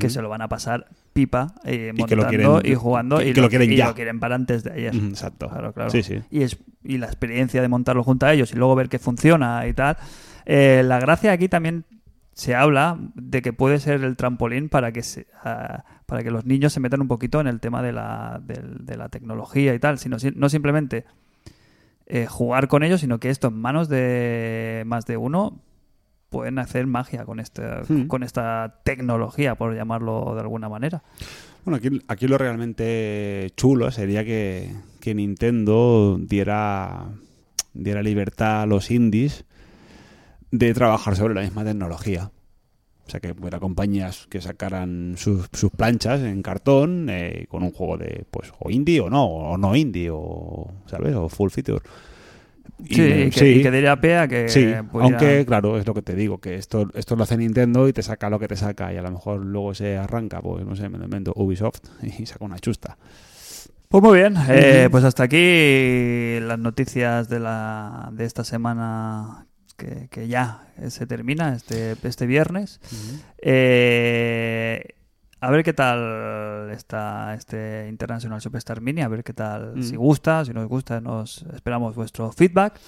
Que 0.00 0.10
se 0.10 0.20
lo 0.20 0.28
van 0.28 0.42
a 0.42 0.48
pasar 0.48 0.88
pipa 1.12 1.54
eh, 1.64 1.92
Y 1.94 2.04
que 2.04 2.16
lo 2.16 2.22
montando 2.24 2.60
quieren- 2.60 2.72
y 2.72 2.74
jugando 2.74 3.18
que- 3.18 3.28
y, 3.28 3.32
que 3.32 3.40
lo 3.40 3.48
quieren 3.48 3.72
y 3.72 3.76
ya. 3.76 3.86
lo 3.86 3.94
quieren 3.94 4.18
para 4.18 4.34
antes 4.34 4.64
de 4.64 4.72
ayer. 4.72 4.94
Exacto. 4.94 5.48
Claro, 5.48 5.72
claro. 5.72 5.90
Sí, 5.90 6.02
sí. 6.02 6.20
Y, 6.30 6.42
es, 6.42 6.58
y 6.82 6.98
la 6.98 7.06
experiencia 7.06 7.62
de 7.62 7.68
montarlo 7.68 8.02
junto 8.02 8.26
a 8.26 8.32
ellos 8.32 8.52
y 8.52 8.56
luego 8.56 8.74
ver 8.74 8.88
que 8.88 8.98
funciona 8.98 9.64
y 9.68 9.74
tal. 9.74 9.96
Eh, 10.44 10.82
la 10.84 10.98
gracia 10.98 11.30
aquí 11.30 11.48
también 11.48 11.84
se 12.32 12.54
habla 12.56 12.98
de 13.14 13.40
que 13.42 13.52
puede 13.52 13.78
ser 13.78 14.02
el 14.02 14.16
trampolín 14.16 14.68
para 14.68 14.90
que 14.92 15.02
se, 15.04 15.26
para 15.42 16.22
que 16.22 16.30
los 16.32 16.44
niños 16.44 16.72
se 16.72 16.80
metan 16.80 17.00
un 17.00 17.08
poquito 17.08 17.40
en 17.40 17.46
el 17.46 17.60
tema 17.60 17.80
de 17.80 17.92
la, 17.92 18.40
de 18.44 18.96
la 18.96 19.08
tecnología 19.08 19.72
y 19.72 19.78
tal, 19.78 19.98
sino 20.00 20.18
si- 20.18 20.32
no 20.34 20.48
simplemente 20.48 21.04
eh, 22.06 22.26
jugar 22.26 22.68
con 22.68 22.82
ellos, 22.82 23.00
sino 23.00 23.18
que 23.20 23.30
esto 23.30 23.48
en 23.48 23.54
manos 23.60 23.88
de 23.88 24.82
más 24.86 25.06
de 25.06 25.16
uno 25.16 25.60
pueden 26.36 26.58
hacer 26.58 26.86
magia 26.86 27.24
con 27.24 27.40
esta, 27.40 27.80
Hmm. 27.88 28.08
con 28.08 28.22
esta 28.22 28.80
tecnología, 28.84 29.54
por 29.54 29.74
llamarlo 29.74 30.34
de 30.34 30.40
alguna 30.42 30.68
manera. 30.68 31.02
Bueno, 31.64 31.78
aquí, 31.78 32.02
aquí 32.08 32.28
lo 32.28 32.36
realmente 32.36 33.50
chulo 33.56 33.90
sería 33.90 34.22
que, 34.22 34.70
que 35.00 35.14
Nintendo 35.14 36.18
diera, 36.20 37.06
diera 37.72 38.02
libertad 38.02 38.62
a 38.62 38.66
los 38.66 38.90
indies 38.90 39.46
de 40.50 40.74
trabajar 40.74 41.16
sobre 41.16 41.32
la 41.34 41.40
misma 41.40 41.64
tecnología. 41.64 42.30
O 43.06 43.10
sea, 43.10 43.20
que 43.20 43.32
hubiera 43.32 43.58
compañías 43.58 44.26
que 44.28 44.42
sacaran 44.42 45.14
sus, 45.16 45.48
sus 45.54 45.70
planchas 45.70 46.20
en 46.20 46.42
cartón 46.42 47.06
eh, 47.08 47.46
con 47.48 47.62
un 47.62 47.72
juego 47.72 47.96
de, 47.96 48.26
pues, 48.30 48.52
o 48.58 48.68
indie 48.68 49.00
o 49.00 49.08
no, 49.08 49.24
o 49.24 49.56
no 49.56 49.74
indie, 49.74 50.10
o, 50.12 50.70
¿sabes? 50.86 51.14
O 51.14 51.30
full 51.30 51.48
feature. 51.48 51.82
Y 52.78 52.94
Sí, 52.94 53.30
que, 53.30 53.52
y 53.52 53.62
que 53.62 53.70
diría 53.70 54.00
pie 54.00 54.18
a 54.18 54.28
que 54.28 54.48
Sí, 54.48 54.72
pudiera- 54.90 55.18
aunque 55.18 55.44
claro, 55.46 55.78
es 55.78 55.86
lo 55.86 55.94
que 55.94 56.02
te 56.02 56.14
digo, 56.14 56.38
que 56.38 56.54
esto, 56.56 56.88
esto 56.94 57.16
lo 57.16 57.22
hace 57.24 57.36
Nintendo 57.36 57.88
y 57.88 57.92
te 57.92 58.02
saca 58.02 58.30
lo 58.30 58.38
que 58.38 58.48
te 58.48 58.56
saca 58.56 58.92
y 58.92 58.96
a 58.96 59.02
lo 59.02 59.10
mejor 59.10 59.44
luego 59.44 59.74
se 59.74 59.96
arranca, 59.96 60.40
pues 60.42 60.64
no 60.64 60.76
sé, 60.76 60.88
me 60.88 60.98
lo 60.98 61.04
invento, 61.04 61.32
Ubisoft 61.36 61.80
y 62.18 62.26
saca 62.26 62.44
una 62.44 62.58
chusta. 62.58 62.96
Pues 63.88 64.02
muy 64.02 64.18
bien, 64.18 64.34
eh, 64.48 64.88
pues 64.90 65.04
hasta 65.04 65.22
aquí 65.22 66.38
las 66.40 66.58
noticias 66.58 67.28
de, 67.28 67.38
la, 67.38 68.10
de 68.12 68.24
esta 68.24 68.42
semana 68.44 69.46
que, 69.76 70.08
que 70.10 70.26
ya 70.26 70.66
se 70.88 71.06
termina 71.06 71.54
este, 71.54 71.94
este 72.02 72.26
viernes. 72.26 72.80
Eh, 73.38 74.95
a 75.40 75.50
ver 75.50 75.62
qué 75.64 75.72
tal 75.72 76.70
está 76.70 77.34
este 77.34 77.86
International 77.88 78.40
Superstar 78.40 78.80
Mini, 78.80 79.02
a 79.02 79.08
ver 79.08 79.22
qué 79.22 79.32
tal, 79.32 79.76
Mm. 79.76 79.82
si 79.82 79.96
gusta, 79.96 80.44
si 80.44 80.52
nos 80.52 80.66
gusta, 80.68 81.00
nos 81.00 81.42
esperamos 81.54 81.94
vuestro 81.94 82.32
feedback. 82.32 82.78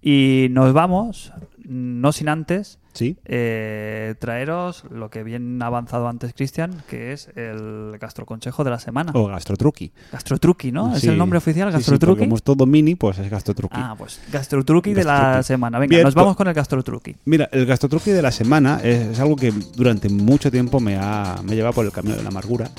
Y 0.00 0.48
nos 0.50 0.72
vamos, 0.72 1.32
no 1.64 2.12
sin 2.12 2.28
antes, 2.28 2.78
Sí, 2.96 3.16
eh, 3.26 4.14
traeros 4.18 4.84
lo 4.90 5.10
que 5.10 5.22
bien 5.22 5.60
ha 5.62 5.66
avanzado 5.66 6.08
antes 6.08 6.32
Cristian, 6.34 6.82
que 6.88 7.12
es 7.12 7.28
el 7.36 7.98
gastroconsejo 8.00 8.64
de 8.64 8.70
la 8.70 8.78
semana. 8.80 9.12
o 9.14 9.26
Gastrotruqui. 9.26 9.92
Gastrotruqui, 10.12 10.72
¿no? 10.72 10.94
¿Es 10.94 11.02
Sí. 11.02 11.08
el 11.08 11.18
nombre 11.18 11.36
oficial, 11.38 11.68
Sí, 11.68 11.72
sí, 11.72 11.78
Gastrotruqui? 11.78 12.06
porque 12.20 12.24
como 12.26 12.36
es 12.36 12.42
todo 12.42 12.64
mini, 12.66 12.94
pues 12.94 13.18
es 13.18 13.28
Gastrotruqui. 13.30 13.76
ah, 13.78 13.94
pues 13.98 14.20
Gastrotruqui 14.32 14.94
de 14.94 15.04
la 15.04 15.42
semana. 15.42 15.78
Venga, 15.78 15.90
Bien, 15.90 16.02
nos 16.04 16.14
pues- 16.14 16.22
vamos 16.24 16.36
con 16.36 16.48
el 16.48 16.54
Gastrotruqui. 16.54 17.16
Mira, 17.26 17.48
el 17.52 17.66
Gastrotruqui 17.66 18.10
de 18.12 18.22
la 18.22 18.32
semana 18.32 18.80
es, 18.82 19.08
es 19.08 19.20
algo 19.20 19.36
que 19.36 19.52
durante 19.76 20.08
mucho 20.08 20.50
tiempo 20.50 20.80
me 20.80 20.96
ha, 20.96 21.36
me 21.44 21.54
llevado 21.54 21.74
por 21.74 21.84
el 21.84 21.92
camino 21.92 22.16
de 22.16 22.22
la 22.22 22.30
amargura 22.30 22.70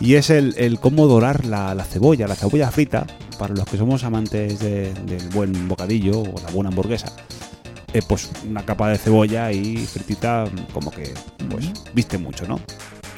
y 0.00 0.14
es 0.14 0.30
el, 0.30 0.54
el 0.56 0.80
cómo 0.80 1.06
dorar 1.06 1.44
la, 1.44 1.74
la 1.74 1.84
cebolla, 1.84 2.26
la 2.26 2.34
cebolla 2.34 2.70
frita, 2.70 3.06
para 3.38 3.52
los 3.54 3.66
que 3.66 3.76
somos 3.76 4.02
amantes 4.04 4.58
de- 4.60 4.94
del 5.04 5.28
buen 5.34 5.68
bocadillo 5.68 6.20
o 6.22 6.34
la 6.42 6.50
buena 6.52 6.70
hamburguesa. 6.70 7.12
Eh, 7.96 8.02
pues 8.06 8.30
una 8.46 8.62
capa 8.62 8.90
de 8.90 8.98
cebolla 8.98 9.50
y 9.52 9.78
fritita 9.86 10.44
como 10.74 10.90
que 10.90 11.14
pues 11.50 11.72
viste 11.94 12.18
mucho, 12.18 12.46
¿no? 12.46 12.60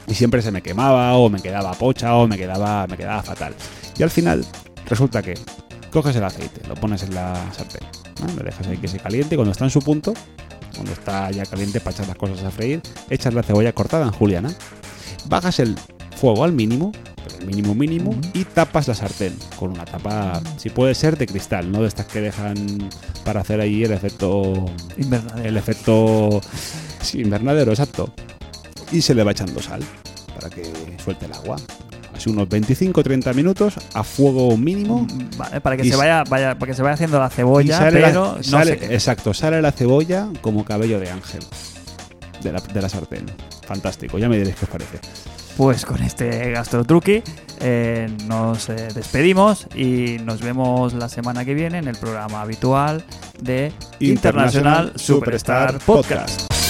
Y 0.06 0.14
siempre 0.14 0.40
se 0.40 0.52
me 0.52 0.62
quemaba 0.62 1.14
o 1.16 1.28
me 1.28 1.40
quedaba 1.40 1.72
pocha 1.72 2.14
o 2.14 2.28
me 2.28 2.38
quedaba, 2.38 2.86
me 2.86 2.96
quedaba 2.96 3.22
fatal. 3.24 3.54
Y 3.98 4.04
al 4.04 4.10
final 4.10 4.46
resulta 4.86 5.20
que 5.20 5.34
coges 5.90 6.14
el 6.14 6.22
aceite, 6.22 6.60
lo 6.68 6.76
pones 6.76 7.02
en 7.02 7.14
la 7.14 7.34
sartén, 7.52 7.86
¿no? 8.20 8.32
lo 8.34 8.44
dejas 8.44 8.68
ahí 8.68 8.76
que 8.76 8.86
se 8.86 9.00
caliente 9.00 9.34
y 9.34 9.36
cuando 9.36 9.50
está 9.50 9.64
en 9.64 9.70
su 9.70 9.80
punto, 9.80 10.14
cuando 10.74 10.92
está 10.92 11.28
ya 11.32 11.44
caliente 11.44 11.80
para 11.80 11.96
echar 11.96 12.06
las 12.06 12.16
cosas 12.16 12.44
a 12.44 12.50
freír, 12.52 12.80
echas 13.10 13.34
la 13.34 13.42
cebolla 13.42 13.72
cortada 13.72 14.04
en 14.06 14.12
juliana, 14.12 14.54
bajas 15.28 15.58
el 15.58 15.76
fuego 16.16 16.44
al 16.44 16.52
mínimo, 16.52 16.92
el 17.40 17.46
mínimo 17.46 17.74
mínimo, 17.74 18.14
y 18.34 18.44
tapas 18.44 18.88
la 18.88 18.94
sartén 18.94 19.34
con 19.56 19.70
una 19.70 19.84
tapa, 19.84 20.40
si 20.56 20.70
puede 20.70 20.94
ser 20.94 21.16
de 21.18 21.26
cristal, 21.26 21.70
no 21.70 21.82
de 21.82 21.88
estas 21.88 22.06
que 22.06 22.20
dejan 22.20 22.88
para 23.24 23.40
hacer 23.40 23.60
ahí 23.60 23.84
el 23.84 23.92
efecto 23.92 24.66
Invernadero. 24.96 25.48
el 25.48 25.56
efecto 25.56 26.40
sí, 27.00 27.20
invernadero, 27.20 27.70
exacto. 27.72 28.12
Y 28.92 29.02
se 29.02 29.14
le 29.14 29.22
va 29.22 29.32
echando 29.32 29.60
sal 29.62 29.82
para 30.34 30.50
que 30.50 30.62
suelte 31.02 31.26
el 31.26 31.32
agua. 31.32 31.56
Así 32.16 32.30
unos 32.30 32.48
25-30 32.48 33.32
minutos 33.34 33.74
a 33.94 34.02
fuego 34.02 34.56
mínimo. 34.56 35.06
Vale, 35.36 35.60
para 35.60 35.76
que 35.76 35.84
se 35.88 35.94
vaya, 35.94 36.24
vaya, 36.24 36.58
para 36.58 36.70
que 36.70 36.74
se 36.74 36.82
vaya 36.82 36.94
haciendo 36.94 37.20
la 37.20 37.30
cebolla, 37.30 37.78
sale 37.78 38.00
la- 38.00 38.08
pero 38.08 38.34
no 38.36 38.42
sale- 38.42 38.72
se 38.72 38.78
queme. 38.78 38.94
Exacto, 38.94 39.32
sale 39.34 39.62
la 39.62 39.70
cebolla 39.70 40.28
como 40.40 40.64
cabello 40.64 40.98
de 40.98 41.10
ángel 41.10 41.40
de 42.42 42.52
la, 42.52 42.60
de 42.60 42.82
la 42.82 42.88
sartén. 42.88 43.26
Fantástico, 43.66 44.18
ya 44.18 44.28
me 44.28 44.36
diréis 44.38 44.56
qué 44.56 44.64
os 44.64 44.70
parece. 44.70 44.98
Pues 45.58 45.84
con 45.84 46.00
este 46.04 46.52
gastrotruqui 46.52 47.20
eh, 47.58 48.08
nos 48.28 48.68
eh, 48.68 48.90
despedimos 48.94 49.66
y 49.74 50.18
nos 50.22 50.40
vemos 50.40 50.94
la 50.94 51.08
semana 51.08 51.44
que 51.44 51.52
viene 51.52 51.78
en 51.78 51.88
el 51.88 51.96
programa 51.96 52.42
habitual 52.42 53.02
de 53.40 53.72
International 53.98 54.92
Superstar 54.94 55.80
Podcast. 55.80 56.67